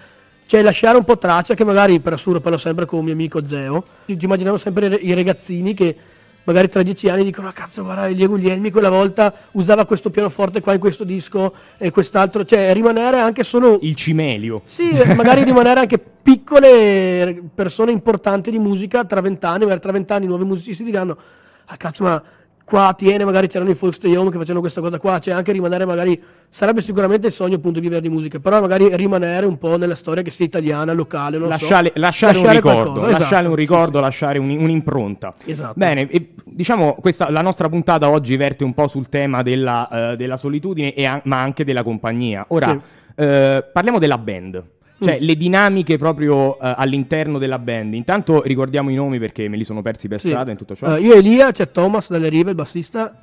Cioè 0.54 0.62
lasciare 0.62 0.96
un 0.96 1.02
po' 1.02 1.18
traccia 1.18 1.54
che 1.54 1.64
magari 1.64 1.98
per 1.98 2.12
assurdo 2.12 2.38
parlo 2.38 2.58
sempre 2.58 2.86
con 2.86 3.00
un 3.00 3.06
mio 3.06 3.14
amico 3.14 3.44
Zeo. 3.44 3.84
Ci 4.06 4.16
ci 4.16 4.24
immaginiamo 4.24 4.56
sempre 4.56 4.86
i 4.86 5.12
ragazzini 5.12 5.74
che 5.74 5.96
magari 6.44 6.68
tra 6.68 6.84
dieci 6.84 7.08
anni 7.08 7.24
dicono 7.24 7.48
ah 7.48 7.52
cazzo 7.52 7.82
guarda 7.82 8.06
Diego 8.06 8.34
Guglielmi 8.34 8.70
quella 8.70 8.88
volta 8.88 9.34
usava 9.52 9.84
questo 9.84 10.10
pianoforte 10.10 10.60
qua 10.60 10.72
in 10.72 10.78
questo 10.78 11.02
disco 11.02 11.52
e 11.76 11.90
quest'altro 11.90 12.44
cioè 12.44 12.72
rimanere 12.72 13.18
anche 13.18 13.42
solo 13.42 13.78
il 13.82 13.96
cimelio 13.96 14.62
sì 14.64 14.92
magari 15.16 15.42
rimanere 15.42 15.80
anche 15.80 15.98
piccole 15.98 17.42
persone 17.52 17.90
importanti 17.90 18.52
di 18.52 18.58
musica 18.60 19.04
tra 19.04 19.20
vent'anni 19.20 19.64
magari 19.64 19.80
tra 19.80 19.90
vent'anni 19.90 20.26
i 20.26 20.28
nuovi 20.28 20.44
musicisti 20.44 20.84
diranno 20.84 21.16
ah 21.64 21.76
cazzo 21.76 22.04
ma 22.04 22.22
qua 22.64 22.88
a 22.88 22.94
Tiene 22.94 23.24
magari 23.24 23.46
c'erano 23.46 23.70
i 23.70 23.74
Volkswagen 23.74 24.30
che 24.30 24.36
facevano 24.38 24.60
questa 24.60 24.80
cosa 24.80 24.98
qua 24.98 25.18
cioè 25.18 25.34
anche 25.34 25.52
rimanere 25.52 25.84
magari 25.84 26.20
sarebbe 26.48 26.80
sicuramente 26.80 27.26
il 27.26 27.32
sogno 27.32 27.56
appunto 27.56 27.78
di 27.78 27.86
vivere 27.86 28.00
di 28.00 28.08
musica 28.08 28.38
però 28.38 28.60
magari 28.60 28.94
rimanere 28.96 29.44
un 29.44 29.58
po' 29.58 29.76
nella 29.76 29.94
storia 29.94 30.22
che 30.22 30.30
sia 30.30 30.46
italiana 30.46 30.92
locale 30.92 31.36
non 31.36 31.48
lasciare, 31.48 31.88
so, 31.94 32.00
lasciare 32.00 32.38
un 32.38 32.48
ricordo, 32.50 32.92
qualcosa, 32.92 33.00
lasciare 33.10 33.24
esatto, 33.26 33.48
un 33.48 33.54
sì, 33.54 33.60
ricordo, 33.60 34.00
lasciare 34.00 34.38
un- 34.38 34.50
un'impronta. 34.50 35.34
Esatto. 35.44 35.74
Bene, 35.76 36.08
e, 36.08 36.30
diciamo 36.44 36.94
questa, 37.00 37.30
la 37.30 37.42
nostra 37.42 37.68
puntata 37.68 38.08
oggi 38.08 38.36
verte 38.36 38.64
un 38.64 38.72
po' 38.72 38.86
sul 38.88 39.08
tema 39.08 39.42
della, 39.42 40.12
eh, 40.12 40.16
della 40.16 40.36
solitudine, 40.36 40.94
e 40.94 41.04
an- 41.04 41.20
ma 41.24 41.40
anche 41.40 41.64
della 41.64 41.82
compagnia. 41.82 42.44
Ora, 42.48 42.68
Sì. 42.68 42.78
eh, 43.16 43.64
parliamo 43.72 43.98
della 43.98 44.18
band. 44.18 44.62
Cioè, 45.04 45.18
Mm. 45.20 45.24
le 45.24 45.36
dinamiche 45.36 45.98
proprio 45.98 46.58
eh, 46.58 46.74
all'interno 46.76 47.38
della 47.38 47.58
band. 47.58 47.94
Intanto 47.94 48.42
ricordiamo 48.42 48.90
i 48.90 48.94
nomi 48.94 49.18
perché 49.18 49.48
me 49.48 49.56
li 49.56 49.64
sono 49.64 49.82
persi 49.82 50.08
per 50.08 50.20
Sì. 50.20 50.28
strada 50.30 50.50
in 50.50 50.56
tutto 50.56 50.74
ciò. 50.74 50.86
Allora, 50.86 51.00
io 51.00 51.14
e 51.14 51.18
Elia, 51.18 51.52
c'è 51.52 51.70
Thomas 51.70 52.10
dalle 52.10 52.28
rive, 52.28 52.50
il 52.50 52.56
bassista, 52.56 53.18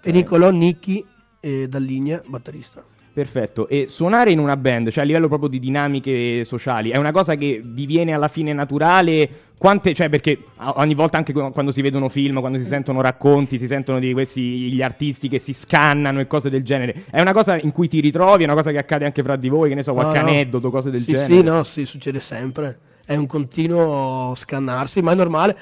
e 0.00 0.10
Nicolò 0.12 0.50
Nicchi 0.50 1.04
eh, 1.40 1.68
dall'Igna, 1.68 2.22
batterista. 2.26 2.82
Perfetto, 3.16 3.66
e 3.66 3.86
suonare 3.88 4.30
in 4.30 4.38
una 4.38 4.58
band, 4.58 4.90
cioè 4.90 5.02
a 5.02 5.06
livello 5.06 5.26
proprio 5.26 5.48
di 5.48 5.58
dinamiche 5.58 6.44
sociali, 6.44 6.90
è 6.90 6.98
una 6.98 7.12
cosa 7.12 7.34
che 7.34 7.62
vi 7.64 7.86
viene 7.86 8.12
alla 8.12 8.28
fine 8.28 8.52
naturale? 8.52 9.26
Quante, 9.56 9.94
cioè 9.94 10.10
perché 10.10 10.38
ogni 10.56 10.94
volta 10.94 11.16
anche 11.16 11.32
qu- 11.32 11.50
quando 11.50 11.72
si 11.72 11.80
vedono 11.80 12.10
film, 12.10 12.40
quando 12.40 12.58
si 12.58 12.64
sentono 12.64 13.00
racconti, 13.00 13.56
si 13.56 13.66
sentono 13.66 14.00
di 14.00 14.12
questi 14.12 14.70
gli 14.70 14.82
artisti 14.82 15.30
che 15.30 15.38
si 15.38 15.54
scannano 15.54 16.20
e 16.20 16.26
cose 16.26 16.50
del 16.50 16.62
genere, 16.62 17.04
è 17.10 17.18
una 17.22 17.32
cosa 17.32 17.58
in 17.58 17.72
cui 17.72 17.88
ti 17.88 18.00
ritrovi, 18.00 18.42
è 18.42 18.44
una 18.44 18.54
cosa 18.54 18.70
che 18.70 18.76
accade 18.76 19.06
anche 19.06 19.22
fra 19.22 19.36
di 19.36 19.48
voi, 19.48 19.70
che 19.70 19.76
ne 19.76 19.82
so, 19.82 19.94
qualche 19.94 20.20
no. 20.20 20.28
aneddoto, 20.28 20.68
cose 20.70 20.90
del 20.90 21.00
sì, 21.00 21.12
genere? 21.12 21.34
Sì, 21.34 21.42
no, 21.42 21.64
sì, 21.64 21.86
succede 21.86 22.20
sempre. 22.20 22.78
È 23.02 23.16
un 23.16 23.26
continuo 23.26 24.34
scannarsi, 24.36 25.00
ma 25.00 25.12
è 25.12 25.14
normale. 25.14 25.56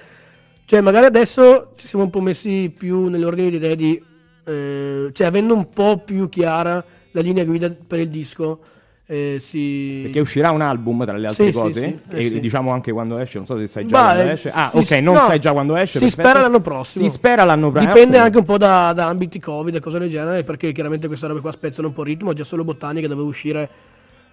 Cioè, 0.65 0.81
magari 0.81 1.07
adesso 1.07 1.71
ci 1.77 1.87
siamo 1.87 2.03
un 2.03 2.11
po' 2.11 2.21
messi 2.21 2.75
più 2.77 3.07
nell'ordine 3.07 3.51
di 3.51 3.57
idee 3.59 3.77
di... 3.77 4.03
eh, 4.45 5.11
cioè, 5.13 5.27
avendo 5.29 5.55
un 5.55 5.69
po' 5.69 6.03
più 6.05 6.29
chiara 6.29 6.85
la 7.15 7.21
linea 7.21 7.45
guida 7.45 7.71
per 7.71 8.01
il 8.01 8.09
disco, 8.09 8.61
eh, 9.07 9.37
si... 9.39 10.01
Perché 10.03 10.21
uscirà 10.21 10.51
un 10.51 10.63
album 10.63 11.05
tra 11.05 11.17
le 11.17 11.29
altre 11.29 11.45
Sì, 11.47 11.53
sì, 11.53 11.59
cose? 11.59 11.81
sì, 11.81 12.17
eh 12.17 12.25
e 12.25 12.29
sì. 12.29 12.41
diciamo 12.41 12.73
anche 12.73 12.91
quando 12.91 13.19
esce, 13.19 13.37
non 13.37 13.47
so 13.47 13.57
se 13.57 13.67
sai 13.69 13.87
già 13.87 13.97
Bah, 13.97 14.13
quando 14.15 14.31
eh, 14.31 14.33
esce. 14.33 14.49
Ah, 14.49 14.71
ok, 14.73 14.91
non 15.01 15.15
no, 15.15 15.27
sai 15.27 15.39
già 15.39 15.53
quando 15.53 15.77
esce. 15.77 15.99
Si 15.99 16.05
perfetto. 16.05 16.23
spera 16.29 16.41
l'anno 16.41 16.61
prossimo. 16.61 17.07
Si 17.07 17.11
spera 17.13 17.45
l'anno 17.45 17.71
prossimo. 17.71 17.93
Dipende 17.93 18.19
anche 18.19 18.39
un 18.39 18.45
po' 18.45 18.59
da, 18.59 18.93
da 18.93 19.07
ambiti 19.07 19.39
Covid 19.39 19.75
e 19.75 19.81
cose 19.81 19.99
del 19.99 20.11
genere, 20.11 20.43
perché 20.43 20.73
chiaramente 20.73 21.07
queste 21.07 21.27
robe 21.27 21.41
qua 21.41 21.53
spezzano 21.53 21.89
un 21.89 21.95
po' 21.95 22.03
il 22.03 22.09
ritmo. 22.09 22.33
Già 22.33 22.45
solo 22.45 22.65
Botanica 22.65 23.07
doveva 23.07 23.29
uscire 23.29 23.69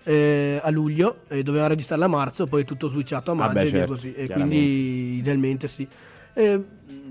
eh, 0.03 0.59
a 0.63 0.69
luglio 0.71 1.17
e 1.27 1.43
doveva 1.43 1.67
registrarla 1.67 2.05
a 2.05 2.09
marzo, 2.09 2.47
poi 2.47 2.61
è 2.61 2.65
tutto 2.65 2.88
switchato 2.88 3.32
a 3.32 3.34
maggio 3.36 3.53
Vabbè, 3.53 3.65
e 3.65 3.69
via 3.69 3.79
certo, 3.79 3.93
così. 3.93 4.13
E 4.15 4.27
quindi 4.27 5.17
idealmente 5.17 5.67
sì. 5.67 5.88
Eh, 6.34 6.59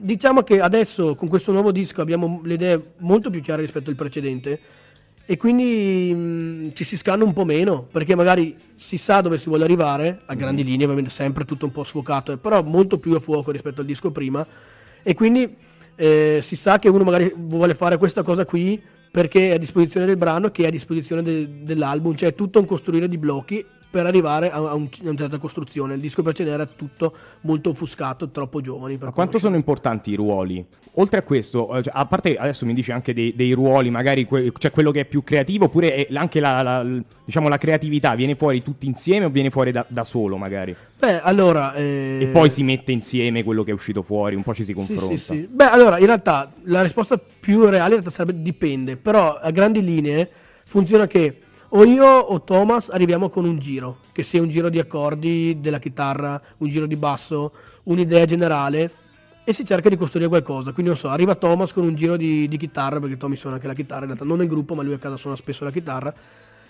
diciamo 0.00 0.42
che 0.42 0.60
adesso 0.60 1.14
con 1.14 1.28
questo 1.28 1.52
nuovo 1.52 1.72
disco 1.72 2.00
abbiamo 2.00 2.40
le 2.42 2.54
idee 2.54 2.82
molto 2.98 3.28
più 3.28 3.42
chiare 3.42 3.60
rispetto 3.60 3.90
al 3.90 3.96
precedente 3.96 4.58
e 5.30 5.36
quindi 5.36 6.12
mh, 6.12 6.72
ci 6.72 6.82
si 6.82 6.96
scanna 6.96 7.22
un 7.22 7.32
po' 7.32 7.44
meno 7.44 7.86
perché 7.88 8.16
magari 8.16 8.56
si 8.74 8.96
sa 8.96 9.20
dove 9.20 9.38
si 9.38 9.48
vuole 9.48 9.62
arrivare 9.62 10.18
a 10.26 10.34
grandi 10.34 10.64
linee 10.64 10.82
ovviamente 10.82 11.12
sempre 11.12 11.44
tutto 11.44 11.66
un 11.66 11.70
po' 11.70 11.84
sfocato 11.84 12.36
però 12.36 12.64
molto 12.64 12.98
più 12.98 13.14
a 13.14 13.20
fuoco 13.20 13.52
rispetto 13.52 13.80
al 13.80 13.86
disco 13.86 14.10
prima. 14.10 14.44
E 15.04 15.14
quindi 15.14 15.54
eh, 15.94 16.40
si 16.42 16.56
sa 16.56 16.80
che 16.80 16.88
uno 16.88 17.04
magari 17.04 17.32
vuole 17.36 17.74
fare 17.74 17.96
questa 17.96 18.24
cosa 18.24 18.44
qui 18.44 18.82
perché 19.08 19.50
è 19.50 19.54
a 19.54 19.58
disposizione 19.58 20.04
del 20.04 20.16
brano 20.16 20.50
che 20.50 20.64
è 20.64 20.66
a 20.66 20.70
disposizione 20.70 21.22
de- 21.22 21.62
dell'album 21.62 22.16
cioè 22.16 22.30
è 22.30 22.34
tutto 22.34 22.58
un 22.58 22.66
costruire 22.66 23.08
di 23.08 23.16
blocchi 23.16 23.64
per 23.90 24.06
arrivare 24.06 24.50
a, 24.50 24.60
un- 24.60 24.88
a 25.04 25.08
una 25.08 25.16
certa 25.16 25.38
costruzione 25.38 25.94
il 25.94 26.00
disco 26.00 26.22
precedente 26.22 26.62
era 26.62 26.66
tutto 26.66 27.12
molto 27.42 27.70
offuscato 27.70 28.28
troppo 28.30 28.60
giovani 28.60 28.96
Ma 29.00 29.10
quanto 29.10 29.38
sono 29.40 29.56
importanti 29.56 30.10
i 30.10 30.14
ruoli? 30.14 30.64
Oltre 30.94 31.18
a 31.18 31.22
questo, 31.22 31.76
eh, 31.76 31.82
cioè, 31.82 31.92
a 31.96 32.04
parte 32.06 32.36
adesso 32.36 32.66
mi 32.66 32.74
dici 32.74 32.90
anche 32.92 33.12
dei, 33.14 33.34
dei 33.34 33.52
ruoli, 33.52 33.90
magari 33.90 34.24
que- 34.26 34.52
c'è 34.52 34.70
quello 34.70 34.90
che 34.90 35.00
è 35.00 35.04
più 35.04 35.22
creativo, 35.22 35.66
oppure 35.66 36.06
anche 36.14 36.40
la, 36.40 36.62
la- 36.62 36.86
diciamo, 37.24 37.48
la 37.48 37.58
creatività 37.58 38.14
viene 38.14 38.34
fuori 38.34 38.62
tutti 38.62 38.86
insieme 38.86 39.24
o 39.26 39.30
viene 39.30 39.50
fuori 39.50 39.70
da, 39.72 39.84
da 39.88 40.04
solo 40.04 40.36
magari? 40.36 40.74
Beh, 40.98 41.20
allora... 41.20 41.74
eh, 41.74 42.18
E 42.22 42.26
poi 42.28 42.50
si 42.50 42.62
mette 42.64 42.90
insieme 42.92 43.44
quello 43.44 43.62
che 43.64 43.70
è 43.70 43.74
uscito 43.74 44.02
fuori, 44.02 44.34
un 44.34 44.42
po' 44.42 44.52
ci 44.54 44.64
si 44.64 44.72
Sì, 44.72 44.74
confronta. 44.74 45.16
sì, 45.16 45.16
sì. 45.16 45.48
Beh, 45.50 45.68
allora, 45.68 45.98
in 45.98 46.06
realtà 46.06 46.52
la 46.64 46.82
risposta 46.82 47.18
più 47.18 47.60
reale 47.66 47.84
in 47.84 48.00
realtà 48.00 48.10
sarebbe 48.10 48.42
dipende, 48.42 48.96
però 48.96 49.34
a 49.36 49.50
grandi 49.52 49.82
linee 49.82 50.28
funziona 50.64 51.06
che 51.06 51.38
o 51.70 51.84
io 51.84 52.06
o 52.06 52.42
Thomas 52.42 52.88
arriviamo 52.88 53.28
con 53.28 53.44
un 53.44 53.58
giro, 53.58 53.98
che 54.12 54.22
sia 54.22 54.42
un 54.42 54.48
giro 54.48 54.68
di 54.68 54.78
accordi 54.78 55.58
della 55.60 55.78
chitarra, 55.78 56.40
un 56.58 56.68
giro 56.68 56.86
di 56.86 56.96
basso, 56.96 57.52
un'idea 57.84 58.24
generale 58.24 58.90
e 59.44 59.52
si 59.52 59.64
cerca 59.64 59.88
di 59.88 59.96
costruire 59.96 60.28
qualcosa. 60.28 60.72
Quindi 60.72 60.90
non 60.90 60.96
so, 60.96 61.08
arriva 61.08 61.34
Thomas 61.34 61.72
con 61.72 61.84
un 61.84 61.94
giro 61.94 62.16
di, 62.16 62.48
di 62.48 62.56
chitarra, 62.56 62.98
perché 63.00 63.16
Tommy 63.16 63.36
suona 63.36 63.56
anche 63.56 63.66
la 63.66 63.74
chitarra, 63.74 64.00
in 64.00 64.06
realtà 64.06 64.24
non 64.24 64.38
nel 64.38 64.48
gruppo, 64.48 64.74
ma 64.74 64.82
lui 64.82 64.94
a 64.94 64.98
casa 64.98 65.16
suona 65.16 65.36
spesso 65.36 65.64
la 65.64 65.70
chitarra. 65.70 66.12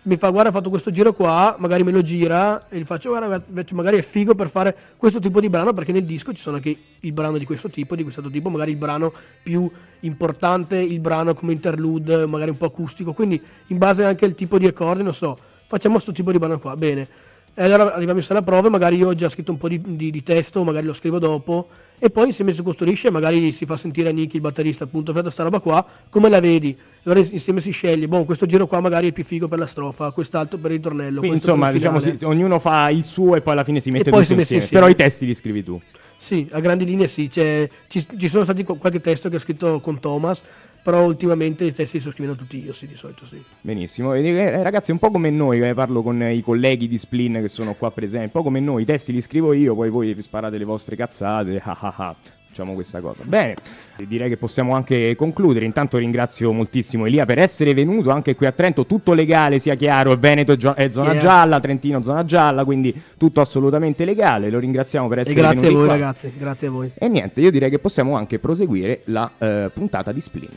Mi 0.03 0.17
fa 0.17 0.31
guarda 0.31 0.49
ho 0.49 0.53
fatto 0.53 0.71
questo 0.71 0.91
giro 0.91 1.13
qua, 1.13 1.57
magari 1.59 1.83
me 1.83 1.91
lo 1.91 2.01
gira 2.01 2.69
e 2.69 2.79
gli 2.79 2.85
faccio 2.85 3.11
guarda 3.11 3.43
magari 3.73 3.99
è 3.99 4.03
figo 4.03 4.35
per 4.35 4.49
fare 4.49 4.75
questo 4.97 5.19
tipo 5.19 5.41
di 5.41 5.51
brano 5.51 5.75
perché 5.75 5.93
nel 5.93 6.05
disco 6.05 6.33
ci 6.33 6.41
sono 6.41 6.57
anche 6.57 6.77
il 6.99 7.13
brano 7.13 7.37
di 7.37 7.45
questo 7.45 7.69
tipo, 7.69 7.95
di 7.97 8.03
questo 8.03 8.23
tipo, 8.31 8.49
magari 8.49 8.71
il 8.71 8.79
brano 8.79 9.13
più 9.43 9.71
importante, 10.01 10.79
il 10.79 11.01
brano 11.01 11.35
come 11.35 11.53
interlude, 11.53 12.25
magari 12.27 12.51
un 12.51 12.57
po' 12.57 12.67
acustico, 12.67 13.13
quindi 13.13 13.41
in 13.67 13.79
base 13.79 14.05
anche 14.05 14.25
al 14.25 14.35
tipo 14.35 14.59
di 14.59 14.67
accordi, 14.67 15.03
non 15.03 15.15
so, 15.15 15.39
facciamo 15.67 15.95
questo 15.95 16.13
tipo 16.13 16.33
di 16.33 16.39
brano 16.39 16.59
qua, 16.59 16.77
bene. 16.77 17.29
E 17.55 17.65
allora 17.65 17.93
arriviamo 17.93 18.19
in 18.19 18.25
sala 18.25 18.43
prove, 18.43 18.69
magari 18.69 18.97
io 18.97 19.09
ho 19.09 19.15
già 19.15 19.29
scritto 19.29 19.51
un 19.51 19.59
po' 19.59 19.69
di, 19.69 19.81
di- 19.85 20.11
di 20.11 20.23
testo, 20.23 20.63
magari 20.65 20.87
lo 20.87 20.93
scrivo 20.93 21.19
dopo, 21.19 21.69
e 21.99 22.09
poi 22.09 22.27
insieme 22.27 22.53
si 22.53 22.63
costruisce 22.63 23.11
magari 23.11 23.53
si 23.53 23.67
fa 23.67 23.77
sentire 23.77 24.09
a 24.09 24.13
Nicky, 24.13 24.37
il 24.37 24.41
batterista, 24.41 24.85
appunto, 24.85 25.13
fate 25.13 25.31
sta 25.31 25.43
roba 25.43 25.59
qua, 25.59 25.85
come 26.09 26.29
la 26.29 26.41
vedi? 26.41 26.75
Allora 27.03 27.21
ins- 27.21 27.33
insieme 27.33 27.61
si 27.61 27.71
sceglie, 27.73 28.09
boh, 28.09 28.25
questo 28.25 28.47
giro 28.47 28.67
qua 28.67 28.81
magari 28.81 29.09
è 29.09 29.13
più 29.13 29.25
figo 29.25 29.49
per 29.49 29.59
la 29.59 29.67
strofa, 29.67 30.11
quest'altro 30.13 30.59
per 30.59 30.71
il 30.71 30.77
ritornello. 30.79 31.19
Quindi 31.19 31.37
insomma, 31.39 31.71
diciamo, 31.71 31.99
sì, 31.99 32.17
ognuno 32.23 32.59
fa 32.59 32.89
il 32.89 33.05
suo 33.05 33.37
e 33.37 33.41
poi 33.43 33.53
alla 33.53 33.65
fine 33.65 33.81
si 33.81 33.91
mette 33.91 34.05
si 34.05 34.11
mette 34.11 34.19
insieme. 34.33 34.43
insieme. 34.43 34.67
Però 34.71 34.89
i 34.89 34.95
testi 34.95 35.27
li 35.27 35.35
scrivi 35.35 35.63
tu. 35.65 35.81
Sì, 36.17 36.47
a 36.51 36.61
grandi 36.61 36.85
linee 36.85 37.09
sì, 37.09 37.31
ci, 37.31 37.69
ci 37.89 38.29
sono 38.29 38.45
stati 38.45 38.63
qu- 38.63 38.79
qualche 38.79 39.01
testo 39.01 39.31
che 39.31 39.37
ho 39.37 39.39
scritto 39.39 39.81
con 39.81 40.01
Thomas, 40.01 40.43
però 40.83 41.05
ultimamente 41.05 41.65
i 41.65 41.73
testi 41.73 41.97
li 41.97 42.03
sto 42.03 42.11
scrivendo 42.13 42.39
tutti 42.39 42.63
io, 42.65 42.73
sì, 42.73 42.87
di 42.87 42.95
solito 42.97 43.27
sì. 43.27 43.43
Benissimo, 43.61 44.15
E, 44.15 44.25
eh, 44.27 44.63
ragazzi, 44.63 44.91
un 44.91 44.99
po' 44.99 45.11
come 45.11 45.31
noi, 45.31 45.61
eh, 45.61 45.75
parlo 45.75 46.03
con 46.03 46.23
eh, 46.23 46.35
i 46.35 46.43
colleghi 46.43 46.89
di 46.89 46.99
Splin 46.99 47.39
che 47.41 47.49
sono 47.49 47.75
qua 47.75 47.91
presenti, 47.91 48.27
un 48.27 48.33
po' 48.33 48.43
come 48.43 48.61
noi, 48.61 48.83
i 48.83 48.87
testi 48.87 49.13
li 49.13 49.21
scrivo 49.21 49.53
io, 49.53 49.75
poi 49.75 49.91
voi 49.91 50.15
vi 50.15 50.23
sparate 50.23 50.59
le 50.59 50.65
vostre 50.65 50.97
cazzate, 50.97 51.61
ah 51.65 51.77
ah 51.81 51.95
ah. 51.97 52.17
Facciamo 52.53 52.75
questa 52.75 53.01
cosa. 53.01 53.23
Bene, 53.25 53.55
direi 54.09 54.29
che 54.29 54.37
possiamo 54.37 54.75
anche 54.75 55.15
concludere. 55.15 55.65
Intanto 55.65 55.99
ringrazio 55.99 56.51
moltissimo 56.53 57.07
Elia 57.07 57.25
per 57.25 57.39
essere 57.39 57.75
venuto 57.75 58.11
anche 58.11 58.35
qui 58.35 58.45
a 58.45 58.51
Trento. 58.51 58.87
Tutto 58.87 59.13
legale, 59.13 59.61
sia 59.61 59.77
chiaro. 59.77 60.17
Veneto 60.17 60.51
è, 60.51 60.57
gio- 60.57 60.75
è 60.75 60.91
zona 60.91 61.13
Yeah. 61.13 61.23
gialla, 61.23 61.61
Trentino 61.61 62.03
zona 62.03 62.25
gialla, 62.25 62.65
quindi 62.65 62.93
tutto 63.17 63.41
assolutamente 63.41 64.05
legale. 64.05 64.51
Lo 64.51 64.59
ringraziamo 64.59 65.07
per 65.07 65.19
E 65.19 65.21
essere 65.21 65.37
grazie 65.37 65.69
a 65.69 65.71
voi 65.71 65.85
qua. 65.85 65.93
ragazzi, 65.93 66.33
grazie 66.37 66.67
a 66.67 66.71
voi. 66.73 66.91
E 66.93 67.07
niente, 67.09 67.41
io 67.41 67.53
direi 67.53 67.71
che 67.71 67.79
possiamo 67.79 68.17
anche 68.17 68.41
proseguire 68.41 69.03
la 69.05 69.31
eh, 69.39 69.71
puntata 69.73 70.11
di 70.11 70.21
Splin. 70.21 70.49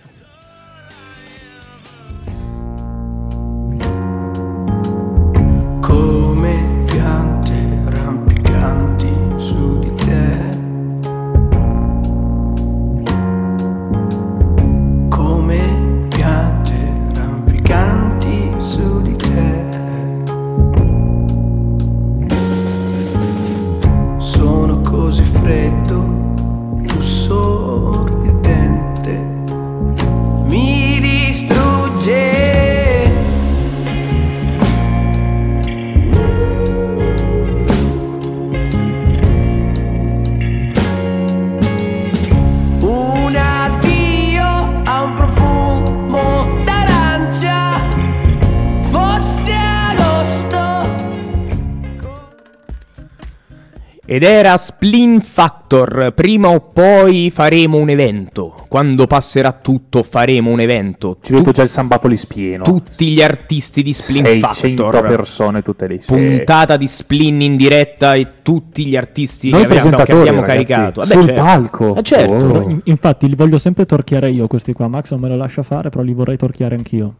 Ed 54.13 54.21
era 54.21 54.57
Splin 54.57 55.21
Factor. 55.21 56.13
Prima 56.13 56.49
o 56.49 56.59
poi 56.59 57.31
faremo 57.33 57.79
un 57.79 57.89
evento. 57.89 58.53
Quando 58.67 59.07
passerà 59.07 59.51
tutto, 59.53 60.03
faremo 60.03 60.51
un 60.51 60.59
evento. 60.59 61.17
Ci 61.19 61.33
vedo 61.33 61.49
già 61.49 61.63
il 61.63 61.69
Sambapolis 61.69 62.27
pieno. 62.27 62.63
Tutti 62.63 63.09
gli 63.09 63.23
artisti 63.23 63.81
di 63.81 63.91
Splin 63.91 64.23
600 64.23 64.83
Factor. 64.83 65.07
persone 65.07 65.63
tutte 65.63 65.87
lì. 65.87 65.97
sì. 65.99 66.13
Puntata 66.13 66.77
di 66.77 66.85
Splin 66.87 67.41
in 67.41 67.55
diretta 67.55 68.13
e 68.13 68.43
tutti 68.43 68.85
gli 68.85 68.95
artisti 68.95 69.49
Noi 69.49 69.61
che 69.61 69.65
abbiamo, 69.65 69.89
che 69.89 69.95
presentatori, 69.95 70.29
abbiamo 70.29 70.45
ragazzi, 70.45 70.73
caricato. 70.73 71.01
sul 71.05 71.25
certo. 71.25 71.41
palco. 71.41 71.95
Eh, 71.95 72.01
certo. 72.03 72.33
Oh. 72.33 72.69
In- 72.69 72.81
infatti 72.83 73.27
li 73.27 73.35
voglio 73.35 73.57
sempre 73.57 73.87
torchiare 73.87 74.29
io 74.29 74.45
questi 74.45 74.73
qua. 74.73 74.87
Max 74.87 75.09
non 75.09 75.21
me 75.21 75.29
lo 75.29 75.37
lascia 75.37 75.63
fare, 75.63 75.89
però 75.89 76.03
li 76.03 76.13
vorrei 76.13 76.37
torchiare 76.37 76.75
anch'io. 76.75 77.15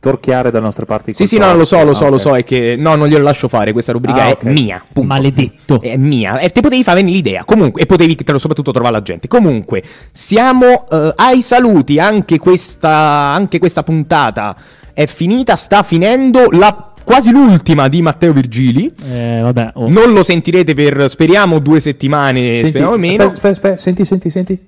Torchiare 0.00 0.50
dalle 0.50 0.64
nostre 0.64 0.86
parti. 0.86 1.12
Sì, 1.12 1.26
sì, 1.26 1.36
no, 1.36 1.54
lo 1.54 1.66
so, 1.66 1.84
lo 1.84 1.92
so, 1.92 2.06
Ah, 2.06 2.08
lo 2.08 2.16
so, 2.16 2.34
è 2.34 2.42
che 2.42 2.74
no, 2.78 2.94
non 2.96 3.06
glielo 3.06 3.22
lascio 3.22 3.48
fare, 3.48 3.72
questa 3.72 3.92
rubrica 3.92 4.22
Ah, 4.22 4.28
è 4.30 4.36
mia, 4.48 4.82
punto. 4.90 5.06
Maledetto. 5.06 5.80
È 5.82 5.94
mia, 5.98 6.38
e 6.38 6.48
te 6.48 6.62
potevi 6.62 6.82
fare 6.82 7.02
l'idea, 7.02 7.44
comunque, 7.44 7.82
e 7.82 7.86
potevi 7.86 8.14
te 8.14 8.32
lo 8.32 8.38
soprattutto 8.38 8.72
trovare 8.72 8.94
la 8.94 9.02
gente. 9.02 9.28
Comunque, 9.28 9.82
siamo 10.10 10.88
eh, 10.90 11.12
ai 11.16 11.42
saluti, 11.42 11.98
anche 11.98 12.38
questa, 12.38 12.88
anche 12.88 13.58
questa 13.58 13.82
puntata 13.82 14.56
è 14.94 15.06
finita, 15.06 15.56
sta 15.56 15.82
finendo, 15.82 16.48
la, 16.50 16.92
quasi 17.04 17.30
l'ultima 17.30 17.88
di 17.88 18.00
Matteo 18.00 18.32
Virgili. 18.32 18.90
Eh, 19.06 19.40
vabbè, 19.42 19.72
oh. 19.74 19.90
Non 19.90 20.12
lo 20.12 20.22
sentirete 20.22 20.72
per, 20.72 21.10
speriamo, 21.10 21.58
due 21.58 21.78
settimane, 21.80 22.54
Senti, 22.54 22.68
speriamo 22.68 22.96
meno. 22.96 23.24
aspetta, 23.24 23.48
aspetta, 23.48 23.48
aspetta, 23.50 23.76
senti, 23.76 24.04
senti, 24.06 24.30
senti. 24.30 24.66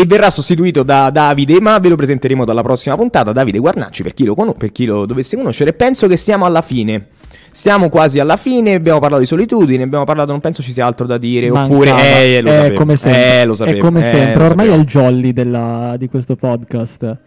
e 0.00 0.06
verrà 0.06 0.30
sostituito 0.30 0.84
da 0.84 1.10
Davide, 1.10 1.60
ma 1.60 1.76
ve 1.80 1.88
lo 1.88 1.96
presenteremo 1.96 2.44
dalla 2.44 2.62
prossima 2.62 2.94
puntata. 2.94 3.32
Davide 3.32 3.58
Guarnacci, 3.58 4.04
per 4.04 4.14
chi 4.14 4.22
lo, 4.22 4.36
cono- 4.36 4.52
per 4.52 4.70
chi 4.70 4.84
lo 4.84 5.06
dovesse 5.06 5.34
conoscere, 5.36 5.72
penso 5.72 6.06
che 6.06 6.16
siamo 6.16 6.44
alla 6.44 6.62
fine. 6.62 7.08
Siamo 7.50 7.88
quasi 7.88 8.20
alla 8.20 8.36
fine, 8.36 8.74
abbiamo 8.74 9.00
parlato 9.00 9.22
di 9.22 9.26
solitudine, 9.26 9.82
abbiamo 9.82 10.04
parlato, 10.04 10.30
non 10.30 10.38
penso 10.38 10.62
ci 10.62 10.72
sia 10.72 10.86
altro 10.86 11.04
da 11.04 11.18
dire, 11.18 11.50
oppure... 11.50 11.90
Mancava. 11.90 12.16
Eh, 12.20 12.40
lo 12.40 12.48
è 12.48 12.54
sapevo, 12.54 12.74
come 12.76 12.94
sempre. 12.96 13.40
eh, 13.40 13.44
lo 13.44 13.54
sapevo, 13.56 13.76
è 13.76 13.80
come 13.80 14.00
eh, 14.00 14.04
sempre. 14.04 14.40
lo 14.40 14.44
Ormai 14.48 14.68
è 14.68 14.74
il 14.76 14.84
jolly 14.84 15.32
della- 15.32 15.96
di 15.98 16.08
questo 16.08 16.36
podcast. 16.36 17.18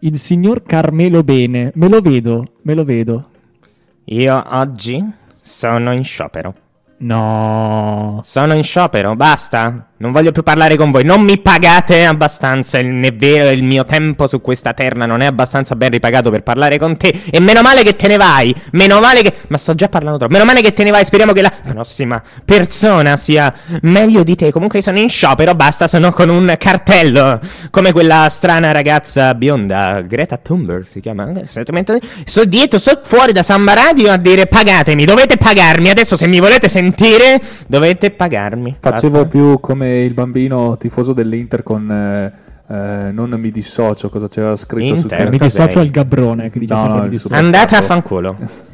Il 0.00 0.18
signor 0.18 0.62
Carmelo 0.62 1.24
Bene. 1.24 1.72
Me 1.76 1.88
lo 1.88 2.02
vedo, 2.02 2.48
me 2.64 2.74
lo 2.74 2.84
vedo. 2.84 3.28
Io 4.04 4.44
oggi 4.46 5.02
sono 5.40 5.94
in 5.94 6.04
sciopero. 6.04 6.54
No. 6.98 8.20
Sono 8.22 8.52
in 8.52 8.62
sciopero, 8.62 9.16
basta. 9.16 9.89
Non 10.00 10.12
voglio 10.12 10.32
più 10.32 10.42
parlare 10.42 10.76
con 10.76 10.90
voi. 10.90 11.04
Non 11.04 11.20
mi 11.20 11.38
pagate 11.40 12.06
abbastanza. 12.06 12.78
il- 12.78 13.04
È 13.04 13.12
vero, 13.14 13.50
il 13.50 13.62
mio 13.62 13.84
tempo 13.84 14.26
su 14.26 14.40
questa 14.40 14.72
terra 14.72 15.04
non 15.04 15.20
è 15.20 15.26
abbastanza 15.26 15.74
ben 15.76 15.90
ripagato 15.90 16.30
per 16.30 16.42
parlare 16.42 16.78
con 16.78 16.96
te. 16.96 17.12
E 17.30 17.38
meno 17.38 17.60
male 17.60 17.82
che 17.82 17.96
te 17.96 18.08
ne 18.08 18.16
vai. 18.16 18.54
Meno 18.72 18.98
male 18.98 19.20
che. 19.20 19.34
Ma 19.48 19.58
sto 19.58 19.74
già 19.74 19.90
parlando 19.90 20.16
troppo. 20.16 20.32
Meno 20.32 20.46
male 20.46 20.62
che 20.62 20.72
te 20.72 20.84
ne 20.84 20.90
vai. 20.90 21.04
Speriamo 21.04 21.32
che 21.34 21.42
la 21.42 21.52
prossima 21.66 22.22
persona 22.46 23.18
sia 23.18 23.52
meglio 23.82 24.22
di 24.22 24.36
te. 24.36 24.50
Comunque 24.50 24.80
sono 24.80 24.98
in 24.98 25.10
sciopero. 25.10 25.54
Basta, 25.54 25.86
sono 25.86 26.12
con 26.12 26.30
un 26.30 26.54
cartello. 26.58 27.38
Come 27.70 27.92
quella 27.92 28.26
strana 28.30 28.72
ragazza 28.72 29.34
bionda. 29.34 30.00
Greta 30.00 30.38
Thunberg 30.38 30.86
si 30.86 31.00
chiama. 31.00 31.30
Sto 32.24 32.44
dietro, 32.46 32.78
sto 32.78 33.00
fuori 33.04 33.32
da 33.32 33.42
Samba 33.42 33.74
Radio 33.74 34.10
a 34.10 34.16
dire 34.16 34.46
pagatemi. 34.46 35.04
Dovete 35.04 35.36
pagarmi. 35.36 35.90
Adesso, 35.90 36.16
se 36.16 36.26
mi 36.26 36.40
volete 36.40 36.70
sentire, 36.70 37.38
dovete 37.66 38.10
pagarmi. 38.12 38.74
Facevo 38.80 39.24
Basta. 39.24 39.28
più 39.28 39.60
come 39.60 39.88
il 39.90 40.14
bambino 40.14 40.76
tifoso 40.76 41.12
dell'Inter 41.12 41.62
con 41.62 41.90
eh, 41.90 42.32
eh, 42.68 43.10
non 43.12 43.30
mi 43.30 43.50
dissocio, 43.50 44.08
cosa 44.08 44.28
c'era 44.28 44.54
scritto 44.54 44.94
sul 44.94 45.04
Inter. 45.04 45.18
cartello. 45.18 45.30
Mi 45.30 45.38
dissocio 45.38 45.78
al 45.80 45.90
Gabbrone. 45.90 46.50
Che 46.50 46.58
dice 46.58 46.74
No, 46.74 46.86
no, 46.86 46.96
mi 46.98 47.04
il 47.04 47.10
dissocio. 47.10 47.34
Andate 47.34 47.76
a 47.76 47.82
fanculo. 47.82 48.36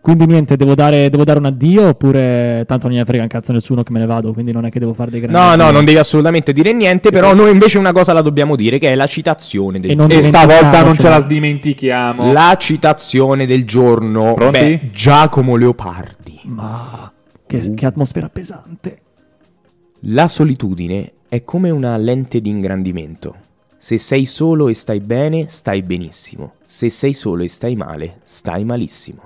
Quindi 0.00 0.24
niente, 0.24 0.56
devo 0.56 0.74
dare, 0.74 1.10
devo 1.10 1.22
dare 1.24 1.38
un 1.38 1.44
addio 1.46 1.88
oppure 1.88 2.64
tanto 2.66 2.88
non 2.88 2.96
ne 2.96 3.04
frega 3.04 3.22
un 3.24 3.28
cazzo 3.28 3.52
nessuno 3.52 3.82
che 3.82 3.92
me 3.92 3.98
ne 3.98 4.06
vado, 4.06 4.32
quindi 4.32 4.52
non 4.52 4.64
è 4.64 4.70
che 4.70 4.78
devo 4.78 4.94
fare 4.94 5.10
dei 5.10 5.20
grandi 5.20 5.36
No, 5.38 5.54
no, 5.54 5.70
non 5.70 5.84
devi 5.84 5.98
assolutamente 5.98 6.54
dire 6.54 6.72
niente. 6.72 7.10
Però 7.10 7.34
noi 7.34 7.50
invece 7.50 7.76
una 7.76 7.92
cosa 7.92 8.14
la 8.14 8.22
dobbiamo 8.22 8.56
dire, 8.56 8.78
che 8.78 8.90
è 8.90 8.94
la 8.94 9.06
citazione 9.06 9.80
del 9.80 9.90
E 9.90 9.94
non 9.94 10.10
E 10.10 10.22
stavolta 10.22 10.82
non 10.82 10.96
ce 10.96 11.08
dimentichiamocelo. 11.08 11.18
la 11.18 11.26
dimentichiamo. 11.26 12.32
La 12.32 12.56
citazione 12.58 13.44
del 13.44 13.66
giorno. 13.66 14.32
Pronti? 14.32 14.58
Beh, 14.58 14.90
Giacomo 14.92 15.56
Leopardi. 15.56 16.40
Ma 16.44 17.12
che, 17.46 17.74
che 17.74 17.84
atmosfera 17.84 18.30
pesante. 18.30 19.00
La 20.02 20.28
solitudine 20.28 21.12
è 21.28 21.42
come 21.42 21.70
una 21.70 21.96
lente 21.96 22.40
di 22.40 22.48
ingrandimento. 22.48 23.34
Se 23.76 23.98
sei 23.98 24.26
solo 24.26 24.68
e 24.68 24.74
stai 24.74 25.00
bene, 25.00 25.48
stai 25.48 25.82
benissimo. 25.82 26.52
Se 26.66 26.88
sei 26.88 27.12
solo 27.12 27.42
e 27.42 27.48
stai 27.48 27.74
male, 27.74 28.20
stai 28.24 28.64
malissimo. 28.64 29.22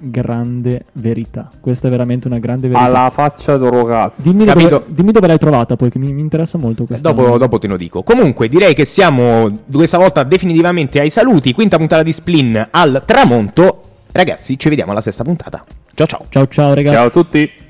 Grande 0.00 0.86
verità. 0.92 1.50
Questa 1.60 1.86
è 1.86 1.90
veramente 1.90 2.26
una 2.26 2.38
grande 2.38 2.68
verità. 2.68 2.86
Alla 2.86 3.10
faccia 3.10 3.56
del 3.56 3.70
ragazzo. 3.70 4.28
Dimmi 4.28 4.44
Capito? 4.44 4.68
dove, 4.68 4.84
dimmi 4.88 5.12
dove 5.12 5.26
l'hai 5.28 5.38
trovata 5.38 5.76
poi, 5.76 5.90
che 5.90 5.98
mi, 5.98 6.12
mi 6.12 6.20
interessa 6.20 6.58
molto 6.58 6.84
questa. 6.84 7.12
Dopo, 7.12 7.38
dopo 7.38 7.58
te 7.58 7.68
lo 7.68 7.76
dico. 7.76 8.02
Comunque, 8.02 8.48
direi 8.48 8.74
che 8.74 8.84
siamo 8.84 9.60
questa 9.72 9.98
volta 9.98 10.24
definitivamente 10.24 11.00
ai 11.00 11.10
saluti. 11.10 11.52
Quinta 11.52 11.76
puntata 11.76 12.02
di 12.02 12.12
Splin 12.12 12.68
al 12.70 13.02
tramonto. 13.04 13.82
Ragazzi, 14.10 14.58
ci 14.58 14.68
vediamo 14.68 14.90
alla 14.90 15.00
sesta 15.00 15.22
puntata. 15.22 15.64
Ciao 15.94 16.06
ciao. 16.06 16.26
Ciao 16.30 16.48
ciao 16.48 16.74
ragazzi. 16.74 16.94
Ciao 16.94 17.06
a 17.06 17.10
tutti. 17.10 17.66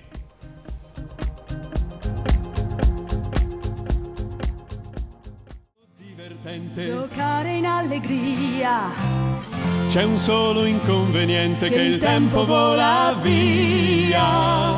C'è 9.99 10.05
un 10.05 10.17
solo 10.17 10.65
inconveniente 10.65 11.69
che 11.71 11.81
il 11.81 11.99
tempo 11.99 12.47
vola 12.47 13.17
via. 13.21 14.77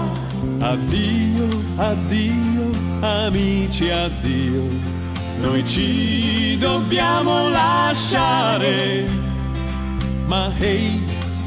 Addio, 0.59 1.47
addio, 1.77 2.71
amici, 3.01 3.91
addio. 3.91 4.63
Noi 5.41 5.63
ci 5.67 6.57
dobbiamo 6.57 7.51
lasciare. 7.51 9.05
Ma 10.25 10.51
hey, 10.57 10.99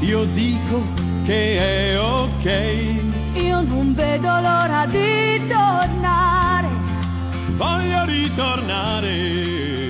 io 0.02 0.22
dico 0.26 0.80
che 1.24 1.56
è 1.56 1.98
ok. 1.98 3.42
Io 3.42 3.60
non 3.60 3.92
vedo 3.92 4.28
l'ora 4.28 4.86
di 4.86 5.44
tornare. 5.48 6.68
Voglio 7.56 8.04
ritornare. 8.04 9.83